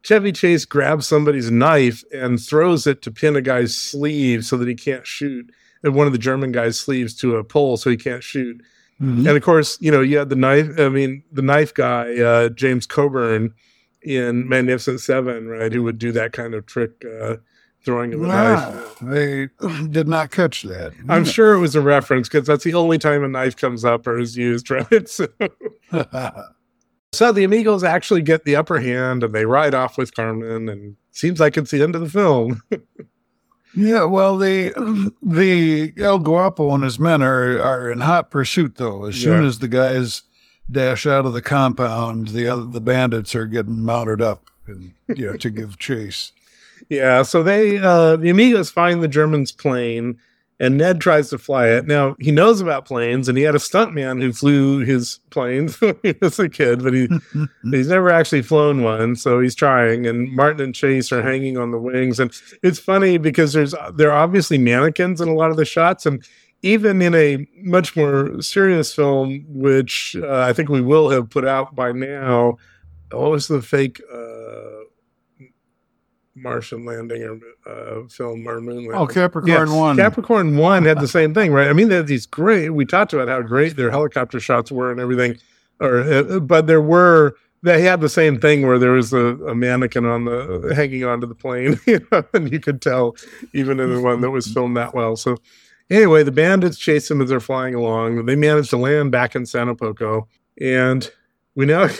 Chevy 0.03 0.31
Chase 0.31 0.65
grabs 0.65 1.07
somebody's 1.07 1.51
knife 1.51 2.03
and 2.13 2.39
throws 2.39 2.87
it 2.87 3.01
to 3.03 3.11
pin 3.11 3.35
a 3.35 3.41
guy's 3.41 3.75
sleeve 3.75 4.43
so 4.43 4.57
that 4.57 4.67
he 4.67 4.75
can't 4.75 5.05
shoot. 5.05 5.49
And 5.83 5.95
one 5.95 6.07
of 6.07 6.13
the 6.13 6.19
German 6.19 6.51
guy's 6.51 6.79
sleeves 6.79 7.15
to 7.17 7.37
a 7.37 7.43
pole 7.43 7.77
so 7.77 7.89
he 7.89 7.97
can't 7.97 8.23
shoot. 8.23 8.61
Mhm. 9.01 9.27
And 9.27 9.37
of 9.37 9.41
course, 9.41 9.77
you 9.79 9.91
know, 9.91 10.01
you 10.01 10.17
had 10.17 10.29
the 10.29 10.35
knife. 10.35 10.79
I 10.79 10.89
mean, 10.89 11.23
the 11.31 11.41
knife 11.41 11.73
guy, 11.73 12.19
uh, 12.19 12.49
James 12.49 12.85
Coburn 12.85 13.53
in 14.01 14.47
Magnificent 14.47 14.99
Seven, 14.99 15.47
right? 15.47 15.71
Who 15.71 15.83
would 15.83 15.97
do 15.97 16.11
that 16.11 16.33
kind 16.33 16.53
of 16.53 16.65
trick, 16.65 17.03
uh, 17.05 17.37
throwing 17.83 18.13
of 18.13 18.21
a 18.21 18.27
knife. 18.27 19.01
Wow. 19.01 19.09
They 19.11 19.49
did 19.89 20.07
not 20.07 20.31
catch 20.31 20.63
that. 20.63 20.93
I'm 21.09 21.25
sure 21.25 21.53
it 21.53 21.59
was 21.59 21.75
a 21.75 21.81
reference 21.81 22.29
because 22.29 22.47
that's 22.47 22.63
the 22.63 22.73
only 22.75 22.97
time 22.97 23.23
a 23.23 23.27
knife 23.27 23.55
comes 23.57 23.83
up 23.83 24.05
or 24.07 24.19
is 24.19 24.37
used, 24.37 24.69
right? 24.71 25.09
So, 25.09 25.27
so 27.13 27.31
the 27.31 27.43
Amigos 27.43 27.83
actually 27.83 28.21
get 28.21 28.45
the 28.45 28.55
upper 28.55 28.79
hand 28.79 29.23
and 29.23 29.33
they 29.33 29.45
ride 29.45 29.73
off 29.73 29.97
with 29.97 30.15
Carmen, 30.15 30.69
and 30.69 30.95
seems 31.11 31.39
like 31.39 31.57
it's 31.57 31.71
the 31.71 31.81
end 31.83 31.95
of 31.95 32.01
the 32.01 32.09
film. 32.09 32.61
yeah, 33.75 34.03
well, 34.03 34.37
the 34.37 34.71
the 35.23 35.93
El 35.97 36.19
Guapo 36.19 36.73
and 36.73 36.83
his 36.83 36.99
men 36.99 37.21
are 37.21 37.59
are 37.61 37.91
in 37.91 38.01
hot 38.01 38.31
pursuit 38.31 38.75
though. 38.75 39.05
As 39.05 39.15
soon 39.15 39.41
Yeah. 39.41 39.47
as 39.47 39.59
the 39.59 39.67
guys 39.67 40.23
dash 40.69 41.05
out 41.05 41.25
of 41.25 41.33
the 41.33 41.41
compound, 41.41 42.29
the 42.29 42.47
other 42.47 42.63
the 42.65 42.79
bandits 42.81 43.33
are 43.35 43.45
getting 43.47 43.81
mounted 43.83 44.21
up 44.21 44.45
and 44.67 44.93
you 45.15 45.25
know 45.31 45.37
to 45.37 45.49
give 45.49 45.77
chase. 45.79 46.31
Yeah, 46.91 47.21
so 47.21 47.41
they 47.41 47.77
uh 47.77 48.17
the 48.17 48.29
Amigos 48.29 48.69
find 48.69 49.01
the 49.01 49.07
German's 49.07 49.53
plane 49.53 50.17
and 50.59 50.77
Ned 50.77 50.99
tries 50.99 51.29
to 51.29 51.37
fly 51.37 51.69
it. 51.69 51.87
Now 51.87 52.17
he 52.19 52.31
knows 52.31 52.59
about 52.59 52.83
planes 52.83 53.29
and 53.29 53.37
he 53.37 53.45
had 53.45 53.55
a 53.55 53.59
stuntman 53.59 54.21
who 54.21 54.33
flew 54.33 54.79
his 54.79 55.21
planes 55.29 55.79
as 56.21 56.37
a 56.37 56.49
kid, 56.49 56.83
but 56.83 56.93
he 56.93 57.07
he's 57.71 57.87
never 57.87 58.09
actually 58.09 58.41
flown 58.41 58.83
one, 58.83 59.15
so 59.15 59.39
he's 59.39 59.55
trying 59.55 60.05
and 60.05 60.35
Martin 60.35 60.59
and 60.65 60.75
Chase 60.75 61.13
are 61.13 61.23
hanging 61.23 61.57
on 61.57 61.71
the 61.71 61.79
wings 61.79 62.19
and 62.19 62.29
it's 62.61 62.79
funny 62.79 63.17
because 63.17 63.53
there's 63.53 63.73
there 63.93 64.11
are 64.11 64.23
obviously 64.23 64.57
mannequins 64.57 65.21
in 65.21 65.29
a 65.29 65.33
lot 65.33 65.49
of 65.49 65.55
the 65.55 65.63
shots 65.63 66.05
and 66.05 66.21
even 66.61 67.01
in 67.01 67.15
a 67.15 67.47
much 67.63 67.95
more 67.95 68.41
serious 68.41 68.93
film, 68.93 69.45
which 69.47 70.17
uh, 70.21 70.41
I 70.41 70.51
think 70.51 70.67
we 70.67 70.81
will 70.81 71.09
have 71.09 71.29
put 71.29 71.47
out 71.47 71.73
by 71.73 71.93
now, 71.93 72.57
what 73.11 73.31
was 73.31 73.47
the 73.47 73.61
fake 73.61 74.01
uh, 74.13 74.80
Martian 76.35 76.85
landing 76.85 77.23
or 77.23 77.39
uh, 77.69 78.07
film 78.07 78.47
or 78.47 78.61
moon 78.61 78.87
landing. 78.87 78.93
Oh, 78.93 79.07
Capricorn 79.07 79.69
Yeah, 79.69 79.75
one. 79.75 79.97
Capricorn 79.97 80.57
One 80.57 80.85
had 80.85 80.99
the 80.99 81.07
same 81.07 81.33
thing, 81.33 81.51
right? 81.51 81.67
I 81.67 81.73
mean, 81.73 81.89
they 81.89 81.97
had 81.97 82.07
these 82.07 82.25
great. 82.25 82.69
We 82.69 82.85
talked 82.85 83.13
about 83.13 83.27
how 83.27 83.41
great 83.41 83.75
their 83.75 83.91
helicopter 83.91 84.39
shots 84.39 84.71
were 84.71 84.91
and 84.91 84.99
everything, 84.99 85.37
or 85.79 85.99
uh, 85.99 86.39
but 86.39 86.67
there 86.67 86.81
were 86.81 87.35
they 87.63 87.81
had 87.81 88.01
the 88.01 88.09
same 88.09 88.39
thing 88.39 88.65
where 88.65 88.79
there 88.79 88.91
was 88.91 89.13
a, 89.13 89.35
a 89.45 89.53
mannequin 89.53 90.05
on 90.05 90.25
the 90.25 90.73
hanging 90.75 91.03
onto 91.03 91.27
the 91.27 91.35
plane, 91.35 91.79
you 91.85 92.05
know, 92.11 92.23
and 92.33 92.51
you 92.51 92.59
could 92.59 92.81
tell 92.81 93.15
even 93.53 93.79
in 93.79 93.93
the 93.93 94.01
one 94.01 94.21
that 94.21 94.31
was 94.31 94.47
filmed 94.47 94.77
that 94.77 94.95
well. 94.95 95.15
So 95.15 95.37
anyway, 95.89 96.23
the 96.23 96.31
bandits 96.31 96.77
chase 96.77 97.09
them 97.09 97.21
as 97.21 97.29
they're 97.29 97.39
flying 97.39 97.75
along. 97.75 98.25
They 98.25 98.35
manage 98.35 98.69
to 98.69 98.77
land 98.77 99.11
back 99.11 99.35
in 99.35 99.45
Santa 99.45 99.75
Poco, 99.75 100.27
and 100.59 101.11
we 101.55 101.65
now. 101.65 101.89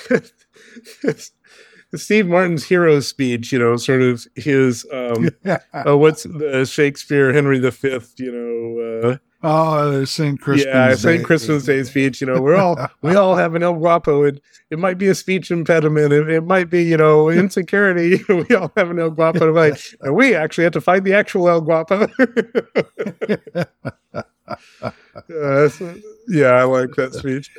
Steve 1.95 2.27
Martin's 2.27 2.63
hero 2.63 2.99
speech, 2.99 3.51
you 3.51 3.59
know, 3.59 3.75
sort 3.77 4.01
of 4.01 4.25
his 4.35 4.85
um, 4.93 5.29
uh, 5.45 5.97
what's 5.97 6.23
the 6.23 6.65
Shakespeare 6.65 7.33
Henry 7.33 7.59
V, 7.59 7.99
you 8.17 8.31
know, 8.31 9.09
uh, 9.09 9.17
oh, 9.43 10.05
St. 10.05 10.39
Crispin's 10.39 10.73
yeah, 10.73 10.95
St. 10.95 11.19
Day. 11.19 11.23
Christmas 11.23 11.65
Day 11.65 11.83
speech. 11.83 12.21
You 12.21 12.27
know, 12.27 12.41
we're 12.41 12.55
all 12.55 12.77
we 13.01 13.15
all 13.15 13.35
have 13.35 13.55
an 13.55 13.63
El 13.63 13.75
Guapo. 13.75 14.23
It 14.23 14.41
it 14.69 14.79
might 14.79 14.97
be 14.97 15.07
a 15.07 15.15
speech 15.15 15.51
impediment. 15.51 16.13
It, 16.13 16.29
it 16.29 16.41
might 16.41 16.69
be 16.69 16.83
you 16.83 16.97
know 16.97 17.29
insecurity. 17.29 18.23
we 18.29 18.55
all 18.55 18.71
have 18.77 18.89
an 18.89 18.99
El 18.99 19.11
Guapo. 19.11 19.51
Like, 19.51 19.79
and 20.01 20.15
we 20.15 20.33
actually 20.35 20.63
have 20.63 20.73
to 20.73 20.81
find 20.81 21.05
the 21.05 21.13
actual 21.13 21.49
El 21.49 21.61
Guapo. 21.61 22.07
Uh, 25.29 25.69
so- 25.69 25.95
yeah, 26.27 26.51
I 26.51 26.63
like 26.63 26.91
that 26.95 27.13
speech. 27.13 27.51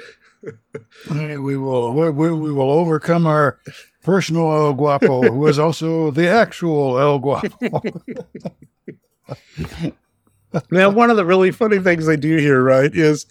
We 1.11 1.57
will 1.57 1.93
we, 1.93 2.11
we 2.11 2.53
will 2.53 2.71
overcome 2.71 3.27
our 3.27 3.61
personal 4.03 4.53
El 4.53 4.75
Guapo, 4.75 5.23
who 5.23 5.47
is 5.47 5.59
also 5.59 6.11
the 6.11 6.29
actual 6.29 6.99
El 6.99 7.19
Guapo. 7.19 7.83
Now, 10.71 10.91
one 10.91 11.09
of 11.09 11.17
the 11.17 11.25
really 11.25 11.51
funny 11.51 11.79
things 11.79 12.05
they 12.05 12.17
do 12.17 12.37
here, 12.37 12.63
right, 12.63 12.95
is 12.95 13.25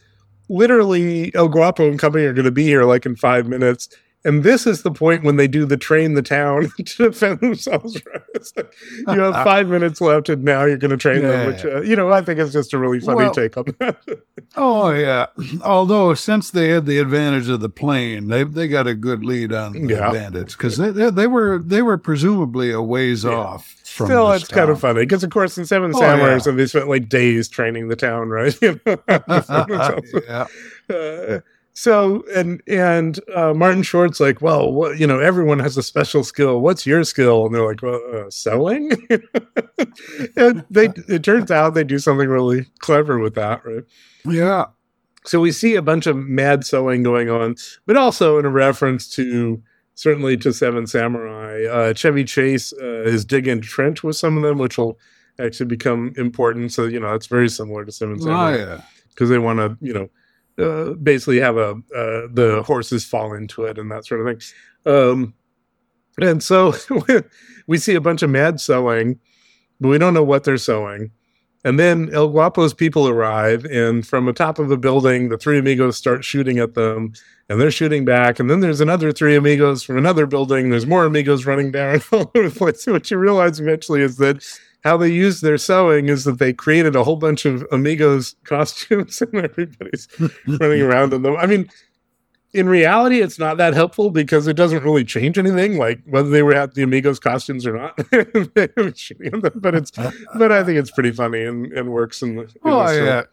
literally 0.49 1.34
El 1.36 1.49
Guapo 1.49 1.88
and 1.88 1.99
company 1.99 2.26
are 2.26 2.34
going 2.34 2.45
to 2.45 2.51
be 2.51 2.63
here 2.63 2.84
like 2.84 3.05
in 3.05 3.15
five 3.15 3.47
minutes. 3.47 3.89
And 4.24 4.43
this 4.43 4.67
is 4.67 4.84
the 4.84 4.91
point 4.91 5.24
when 5.24 5.38
they 5.38 5.47
do 5.47 5.65
the 5.65 5.78
train 5.78 6.13
the 6.13 6.22
town 6.22 6.72
to 6.86 7.09
defend 7.09 7.39
themselves. 7.39 7.99
Right? 8.05 8.22
Like, 8.55 8.74
you 9.17 9.22
have 9.24 9.34
five 9.43 9.67
minutes 9.67 9.99
left, 9.99 10.30
and 10.30 10.43
now 10.43 10.63
you're 10.65 10.78
going 10.78 10.91
to 10.91 10.97
train 10.97 11.24
them, 11.24 11.47
which, 11.47 11.65
uh, 11.65 11.82
you 11.82 11.95
know, 11.95 12.11
I 12.11 12.22
think 12.22 12.39
it's 12.39 12.53
just 12.53 12.74
a 12.74 12.78
really 12.78 12.99
funny 12.99 13.15
Well- 13.17 13.34
take 13.34 13.57
on 13.57 13.65
that. 13.80 13.97
oh 14.55 14.91
yeah. 14.91 15.26
Although 15.63 16.13
since 16.13 16.51
they 16.51 16.69
had 16.69 16.86
the 16.86 16.99
advantage 16.99 17.49
of 17.49 17.61
the 17.61 17.69
plane, 17.69 18.28
they 18.28 18.43
they 18.43 18.67
got 18.67 18.86
a 18.86 18.93
good 18.93 19.24
lead 19.26 19.53
on 19.53 19.74
the 19.74 19.93
Yeah. 19.95 20.11
bandits 20.11 20.55
because 20.55 20.78
they, 20.78 20.91
they 20.91 21.09
they 21.09 21.28
were 21.28 21.57
they 21.59 21.82
were 21.82 21.97
presumably 21.97 22.72
a 22.72 22.82
ways 22.82 23.26
off 23.26 23.76
from. 23.86 24.05
Still, 24.07 24.32
it's 24.34 24.47
kind 24.47 24.69
of 24.69 24.80
funny 24.80 25.01
because, 25.01 25.24
of 25.24 25.32
course, 25.32 25.57
in 25.57 25.65
Seven 25.65 25.91
Oh, 25.95 25.99
Samurais, 25.99 26.45
yeah. 26.45 26.51
they 26.53 26.65
spent 26.67 26.88
like 26.89 27.09
days 27.09 27.47
training 27.49 27.88
the 27.88 27.95
town, 27.95 28.30
right? 28.30 28.55
You 28.61 28.80
know, 28.86 28.97
yeah. 30.28 30.45
Uh, 30.89 31.39
so 31.74 32.24
and 32.36 32.61
and 32.67 33.19
uh, 33.34 33.53
Martin 33.53 33.84
Short's 33.84 34.19
like, 34.19 34.41
well, 34.41 34.72
what, 34.72 34.99
you 34.99 35.07
know, 35.07 35.19
everyone 35.19 35.59
has 35.59 35.78
a 35.78 35.84
special 35.84 36.24
skill. 36.24 36.59
What's 36.59 36.86
your 36.86 37.03
skill? 37.03 37.45
And 37.45 37.55
they're 37.55 37.65
like, 37.65 37.82
well, 37.82 38.01
uh, 38.13 38.30
sewing. 38.30 38.91
and 40.36 40.65
they 40.69 40.89
it 41.07 41.24
turns 41.24 41.49
out 41.49 41.74
they 41.74 41.84
do 41.84 41.99
something 41.99 42.28
really 42.28 42.65
clever 42.80 43.19
with 43.19 43.36
that, 43.36 43.65
right? 43.65 43.84
Yeah. 44.26 44.65
So 45.24 45.39
we 45.39 45.51
see 45.51 45.76
a 45.76 45.82
bunch 45.82 46.07
of 46.07 46.17
mad 46.17 46.65
sewing 46.65 47.03
going 47.03 47.30
on, 47.30 47.55
but 47.86 47.95
also 47.95 48.39
in 48.39 48.45
a 48.45 48.49
reference 48.49 49.07
to 49.15 49.61
certainly 49.95 50.36
to 50.38 50.51
Seven 50.51 50.88
Samurai. 50.88 51.63
Uh, 51.65 51.93
Chevy 51.93 52.24
Chase 52.24 52.74
uh, 52.82 53.03
is 53.03 53.24
digging 53.24 53.61
trench 53.61 54.03
with 54.03 54.15
some 54.15 54.36
of 54.36 54.43
them, 54.43 54.57
which 54.57 54.78
will 54.78 54.99
actually 55.39 55.67
become 55.67 56.13
important. 56.17 56.74
So 56.74 56.86
you 56.86 56.99
know, 56.99 57.13
it's 57.13 57.28
very 57.28 57.49
similar 57.49 57.86
to 57.86 57.91
Seven 57.91 58.17
Oh 58.19 58.26
Samurai 58.26 58.57
yeah. 58.57 58.82
because 59.09 59.30
they 59.30 59.39
want 59.39 59.59
to, 59.59 59.78
you 59.80 59.93
know, 59.93 60.09
uh, 60.57 60.91
basically 60.93 61.39
have 61.39 61.57
a 61.57 61.69
uh, 61.95 62.27
the 62.31 62.63
horses 62.65 63.05
fall 63.05 63.33
into 63.33 63.63
it 63.65 63.77
and 63.77 63.91
that 63.91 64.05
sort 64.05 64.21
of 64.21 64.27
thing. 64.27 64.93
Um, 64.93 65.33
and 66.19 66.43
so 66.43 66.73
we 67.67 67.77
see 67.77 67.95
a 67.95 68.01
bunch 68.01 68.21
of 68.21 68.29
mad 68.29 68.59
sewing, 68.59 69.19
but 69.79 69.89
we 69.89 69.97
don't 69.97 70.13
know 70.13 70.23
what 70.23 70.43
they're 70.43 70.57
sewing. 70.57 71.11
And 71.63 71.79
then 71.79 72.09
El 72.11 72.29
Guapo's 72.29 72.73
people 72.73 73.07
arrive, 73.07 73.65
and 73.65 74.05
from 74.05 74.25
the 74.25 74.33
top 74.33 74.57
of 74.57 74.67
the 74.67 74.77
building, 74.77 75.29
the 75.29 75.37
three 75.37 75.59
amigos 75.59 75.95
start 75.95 76.23
shooting 76.25 76.57
at 76.57 76.73
them, 76.73 77.13
and 77.49 77.61
they're 77.61 77.69
shooting 77.69 78.03
back. 78.03 78.39
And 78.39 78.49
then 78.49 78.61
there's 78.61 78.81
another 78.81 79.11
three 79.11 79.35
amigos 79.35 79.83
from 79.83 79.97
another 79.97 80.25
building. 80.25 80.71
There's 80.71 80.87
more 80.87 81.05
amigos 81.05 81.45
running 81.45 81.71
down 81.71 82.01
all 82.11 82.31
over 82.33 82.49
the 82.49 82.55
place. 82.55 82.87
What 82.87 83.11
you 83.11 83.17
realize 83.17 83.59
eventually 83.59 84.01
is 84.01 84.17
that 84.17 84.43
how 84.84 84.97
they 84.97 85.09
use 85.09 85.41
their 85.41 85.57
sewing 85.57 86.09
is 86.09 86.23
that 86.25 86.39
they 86.39 86.53
created 86.53 86.95
a 86.95 87.03
whole 87.03 87.15
bunch 87.15 87.45
of 87.45 87.65
amigos 87.71 88.36
costumes, 88.43 89.21
and 89.21 89.36
everybody's 89.36 90.07
running 90.47 90.82
around 90.82 91.13
in 91.13 91.21
them. 91.21 91.36
I 91.38 91.45
mean, 91.45 91.69
in 92.53 92.67
reality, 92.67 93.21
it's 93.21 93.39
not 93.39 93.57
that 93.57 93.73
helpful 93.73 94.09
because 94.09 94.47
it 94.47 94.55
doesn't 94.55 94.84
really 94.84 95.05
change 95.05 95.38
anything, 95.38 95.77
like 95.77 96.01
whether 96.05 96.29
they 96.29 96.43
were 96.43 96.53
at 96.53 96.73
the 96.73 96.84
amigos 96.84 97.19
costumes 97.19 97.65
or 97.65 97.77
not. 97.77 97.97
They 98.11 98.67
were 98.75 98.93
shooting 98.93 99.34
at 99.34 99.41
them, 99.41 99.53
but 99.55 99.75
it's 99.75 99.91
but 99.91 100.51
I 100.51 100.63
think 100.63 100.77
it's 100.77 100.91
pretty 100.91 101.11
funny 101.11 101.43
and, 101.43 101.71
and 101.71 101.91
works 101.91 102.21
in 102.21 102.36
the. 102.36 102.41
In 102.41 102.49
Oh 102.65 102.91
yeah. 102.91 103.23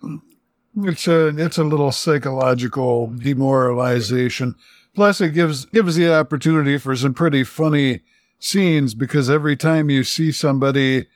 It's 0.80 1.08
a 1.08 1.28
it's 1.28 1.58
a 1.58 1.64
little 1.64 1.90
psychological 1.90 3.08
demoralization. 3.08 4.54
Plus, 4.94 5.20
it 5.20 5.30
gives 5.30 5.64
gives 5.66 5.96
the 5.96 6.14
opportunity 6.14 6.78
for 6.78 6.94
some 6.94 7.14
pretty 7.14 7.42
funny 7.42 8.02
scenes 8.38 8.94
because 8.94 9.28
every 9.28 9.56
time 9.56 9.90
you 9.90 10.04
see 10.04 10.30
somebody 10.30 11.06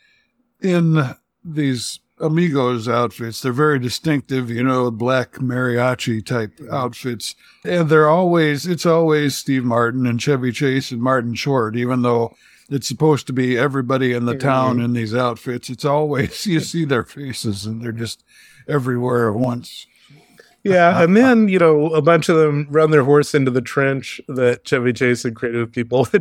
in 0.63 1.15
these 1.45 2.01
amigos 2.19 2.89
outfits, 2.89 3.43
they're 3.43 3.53
very 3.53 3.79
distinctive. 3.79 4.51
You 4.51 4.63
know, 4.63 4.91
black 4.91 5.35
mariachi 5.35 6.25
type 6.25 6.61
outfits, 6.71 7.35
and 7.65 7.89
they're 7.89 8.09
always 8.09 8.67
it's 8.67 8.87
always 8.87 9.37
Steve 9.37 9.65
Martin 9.65 10.07
and 10.07 10.21
Chevy 10.21 10.53
Chase 10.53 10.91
and 10.91 11.03
Martin 11.03 11.35
Short, 11.35 11.77
even 11.77 12.03
though. 12.03 12.35
It's 12.71 12.89
supposed 12.89 13.27
to 13.27 13.35
be 13.35 13.59
everybody 13.59 14.15
in 14.15 14.25
the 14.25 14.39
town 14.39 14.81
in 14.81 14.95
these 14.95 15.15
outfits. 15.15 15.69
It's 15.69 15.85
always 15.85 16.47
you 16.47 16.61
see 16.61 16.87
their 16.87 17.03
faces 17.03 17.67
and 17.67 17.83
they're 17.83 17.93
just 17.93 18.25
everywhere 18.67 19.29
at 19.29 19.35
once. 19.35 19.87
Yeah, 20.65 21.03
and 21.03 21.17
then 21.17 21.49
you 21.49 21.59
know 21.59 21.87
a 21.89 22.01
bunch 22.01 22.29
of 22.29 22.37
them 22.37 22.69
run 22.71 22.91
their 22.91 23.05
horse 23.05 23.35
into 23.35 23.51
the 23.51 23.61
trench 23.61 24.21
that 24.29 24.65
Chevy 24.65 24.93
Chase 24.93 25.25
had 25.25 25.35
created 25.35 25.61
with 25.61 25.73
people 25.73 26.07
uh, 26.15 26.19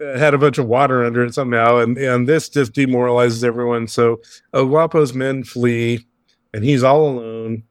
had 0.00 0.34
a 0.34 0.38
bunch 0.38 0.58
of 0.58 0.66
water 0.66 1.04
under 1.04 1.24
it 1.24 1.34
somehow, 1.34 1.78
and 1.78 1.96
and 1.98 2.28
this 2.28 2.48
just 2.48 2.72
demoralizes 2.72 3.44
everyone. 3.44 3.86
So 3.88 4.20
uh, 4.52 4.62
Guapo's 4.62 5.14
men 5.14 5.44
flee, 5.44 6.06
and 6.54 6.64
he's 6.64 6.82
all 6.82 7.08
alone, 7.08 7.64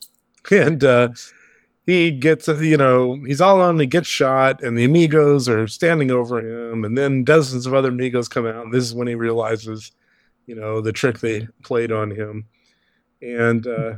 and 0.50 0.82
uh, 0.82 1.10
he 1.86 2.10
gets 2.10 2.48
uh, 2.48 2.56
you 2.56 2.76
know 2.76 3.14
he's 3.26 3.40
all 3.40 3.58
alone. 3.58 3.78
He 3.78 3.86
gets 3.86 4.08
shot, 4.08 4.62
and 4.62 4.76
the 4.76 4.84
amigos 4.84 5.48
are 5.48 5.66
standing 5.66 6.10
over 6.10 6.38
him, 6.40 6.84
and 6.84 6.96
then 6.98 7.24
dozens 7.24 7.66
of 7.66 7.74
other 7.74 7.90
amigos 7.90 8.28
come 8.28 8.46
out, 8.46 8.64
and 8.64 8.74
this 8.74 8.84
is 8.84 8.94
when 8.94 9.08
he 9.08 9.14
realizes, 9.14 9.92
you 10.46 10.54
know, 10.54 10.80
the 10.80 10.92
trick 10.92 11.20
they 11.20 11.46
played 11.62 11.92
on 11.92 12.10
him, 12.10 12.46
and. 13.22 13.66
uh 13.66 13.94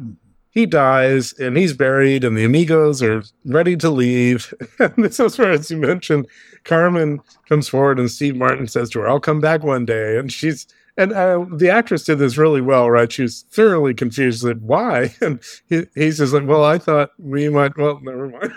he 0.50 0.66
dies 0.66 1.32
and 1.34 1.56
he's 1.56 1.72
buried 1.72 2.24
and 2.24 2.36
the 2.36 2.44
amigos 2.44 3.02
are 3.02 3.22
ready 3.44 3.76
to 3.76 3.90
leave. 3.90 4.52
And 4.80 5.04
this 5.04 5.20
is 5.20 5.38
where 5.38 5.52
as 5.52 5.70
you 5.70 5.76
mentioned 5.76 6.26
carmen 6.64 7.20
comes 7.48 7.68
forward 7.68 7.98
and 7.98 8.10
steve 8.10 8.36
martin 8.36 8.66
says 8.66 8.90
to 8.90 9.00
her 9.00 9.08
i'll 9.08 9.20
come 9.20 9.40
back 9.40 9.62
one 9.62 9.84
day. 9.84 10.18
And 10.18 10.32
she's 10.32 10.66
and 10.96 11.12
uh, 11.12 11.46
the 11.56 11.70
actress 11.70 12.04
did 12.04 12.18
this 12.18 12.36
really 12.36 12.60
well 12.60 12.90
right? 12.90 13.10
She 13.12 13.22
was 13.22 13.42
thoroughly 13.50 13.94
confused 13.94 14.42
that 14.44 14.60
why? 14.60 15.14
And 15.20 15.40
he, 15.68 15.84
he 15.94 16.10
says 16.12 16.32
like 16.32 16.46
well 16.46 16.64
i 16.64 16.78
thought 16.78 17.10
we 17.18 17.48
might 17.48 17.76
well 17.76 18.00
never 18.02 18.28
mind. 18.28 18.52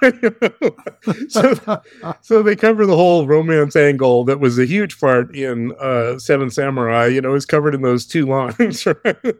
So, 1.30 1.82
so 2.22 2.42
they 2.42 2.56
cover 2.56 2.86
the 2.86 2.96
whole 2.96 3.28
romance 3.28 3.76
angle 3.76 4.24
that 4.26 4.40
was 4.40 4.58
a 4.58 4.66
huge 4.66 5.00
part 5.00 5.36
in 5.36 5.74
uh, 5.80 6.18
seven 6.18 6.50
samurai 6.50 7.08
you 7.08 7.22
know 7.22 7.36
is 7.36 7.46
covered 7.46 7.76
in 7.76 7.82
those 7.82 8.06
two 8.06 8.26
lines 8.26 8.86
right 8.86 9.36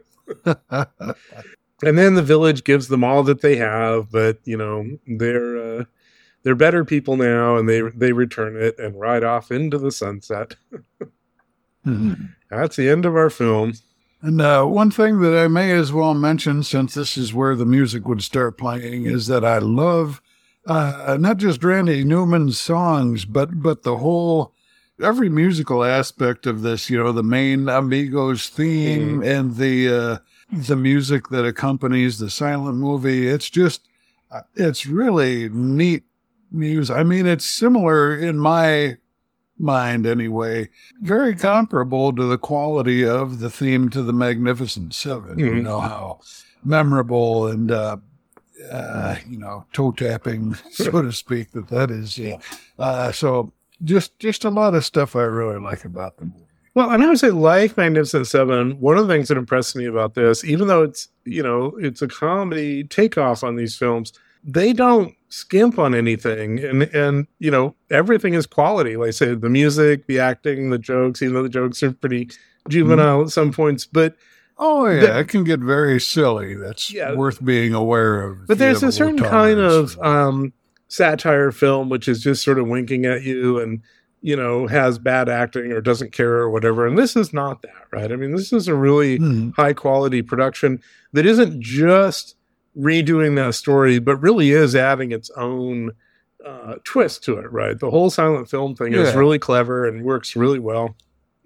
and 1.86 1.98
then 1.98 2.14
the 2.14 2.22
village 2.22 2.64
gives 2.64 2.88
them 2.88 3.04
all 3.04 3.22
that 3.22 3.40
they 3.40 3.56
have 3.56 4.10
but 4.10 4.38
you 4.44 4.56
know 4.56 4.86
they're 5.06 5.80
uh, 5.80 5.84
they're 6.44 6.54
better 6.54 6.84
people 6.84 7.16
now 7.16 7.56
and 7.56 7.68
they 7.68 7.80
they 7.80 8.12
return 8.12 8.56
it 8.56 8.78
and 8.78 9.00
ride 9.00 9.24
off 9.24 9.50
into 9.50 9.78
the 9.78 9.90
sunset. 9.90 10.54
That's 12.50 12.76
the 12.76 12.88
end 12.88 13.04
of 13.04 13.16
our 13.16 13.30
film. 13.30 13.74
And 14.22 14.40
uh, 14.40 14.64
one 14.64 14.90
thing 14.90 15.20
that 15.20 15.36
I 15.36 15.48
may 15.48 15.72
as 15.72 15.92
well 15.92 16.14
mention, 16.14 16.62
since 16.62 16.94
this 16.94 17.16
is 17.16 17.34
where 17.34 17.56
the 17.56 17.66
music 17.66 18.06
would 18.06 18.22
start 18.22 18.56
playing, 18.56 19.04
is 19.06 19.26
that 19.26 19.44
I 19.44 19.58
love 19.58 20.22
uh, 20.66 21.18
not 21.20 21.38
just 21.38 21.64
Randy 21.64 22.04
Newman's 22.04 22.60
songs, 22.60 23.24
but 23.24 23.62
but 23.62 23.82
the 23.82 23.96
whole 23.96 24.52
every 25.02 25.28
musical 25.28 25.82
aspect 25.82 26.46
of 26.46 26.62
this. 26.62 26.88
You 26.88 27.02
know, 27.02 27.12
the 27.12 27.22
main 27.22 27.68
Amigos 27.68 28.48
theme 28.48 29.22
and 29.22 29.56
the 29.56 29.88
uh, 29.88 30.18
the 30.54 30.76
music 30.76 31.28
that 31.28 31.44
accompanies 31.44 32.18
the 32.18 32.30
silent 32.30 32.76
movie. 32.78 33.26
It's 33.28 33.50
just 33.50 33.88
uh, 34.30 34.40
it's 34.54 34.86
really 34.86 35.48
neat 35.50 36.04
music. 36.50 36.96
I 36.96 37.02
mean, 37.04 37.26
it's 37.26 37.44
similar 37.44 38.16
in 38.16 38.38
my 38.38 38.96
mind 39.58 40.06
anyway, 40.06 40.68
very 41.02 41.34
comparable 41.36 42.12
to 42.12 42.24
the 42.24 42.38
quality 42.38 43.04
of 43.06 43.38
the 43.38 43.50
theme 43.50 43.88
to 43.90 44.02
the 44.02 44.12
Magnificent 44.12 44.94
7 44.94 45.38
You 45.38 45.46
Mhm. 45.52 45.62
know 45.62 45.80
how 45.80 46.20
memorable 46.64 47.46
and 47.46 47.70
uh, 47.70 47.96
uh, 48.70 49.16
you 49.28 49.38
know 49.38 49.64
toe 49.72 49.92
tapping, 49.92 50.54
so 50.70 51.02
to 51.02 51.12
speak, 51.12 51.52
that 51.52 51.68
that 51.68 51.90
is. 51.90 52.18
Yeah. 52.18 52.38
Uh, 52.78 53.12
so 53.12 53.52
just 53.84 54.18
just 54.18 54.44
a 54.44 54.50
lot 54.50 54.74
of 54.74 54.84
stuff 54.84 55.14
I 55.14 55.22
really 55.22 55.60
like 55.60 55.84
about 55.84 56.16
the 56.16 56.24
movie. 56.24 56.43
Well, 56.74 56.90
and 56.90 57.02
I 57.02 57.08
would 57.08 57.18
say, 57.18 57.30
like 57.30 57.76
Magnificent 57.76 58.26
Seven, 58.26 58.72
one 58.80 58.96
of 58.98 59.06
the 59.06 59.14
things 59.14 59.28
that 59.28 59.38
impressed 59.38 59.76
me 59.76 59.84
about 59.86 60.14
this, 60.14 60.44
even 60.44 60.66
though 60.68 60.82
it's 60.82 61.08
you 61.24 61.42
know 61.42 61.76
it's 61.78 62.02
a 62.02 62.08
comedy 62.08 62.84
takeoff 62.84 63.44
on 63.44 63.56
these 63.56 63.76
films, 63.76 64.12
they 64.42 64.72
don't 64.72 65.14
skimp 65.28 65.78
on 65.78 65.94
anything, 65.94 66.58
and 66.64 66.82
and 66.82 67.26
you 67.38 67.50
know 67.50 67.74
everything 67.90 68.34
is 68.34 68.46
quality. 68.46 68.96
Like 68.96 69.08
I 69.08 69.12
say, 69.12 69.34
the 69.34 69.48
music, 69.48 70.06
the 70.08 70.18
acting, 70.18 70.70
the 70.70 70.78
jokes. 70.78 71.22
Even 71.22 71.34
though 71.34 71.42
the 71.44 71.48
jokes 71.48 71.82
are 71.82 71.92
pretty 71.92 72.28
juvenile 72.68 73.22
at 73.22 73.30
some 73.30 73.52
points, 73.52 73.86
but 73.86 74.16
Oh 74.58 74.86
yeah, 74.86 75.18
it 75.18 75.28
can 75.28 75.42
get 75.44 75.58
very 75.60 76.00
silly. 76.00 76.54
That's 76.54 76.92
Yeah. 76.92 77.14
worth 77.14 77.44
being 77.44 77.74
aware 77.74 78.22
of. 78.22 78.46
but 78.46 78.58
there's 78.58 78.82
a 78.84 78.92
certain 78.92 79.18
kind 79.18 79.58
of 79.58 79.98
um, 80.00 80.52
satire 80.88 81.50
film 81.50 81.88
which 81.88 82.06
is 82.06 82.20
just 82.22 82.44
sort 82.44 82.58
of 82.60 82.68
winking 82.68 83.04
at 83.04 83.22
you 83.24 83.58
and 83.58 83.82
you 84.24 84.34
know 84.34 84.66
has 84.66 84.98
bad 84.98 85.28
acting 85.28 85.70
or 85.70 85.82
doesn't 85.82 86.12
care 86.12 86.32
or 86.36 86.48
whatever. 86.48 86.86
And 86.86 86.96
this 86.96 87.14
is 87.14 87.34
not 87.34 87.60
that 87.60 87.84
right? 87.92 88.10
I 88.10 88.16
mean 88.16 88.34
this 88.34 88.52
is 88.54 88.68
a 88.68 88.74
really 88.74 89.18
Hmm. 89.18 89.50
high 89.50 89.74
quality 89.74 90.22
production 90.22 90.80
that 91.12 91.26
isn't 91.26 91.60
just 91.60 92.34
redoing 92.76 93.36
that 93.36 93.54
story 93.54 93.98
but 93.98 94.16
really 94.16 94.50
is 94.50 94.74
adding 94.74 95.12
its 95.12 95.30
own 95.36 95.92
uh, 96.44 96.76
twist 96.84 97.22
to 97.24 97.38
it 97.38 97.52
right? 97.52 97.78
The 97.78 97.90
whole 97.90 98.08
silent 98.08 98.48
film 98.48 98.74
thing 98.74 98.94
is 98.94 99.14
really 99.14 99.38
clever 99.38 99.86
and 99.86 100.02
works 100.04 100.34
really 100.34 100.58
well. 100.58 100.96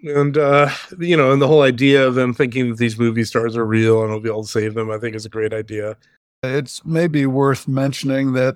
And 0.03 0.37
uh, 0.37 0.69
you 0.97 1.17
know 1.17 1.33
and 1.33 1.41
the 1.41 1.47
whole 1.47 1.63
idea 1.63 2.07
of 2.07 2.15
them 2.15 2.33
thinking 2.33 2.69
that 2.69 2.77
these 2.77 2.97
movie 2.97 3.25
stars 3.25 3.57
are 3.57 3.65
real 3.65 4.01
and 4.03 4.11
will 4.13 4.21
be 4.21 4.29
able 4.29 4.43
to 4.43 4.49
save 4.49 4.73
them 4.73 4.89
i 4.89 4.97
think 4.97 5.15
is 5.15 5.25
a 5.25 5.29
great 5.37 5.53
idea. 5.53 5.97
It's 6.43 6.85
maybe 6.85 7.25
worth 7.25 7.67
mentioning 7.67 8.31
that 8.33 8.55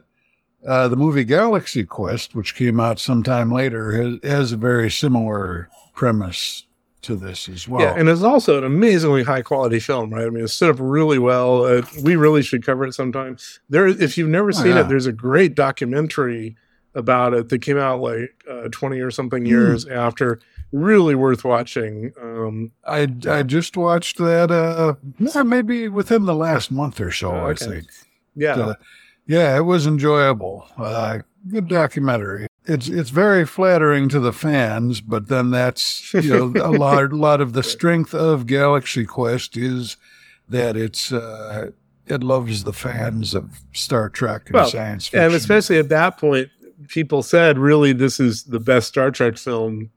uh, 0.67 0.87
the 0.87 0.95
movie 0.95 1.23
Galaxy 1.23 1.83
Quest, 1.83 2.35
which 2.35 2.55
came 2.55 2.79
out 2.79 2.99
sometime 2.99 3.51
later, 3.51 3.91
has, 3.91 4.19
has 4.23 4.51
a 4.51 4.57
very 4.57 4.89
similar 4.89 5.69
premise 5.93 6.65
to 7.03 7.15
this 7.17 7.49
as 7.49 7.67
well. 7.67 7.81
Yeah, 7.81 7.95
and 7.99 8.07
it's 8.07 8.23
also 8.23 8.57
an 8.59 8.63
amazingly 8.63 9.23
high 9.23 9.41
quality 9.41 9.79
film, 9.79 10.13
right? 10.13 10.25
I 10.25 10.29
mean, 10.29 10.43
it's 10.45 10.53
set 10.53 10.69
up 10.69 10.77
really 10.79 11.19
well. 11.19 11.65
Uh, 11.65 11.81
we 12.01 12.15
really 12.15 12.41
should 12.41 12.65
cover 12.65 12.85
it 12.85 12.93
sometime. 12.93 13.37
There, 13.69 13.87
if 13.87 14.17
you've 14.17 14.29
never 14.29 14.49
Oh, 14.49 14.51
seen 14.51 14.67
yeah. 14.75 14.81
it, 14.81 14.87
there's 14.89 15.05
a 15.05 15.11
great 15.11 15.53
documentary 15.55 16.55
about 16.95 17.33
it 17.33 17.49
that 17.49 17.59
came 17.59 17.77
out 17.77 17.99
like 17.99 18.33
uh, 18.49 18.69
20 18.71 18.99
or 19.01 19.11
something 19.11 19.45
years 19.45 19.85
after. 19.87 20.39
Really 20.71 21.13
worth 21.13 21.43
watching. 21.43 22.13
Um, 22.21 22.71
I, 22.87 23.07
I 23.29 23.43
just 23.43 23.75
watched 23.77 24.17
that 24.19 24.49
uh, 24.49 24.93
maybe 25.43 25.87
within 25.89 26.25
the 26.25 26.33
last 26.35 26.71
month 26.71 27.01
or 27.01 27.11
so, 27.11 27.31
Oh, 27.31 27.47
I 27.49 27.53
think. 27.53 27.85
yeah, 28.35 28.53
Uh, 28.55 28.73
yeah, 29.25 29.55
it 29.57 29.61
was 29.61 29.85
enjoyable. 29.87 30.67
Uh, 30.77 31.19
good 31.49 31.67
documentary. 31.67 32.47
It's 32.65 32.87
it's 32.87 33.09
very 33.09 33.45
flattering 33.45 34.07
to 34.09 34.19
the 34.19 34.31
fans, 34.33 35.01
but 35.01 35.27
then 35.27 35.51
that's 35.51 36.13
you 36.13 36.29
know 36.53 36.63
a 36.63 36.71
lot 36.77 37.03
a 37.11 37.15
lot 37.15 37.41
of 37.41 37.53
the 37.53 37.63
strength 37.63 38.13
of 38.13 38.47
Galaxy 38.47 39.05
Quest 39.05 39.57
is 39.57 39.97
that 40.47 40.77
it's 40.77 41.11
uh, 41.11 41.71
it 42.07 42.23
loves 42.23 42.63
the 42.63 42.71
fans 42.73 43.33
of 43.33 43.59
Star 43.73 44.09
Trek 44.09 44.43
and 44.47 44.53
Well, 44.55 44.69
science 44.69 45.07
fiction. 45.07 45.25
and 45.25 45.33
especially 45.33 45.77
at 45.77 45.89
that 45.89 46.17
point, 46.17 46.49
people 46.87 47.21
said, 47.21 47.57
"Really, 47.57 47.91
this 47.91 48.19
is 48.19 48.43
the 48.45 48.59
best 48.61 48.87
Star 48.87 49.11
Trek 49.11 49.37
film, 49.37 49.89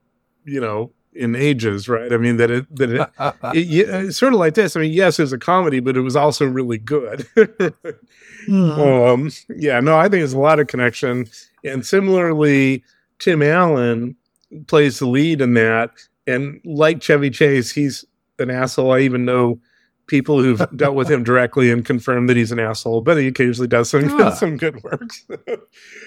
you 0.44 0.60
know, 0.60 0.90
in 1.16 1.34
ages." 1.34 1.88
Right? 1.88 2.12
I 2.12 2.16
mean, 2.16 2.36
that 2.36 2.50
it 2.50 2.76
that 2.76 2.90
it, 2.90 3.10
it, 3.56 3.66
yeah, 3.66 3.98
it's 4.00 4.18
sort 4.18 4.32
of 4.32 4.38
like 4.38 4.54
this. 4.54 4.76
I 4.76 4.80
mean, 4.80 4.92
yes, 4.92 5.18
it 5.18 5.22
was 5.22 5.32
a 5.32 5.38
comedy, 5.38 5.80
but 5.80 5.96
it 5.96 6.02
was 6.02 6.16
also 6.16 6.46
really 6.46 6.78
good. 6.78 7.26
Hmm. 8.46 8.70
Um, 8.70 9.30
yeah, 9.48 9.80
no, 9.80 9.96
I 9.96 10.02
think 10.02 10.20
there's 10.20 10.32
a 10.32 10.38
lot 10.38 10.60
of 10.60 10.68
connection. 10.68 11.26
And 11.64 11.84
similarly, 11.84 12.84
Tim 13.18 13.42
Allen 13.42 14.14
plays 14.68 15.00
the 15.00 15.06
lead 15.06 15.40
in 15.40 15.54
that. 15.54 15.90
And 16.28 16.60
like 16.64 17.02
Chevy 17.02 17.30
Chase, 17.30 17.72
he's 17.72 18.04
an 18.38 18.50
asshole. 18.50 18.92
I 18.92 19.00
even 19.00 19.24
know 19.24 19.58
people 20.06 20.40
who've 20.40 20.64
dealt 20.76 20.94
with 20.94 21.10
him 21.10 21.24
directly 21.24 21.70
and 21.72 21.84
confirmed 21.84 22.28
that 22.28 22.36
he's 22.36 22.52
an 22.52 22.60
asshole, 22.60 23.00
but 23.00 23.16
he 23.16 23.26
occasionally 23.26 23.66
does 23.68 23.90
some, 23.90 24.08
Ah. 24.20 24.30
some 24.34 24.56
good 24.56 24.80
works. 24.84 25.26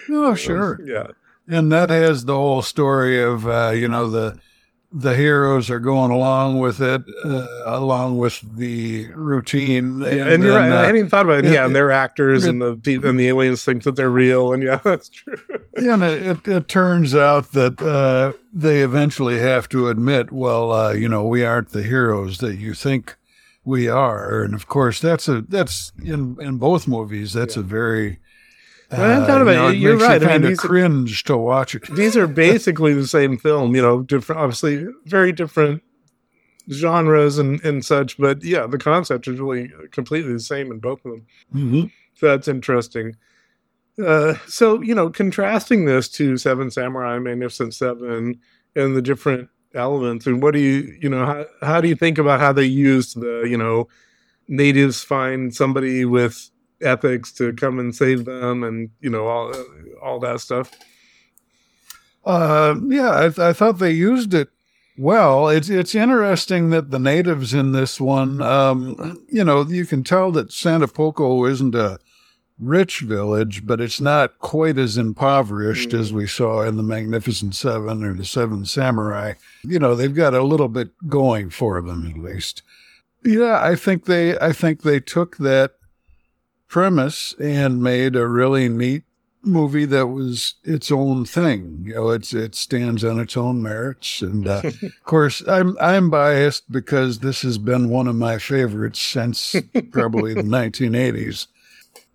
oh, 0.10 0.36
sure. 0.36 0.80
Yeah. 0.86 1.08
And 1.48 1.72
that 1.74 1.90
has 1.90 2.24
the 2.26 2.36
whole 2.36 2.62
story 2.62 3.22
of 3.22 3.48
uh, 3.48 3.72
you 3.74 3.88
know 3.88 4.10
the 4.10 4.40
the 4.92 5.16
heroes 5.16 5.70
are 5.70 5.80
going 5.80 6.10
along 6.10 6.58
with 6.60 6.82
it, 6.82 7.04
uh, 7.24 7.48
along 7.66 8.18
with 8.18 8.42
the 8.58 9.08
routine. 9.14 10.02
And, 10.02 10.42
you're 10.44 10.56
right. 10.56 10.72
uh, 10.72 10.78
I 10.78 10.82
hadn't 10.82 10.96
even 10.98 11.10
thought 11.10 11.26
about 11.26 11.40
it. 11.40 11.46
it- 11.46 11.54
Yeah, 11.54 11.66
and 11.68 11.76
they're 11.76 11.92
actors, 11.92 12.46
it- 12.46 12.50
and 12.50 12.62
the 12.62 13.00
and 13.04 13.20
the 13.20 13.28
aliens 13.28 13.64
think 13.64 13.84
that 13.84 13.96
they're 13.96 14.10
real, 14.10 14.52
and 14.52 14.64
yeah, 14.64 14.78
that's 14.84 15.10
true. 15.10 15.38
Yeah, 15.80 15.94
and 15.94 16.04
it, 16.04 16.26
it, 16.26 16.48
it 16.48 16.68
turns 16.68 17.14
out 17.14 17.52
that 17.52 17.80
uh, 17.82 18.34
they 18.52 18.82
eventually 18.82 19.38
have 19.40 19.70
to 19.70 19.90
admit, 19.90 20.32
well, 20.32 20.72
uh, 20.72 20.92
you 20.94 21.08
know, 21.08 21.24
we 21.24 21.46
aren't 21.46 21.70
the 21.70 21.84
heroes 21.84 22.40
that 22.40 22.56
you 22.58 22.74
think 22.74 23.16
we 23.64 23.88
are, 23.88 24.42
and 24.42 24.56
of 24.56 24.68
course, 24.68 25.00
that's 25.00 25.28
a 25.28 25.42
that's 25.42 25.92
in 26.04 26.36
in 26.42 26.58
both 26.58 26.88
movies. 26.88 27.34
That's 27.34 27.56
a 27.58 27.62
very. 27.62 28.20
Uh, 28.92 28.96
I 29.02 29.08
hadn't 29.08 29.26
thought 29.28 29.42
about 29.42 29.74
it. 29.74 29.78
You're 29.78 29.94
makes 29.98 30.04
right. 30.08 30.16
I 30.16 30.20
mean, 30.20 30.28
kind 30.30 30.44
of 30.46 30.50
these 30.50 30.60
are- 30.64 30.68
cringe 30.68 31.24
to 31.26 31.38
watch 31.38 31.76
it. 31.76 31.84
these 31.96 32.18
are 32.18 32.28
basically 32.48 32.94
the 32.94 33.08
same 33.08 33.38
film, 33.38 33.76
you 33.76 33.82
know, 33.82 34.02
different, 34.02 34.42
obviously 34.42 34.88
very 35.06 35.32
different 35.32 35.84
genres 36.72 37.38
and, 37.38 37.64
and 37.66 37.84
such, 37.84 38.18
but 38.18 38.44
yeah, 38.44 38.68
the 38.68 38.78
concept 38.78 39.28
is 39.28 39.40
really 39.40 39.72
completely 39.92 40.34
the 40.34 40.40
same 40.40 40.72
in 40.72 40.80
both 40.80 41.04
of 41.06 41.12
them. 41.12 41.26
Mhm. 41.56 41.92
So 42.16 42.28
that's 42.28 42.48
interesting. 42.48 43.16
Uh, 44.04 44.36
so, 44.48 44.82
you 44.82 44.94
know, 44.96 45.10
contrasting 45.10 45.86
this 45.86 46.08
to 46.10 46.38
Seven 46.38 46.70
Samurai, 46.72 47.18
Magnificent 47.20 47.74
Seven, 47.74 48.40
and 48.76 48.96
the 48.96 49.02
different 49.02 49.50
elements, 49.74 50.26
and 50.28 50.42
what 50.42 50.54
do 50.54 50.60
you, 50.60 50.96
you 51.02 51.10
know, 51.10 51.26
how, 51.26 51.46
how 51.62 51.82
do 51.82 51.88
you 51.88 51.96
think 51.96 52.18
about 52.18 52.40
how 52.40 52.54
they 52.54 52.66
used 52.66 53.20
the, 53.20 53.46
you 53.50 53.58
know, 53.58 53.88
natives 54.48 55.04
find 55.04 55.54
somebody 55.54 56.06
with 56.06 56.50
ethics 56.82 57.32
to 57.34 57.54
come 57.54 57.80
and 57.80 57.96
save 57.96 58.26
them 58.26 58.64
and, 58.64 58.90
you 59.00 59.10
know, 59.10 59.28
all, 59.28 59.54
all 60.02 60.20
that 60.20 60.40
stuff? 60.40 60.72
Uh, 62.26 62.76
yeah, 62.88 63.18
I, 63.18 63.22
th- 63.24 63.40
I 63.40 63.54
thought 63.54 63.80
they 63.80 63.92
used 63.92 64.34
it 64.34 64.50
well. 64.98 65.48
It's 65.48 65.70
it's 65.70 65.96
interesting 65.96 66.70
that 66.70 66.92
the 66.92 67.00
natives 67.00 67.54
in 67.54 67.72
this 67.72 68.00
one, 68.00 68.42
um, 68.42 69.26
you 69.30 69.44
know, 69.44 69.64
you 69.64 69.86
can 69.86 70.04
tell 70.04 70.32
that 70.34 70.52
Santa 70.52 70.88
Poco 70.88 71.46
isn't 71.46 71.74
a 71.74 72.00
rich 72.60 73.00
village, 73.00 73.66
but 73.66 73.80
it's 73.80 74.02
not 74.02 74.38
quite 74.40 74.78
as 74.78 74.98
impoverished 74.98 75.94
as 75.94 76.12
we 76.12 76.28
saw 76.28 76.62
in 76.64 76.76
the 76.76 76.84
Magnificent 76.84 77.56
Seven 77.56 78.04
or 78.04 78.14
the 78.14 78.26
Seven 78.26 78.66
Samurai. 78.66 79.34
You 79.64 79.80
know, 79.80 79.96
they've 79.96 80.14
got 80.14 80.34
a 80.34 80.44
little 80.44 80.68
bit 80.68 80.90
going 81.08 81.50
for 81.50 81.82
them 81.82 82.06
at 82.06 82.22
least. 82.22 82.62
Yeah, 83.24 83.60
I 83.64 83.76
think 83.76 84.06
they 84.06 84.38
I 84.38 84.52
think 84.52 84.82
they 84.82 85.00
took 85.00 85.38
that 85.38 85.76
premise 86.70 87.36
and 87.40 87.84
made 87.84 88.16
a 88.16 88.28
really 88.28 88.70
neat 88.70 89.04
movie 89.42 89.86
that 89.86 90.08
was 90.08 90.56
its 90.64 90.92
own 90.92 91.26
thing. 91.26 91.84
You 91.86 91.96
know, 91.96 92.10
it's 92.10 92.34
it 92.34 92.56
stands 92.56 93.04
on 93.04 93.20
its 93.20 93.36
own 93.36 93.62
merits, 93.62 94.22
and 94.22 94.48
uh, 94.48 94.62
of 94.84 95.04
course, 95.04 95.46
I'm 95.48 95.78
I'm 95.82 96.10
biased 96.10 96.72
because 96.72 97.20
this 97.20 97.42
has 97.42 97.58
been 97.58 97.90
one 97.90 98.08
of 98.08 98.16
my 98.16 98.38
favorites 98.38 99.00
since 99.00 99.56
probably 99.92 100.34
the 100.34 100.44
1980s. 100.44 101.48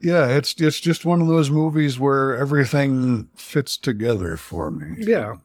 Yeah, 0.01 0.29
it's 0.29 0.55
it's 0.61 0.81
just 0.81 1.05
one 1.05 1.21
of 1.21 1.29
those 1.29 1.51
movies 1.51 1.99
where 1.99 2.37
everything 2.37 3.29
fits 3.35 3.77
together 3.77 4.37
for 4.37 4.71
me. 4.71 4.97
Yeah. 4.99 5.37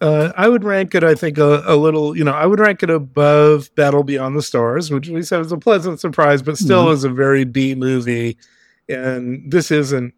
Uh, 0.00 0.32
I 0.36 0.48
would 0.48 0.64
rank 0.64 0.94
it, 0.94 1.02
I 1.04 1.14
think, 1.14 1.38
a, 1.38 1.62
a 1.66 1.76
little, 1.76 2.16
you 2.16 2.24
know, 2.24 2.32
I 2.32 2.46
would 2.46 2.60
rank 2.60 2.82
it 2.82 2.90
above 2.90 3.74
Battle 3.76 4.02
Beyond 4.04 4.36
the 4.36 4.42
Stars, 4.42 4.90
which 4.90 5.08
we 5.08 5.22
said 5.22 5.38
was 5.38 5.52
a 5.52 5.56
pleasant 5.58 6.00
surprise, 6.00 6.42
but 6.42 6.58
still 6.58 6.86
Mhm. 6.86 6.92
is 6.92 7.04
a 7.04 7.08
very 7.10 7.44
B 7.44 7.74
movie. 7.74 8.36
And 8.88 9.50
this 9.50 9.70
isn't 9.70 10.12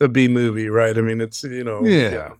a 0.00 0.08
B 0.08 0.28
movie, 0.28 0.68
right? 0.68 0.96
I 0.96 1.00
mean, 1.00 1.20
it's, 1.20 1.44
you 1.44 1.64
know, 1.64 1.84
Yeah. 1.84 2.30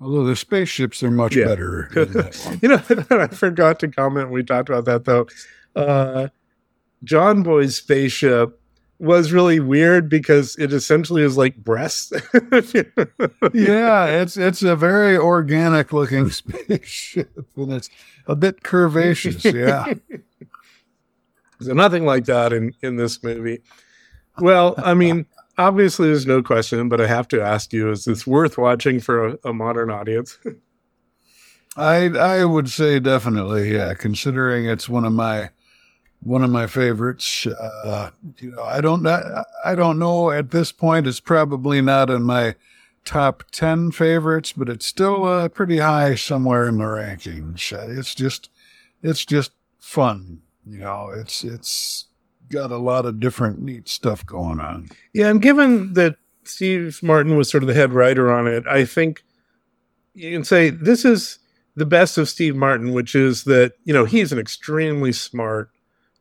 Although 0.00 0.24
the 0.24 0.36
spaceships 0.36 1.02
are 1.02 1.10
much 1.10 1.34
Yeah. 1.36 1.46
better. 1.46 1.88
in 1.96 2.12
that 2.12 2.36
one. 2.44 2.58
You 2.60 2.68
know, 2.68 2.82
I 3.22 3.28
forgot 3.28 3.80
to 3.80 3.88
comment. 3.88 4.30
We 4.30 4.42
talked 4.42 4.68
about 4.68 4.84
that 4.84 5.04
though. 5.06 5.26
Uh, 5.74 6.28
John 7.04 7.42
Boy's 7.42 7.76
spaceship 7.76 8.60
was 8.98 9.32
really 9.32 9.60
weird 9.60 10.08
because 10.08 10.56
it 10.56 10.72
essentially 10.72 11.22
is 11.22 11.36
like 11.36 11.56
breasts. 11.56 12.12
yeah, 13.52 14.06
it's 14.22 14.36
it's 14.36 14.62
a 14.62 14.76
very 14.76 15.16
organic 15.16 15.92
looking 15.92 16.30
spaceship, 16.30 17.46
and 17.56 17.72
it's 17.72 17.90
a 18.26 18.36
bit 18.36 18.62
curvaceous. 18.62 19.52
Yeah. 19.52 19.94
So 21.58 21.72
nothing 21.72 22.04
like 22.04 22.26
that 22.26 22.52
in 22.52 22.74
in 22.82 22.96
this 22.96 23.22
movie. 23.22 23.62
Well, 24.38 24.74
I 24.76 24.92
mean, 24.92 25.24
obviously 25.56 26.08
there's 26.08 26.26
no 26.26 26.42
question, 26.42 26.90
but 26.90 27.00
I 27.00 27.06
have 27.06 27.28
to 27.28 27.40
ask 27.40 27.72
you: 27.72 27.90
Is 27.90 28.04
this 28.04 28.26
worth 28.26 28.58
watching 28.58 29.00
for 29.00 29.28
a, 29.28 29.38
a 29.42 29.52
modern 29.54 29.90
audience? 29.90 30.38
I 31.76 32.08
I 32.08 32.44
would 32.44 32.68
say 32.68 33.00
definitely, 33.00 33.72
yeah. 33.72 33.94
Considering 33.94 34.66
it's 34.66 34.86
one 34.86 35.06
of 35.06 35.14
my 35.14 35.48
one 36.26 36.42
of 36.42 36.50
my 36.50 36.66
favorites. 36.66 37.46
Uh, 37.46 38.10
you 38.38 38.50
know, 38.50 38.62
I 38.62 38.80
don't 38.80 39.06
I, 39.06 39.44
I 39.64 39.74
don't 39.74 39.98
know 39.98 40.30
at 40.30 40.50
this 40.50 40.72
point. 40.72 41.06
It's 41.06 41.20
probably 41.20 41.80
not 41.80 42.10
in 42.10 42.22
my 42.22 42.56
top 43.04 43.44
ten 43.52 43.92
favorites, 43.92 44.52
but 44.52 44.68
it's 44.68 44.86
still 44.86 45.24
uh, 45.24 45.48
pretty 45.48 45.78
high 45.78 46.16
somewhere 46.16 46.68
in 46.68 46.78
the 46.78 46.84
rankings. 46.84 47.72
It's 47.96 48.14
just 48.14 48.50
it's 49.02 49.24
just 49.24 49.52
fun. 49.78 50.42
You 50.66 50.78
know, 50.80 51.10
it's 51.14 51.44
it's 51.44 52.06
got 52.50 52.70
a 52.70 52.76
lot 52.76 53.06
of 53.06 53.20
different 53.20 53.60
neat 53.60 53.88
stuff 53.88 54.26
going 54.26 54.60
on. 54.60 54.88
Yeah, 55.12 55.28
and 55.28 55.40
given 55.40 55.94
that 55.94 56.16
Steve 56.44 57.00
Martin 57.02 57.36
was 57.36 57.48
sort 57.48 57.62
of 57.62 57.68
the 57.68 57.74
head 57.74 57.92
writer 57.92 58.32
on 58.32 58.46
it, 58.46 58.66
I 58.66 58.84
think 58.84 59.22
you 60.14 60.32
can 60.32 60.44
say 60.44 60.70
this 60.70 61.04
is 61.04 61.38
the 61.76 61.86
best 61.86 62.18
of 62.18 62.28
Steve 62.28 62.56
Martin, 62.56 62.92
which 62.92 63.14
is 63.14 63.44
that, 63.44 63.74
you 63.84 63.92
know, 63.92 64.06
he's 64.06 64.32
an 64.32 64.38
extremely 64.38 65.12
smart, 65.12 65.70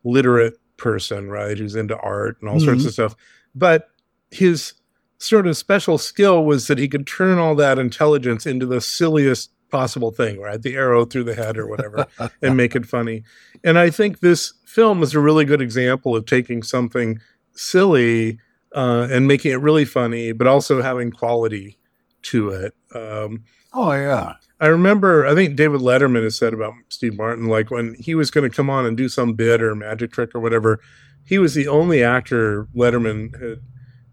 literate 0.05 0.53
person, 0.77 1.29
right? 1.29 1.57
Who's 1.57 1.75
into 1.75 1.97
art 1.97 2.37
and 2.41 2.49
all 2.49 2.59
sorts 2.61 2.83
Mhm. 2.83 2.87
of 2.87 2.93
stuff. 2.93 3.15
But 3.53 3.89
his 4.31 4.73
sort 5.17 5.47
of 5.47 5.57
special 5.57 5.97
skill 5.97 6.45
was 6.45 6.67
that 6.67 6.77
he 6.77 6.87
could 6.87 7.07
turn 7.07 7.37
all 7.37 7.55
that 7.55 7.79
intelligence 7.79 8.45
into 8.45 8.65
the 8.65 8.79
silliest 8.81 9.51
possible 9.71 10.11
thing, 10.11 10.39
right? 10.39 10.61
The 10.61 10.75
arrow 10.75 11.05
through 11.05 11.23
the 11.23 11.33
head 11.35 11.57
or 11.57 11.67
whatever, 11.67 12.05
and 12.41 12.55
make 12.55 12.75
it 12.75 12.85
funny. 12.85 13.23
And 13.63 13.79
I 13.79 13.89
think 13.89 14.19
this 14.19 14.53
film 14.65 15.01
is 15.03 15.13
a 15.15 15.19
really 15.19 15.43
good 15.45 15.61
example 15.61 16.15
of 16.15 16.25
taking 16.25 16.61
something 16.63 17.19
silly 17.53 18.39
uh, 18.73 19.07
and 19.09 19.25
making 19.27 19.51
it 19.53 19.61
really 19.61 19.85
funny, 19.85 20.33
but 20.33 20.47
also 20.47 20.81
having 20.81 21.09
quality 21.11 21.77
to 22.23 22.49
it. 22.49 22.73
Um, 22.93 23.43
Oh 23.73 23.91
yeah. 23.93 24.33
I 24.59 24.67
remember, 24.67 25.25
I 25.25 25.35
think 25.35 25.55
David 25.55 25.81
Letterman 25.81 26.23
has 26.23 26.37
said 26.37 26.53
about 26.53 26.73
Steve 26.89 27.17
Martin, 27.17 27.47
like 27.47 27.71
when 27.71 27.95
he 27.95 28.15
was 28.15 28.31
going 28.31 28.49
to 28.49 28.55
come 28.55 28.69
on 28.69 28.85
and 28.85 28.95
do 28.95 29.09
some 29.09 29.33
bit 29.33 29.61
or 29.61 29.75
magic 29.75 30.11
trick 30.13 30.33
or 30.33 30.39
whatever, 30.39 30.79
he 31.25 31.37
was 31.37 31.53
the 31.53 31.67
only 31.67 32.03
actor 32.03 32.67
Letterman 32.75 33.39
had 33.41 33.61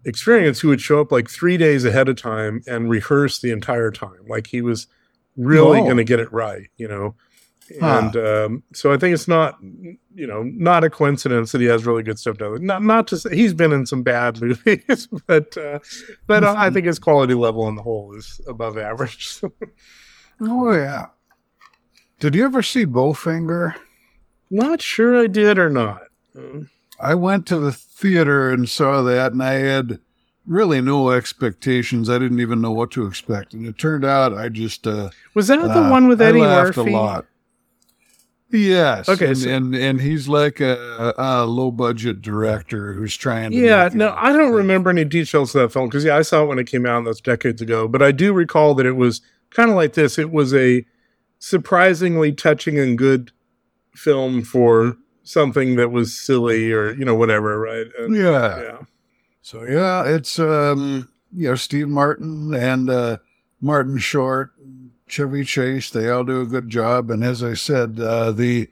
experienced 0.03 0.61
who 0.61 0.67
would 0.67 0.81
show 0.81 0.99
up 0.99 1.11
like 1.11 1.29
three 1.29 1.57
days 1.57 1.85
ahead 1.85 2.09
of 2.09 2.17
time 2.17 2.61
and 2.67 2.89
rehearse 2.89 3.39
the 3.39 3.51
entire 3.51 3.91
time. 3.91 4.25
Like 4.27 4.47
he 4.47 4.61
was 4.61 4.87
really 5.37 5.79
going 5.79 5.97
to 5.97 6.03
get 6.03 6.19
it 6.19 6.31
right, 6.33 6.69
you 6.77 6.87
know? 6.87 7.15
Huh. 7.79 7.85
And 7.85 8.17
um, 8.17 8.63
so 8.73 8.91
I 8.91 8.97
think 8.97 9.13
it's 9.13 9.27
not, 9.27 9.57
you 9.61 10.27
know, 10.27 10.43
not 10.43 10.83
a 10.83 10.89
coincidence 10.89 11.53
that 11.53 11.61
he 11.61 11.67
has 11.67 11.85
really 11.85 12.03
good 12.03 12.19
stuff 12.19 12.37
done. 12.37 12.65
Not, 12.65 12.83
not 12.83 13.07
to 13.07 13.17
say 13.17 13.33
he's 13.35 13.53
been 13.53 13.71
in 13.71 13.85
some 13.85 14.03
bad 14.03 14.41
movies, 14.41 15.07
but, 15.27 15.55
uh, 15.57 15.79
but 16.27 16.43
I 16.43 16.69
think 16.71 16.85
his 16.85 16.99
quality 16.99 17.33
level 17.33 17.63
on 17.63 17.75
the 17.75 17.81
whole 17.81 18.13
is 18.15 18.41
above 18.47 18.77
average. 18.77 19.39
Oh 20.41 20.71
yeah. 20.73 21.07
Did 22.19 22.35
you 22.35 22.45
ever 22.45 22.61
see 22.61 22.85
Bowfinger? 22.85 23.75
Not 24.49 24.81
sure 24.81 25.21
I 25.21 25.27
did 25.27 25.57
or 25.57 25.69
not. 25.69 26.03
I 26.99 27.15
went 27.15 27.45
to 27.47 27.57
the 27.59 27.71
theater 27.71 28.49
and 28.51 28.69
saw 28.69 29.01
that, 29.03 29.33
and 29.33 29.43
I 29.43 29.53
had 29.53 29.99
really 30.45 30.79
no 30.81 31.09
expectations. 31.11 32.09
I 32.09 32.19
didn't 32.19 32.39
even 32.39 32.61
know 32.61 32.71
what 32.71 32.91
to 32.91 33.05
expect, 33.05 33.53
and 33.53 33.65
it 33.65 33.77
turned 33.77 34.05
out 34.05 34.33
I 34.33 34.49
just 34.49 34.85
uh, 34.87 35.09
Was 35.33 35.47
that 35.47 35.61
the 35.61 35.83
uh, 35.85 35.89
one 35.89 36.07
with 36.07 36.21
I 36.21 36.25
Eddie 36.25 36.41
laughed 36.41 36.77
Murphy? 36.77 36.93
a 36.93 36.97
lot. 36.97 37.25
Yes. 38.51 39.09
Okay, 39.09 39.27
and 39.29 39.37
so- 39.37 39.49
and, 39.49 39.73
and 39.75 39.99
he's 39.99 40.27
like 40.27 40.59
a, 40.59 41.13
a 41.17 41.45
low 41.45 41.71
budget 41.71 42.21
director 42.21 42.93
who's 42.93 43.17
trying 43.17 43.51
to. 43.51 43.57
Yeah, 43.57 43.89
no, 43.93 44.13
I 44.15 44.31
don't 44.31 44.53
remember 44.53 44.91
any 44.91 45.05
details 45.05 45.55
of 45.55 45.61
that 45.63 45.73
film 45.73 45.89
because 45.89 46.03
yeah, 46.05 46.15
I 46.15 46.21
saw 46.21 46.43
it 46.43 46.47
when 46.47 46.59
it 46.59 46.67
came 46.67 46.85
out, 46.85 46.99
and 46.99 47.07
that's 47.07 47.21
decades 47.21 47.61
ago. 47.61 47.87
But 47.87 48.03
I 48.03 48.11
do 48.11 48.31
recall 48.31 48.75
that 48.75 48.85
it 48.85 48.91
was 48.95 49.21
kind 49.53 49.69
of 49.69 49.75
like 49.75 49.93
this. 49.93 50.17
It 50.17 50.31
was 50.31 50.53
a 50.53 50.85
surprisingly 51.39 52.31
touching 52.31 52.79
and 52.79 52.97
good 52.97 53.31
film 53.93 54.43
for 54.43 54.97
something 55.23 55.75
that 55.75 55.91
was 55.91 56.17
silly 56.19 56.71
or 56.71 56.93
you 56.93 57.05
know 57.05 57.15
whatever, 57.15 57.59
right? 57.59 57.87
And, 57.99 58.15
Yeah. 58.15 58.61
yeah. 58.61 58.77
So 59.41 59.63
yeah, 59.63 60.05
it's 60.05 60.39
um 60.39 61.09
you 61.35 61.49
know 61.49 61.55
Steve 61.55 61.89
Martin 61.89 62.53
and 62.53 62.89
uh, 62.89 63.17
Martin 63.61 63.97
Short, 63.97 64.51
Chevy 65.07 65.43
Chase. 65.43 65.89
They 65.89 66.09
all 66.09 66.23
do 66.23 66.41
a 66.41 66.45
good 66.45 66.69
job, 66.69 67.11
and 67.11 67.23
as 67.23 67.43
I 67.43 67.53
said, 67.53 67.99
uh, 67.99 68.31
the 68.31 68.69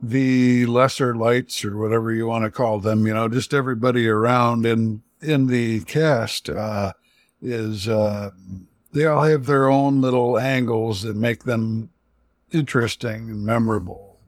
the 0.00 0.66
lesser 0.66 1.14
lights 1.14 1.64
or 1.64 1.76
whatever 1.76 2.12
you 2.12 2.26
want 2.26 2.44
to 2.44 2.50
call 2.50 2.80
them, 2.80 3.06
you 3.06 3.14
know, 3.14 3.28
just 3.28 3.54
everybody 3.54 4.08
around 4.08 4.66
in 4.66 5.02
in 5.20 5.46
the 5.46 5.80
cast 5.80 6.48
uh, 6.50 6.92
is 7.40 7.88
uh, 7.88 8.30
they 8.96 9.06
all 9.06 9.22
have 9.24 9.46
their 9.46 9.68
own 9.68 10.00
little 10.00 10.38
angles 10.38 11.02
that 11.02 11.16
make 11.16 11.44
them 11.44 11.90
interesting 12.52 13.28
and 13.30 13.44
memorable. 13.44 14.18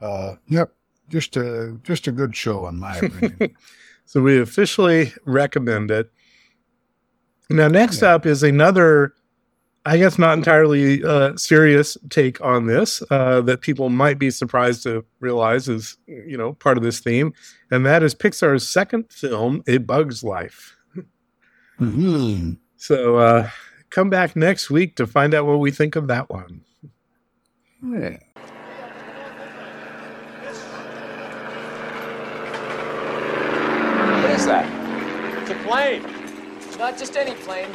Uh, 0.00 0.34
yep, 0.48 0.72
just 1.08 1.36
a 1.36 1.78
just 1.82 2.06
a 2.06 2.12
good 2.12 2.36
show 2.36 2.66
in 2.68 2.78
my 2.78 2.96
opinion. 2.96 3.56
So 4.08 4.22
we 4.22 4.38
officially 4.40 5.12
recommend 5.24 5.90
it. 5.90 6.12
Now, 7.50 7.66
next 7.66 8.02
Yeah. 8.02 8.14
up 8.14 8.24
is 8.24 8.44
another, 8.44 9.14
I 9.84 9.96
guess, 9.98 10.16
not 10.16 10.38
entirely 10.38 11.02
uh, 11.02 11.36
serious 11.36 11.96
take 12.08 12.40
on 12.40 12.66
this 12.66 13.02
uh, 13.10 13.40
that 13.40 13.62
people 13.62 13.88
might 13.90 14.20
be 14.20 14.30
surprised 14.30 14.84
to 14.84 15.04
realize 15.18 15.68
is, 15.68 15.96
you 16.06 16.36
know, 16.36 16.52
part 16.52 16.76
of 16.78 16.84
this 16.84 17.00
theme, 17.00 17.32
and 17.72 17.84
that 17.84 18.04
is 18.04 18.14
Pixar's 18.14 18.68
second 18.68 19.10
film, 19.12 19.64
A 19.66 19.78
Bug's 19.78 20.22
Life. 20.22 20.76
hmm 21.78 22.52
So 22.76 23.16
uh, 23.16 23.50
come 23.90 24.10
back 24.10 24.36
next 24.36 24.70
week 24.70 24.96
to 24.96 25.06
find 25.06 25.34
out 25.34 25.46
what 25.46 25.58
we 25.58 25.70
think 25.70 25.96
of 25.96 26.06
that 26.08 26.28
one. 26.28 26.62
Yeah. 27.82 28.18
What 34.22 34.30
is 34.30 34.46
that? 34.46 35.42
It's 35.42 35.50
a 35.50 35.54
plane. 35.66 36.02
Not 36.78 36.98
just 36.98 37.16
any 37.16 37.34
plane. 37.34 37.70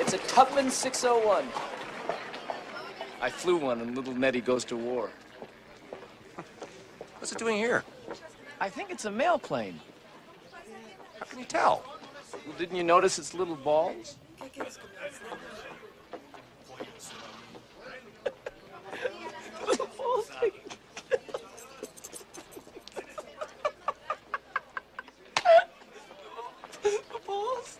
It's 0.00 0.12
a 0.12 0.18
Tubman 0.18 0.70
601. 0.70 1.44
I 3.20 3.30
flew 3.30 3.56
one 3.56 3.80
and 3.80 3.94
little 3.94 4.14
Neddy 4.14 4.40
goes 4.40 4.64
to 4.66 4.76
war. 4.76 5.10
What's 7.18 7.32
it 7.32 7.38
doing 7.38 7.56
here? 7.56 7.84
I 8.60 8.68
think 8.68 8.90
it's 8.90 9.04
a 9.04 9.10
mail 9.10 9.38
plane. 9.38 9.80
How 11.18 11.26
can 11.26 11.38
you 11.38 11.44
tell? 11.44 11.84
Well, 12.46 12.56
didn't 12.58 12.76
you 12.76 12.84
notice 12.84 13.18
its 13.18 13.34
little 13.34 13.56
balls? 13.56 14.16
Little 19.66 19.86
balls. 19.96 20.30
the 26.82 27.20
balls. 27.26 27.78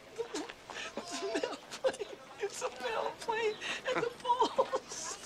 It's 1.04 1.22
a 1.22 1.28
mail 1.28 1.56
plane. 1.70 1.96
It's 2.40 2.62
a 2.62 2.68
mail 2.82 3.12
plane 3.20 3.54
and 3.94 4.04
the 4.04 4.10
balls. 4.22 5.18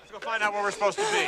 Let's 0.00 0.12
go 0.12 0.18
find 0.20 0.42
out 0.42 0.52
where 0.52 0.62
we're 0.62 0.70
supposed 0.92 1.12
to 1.12 1.27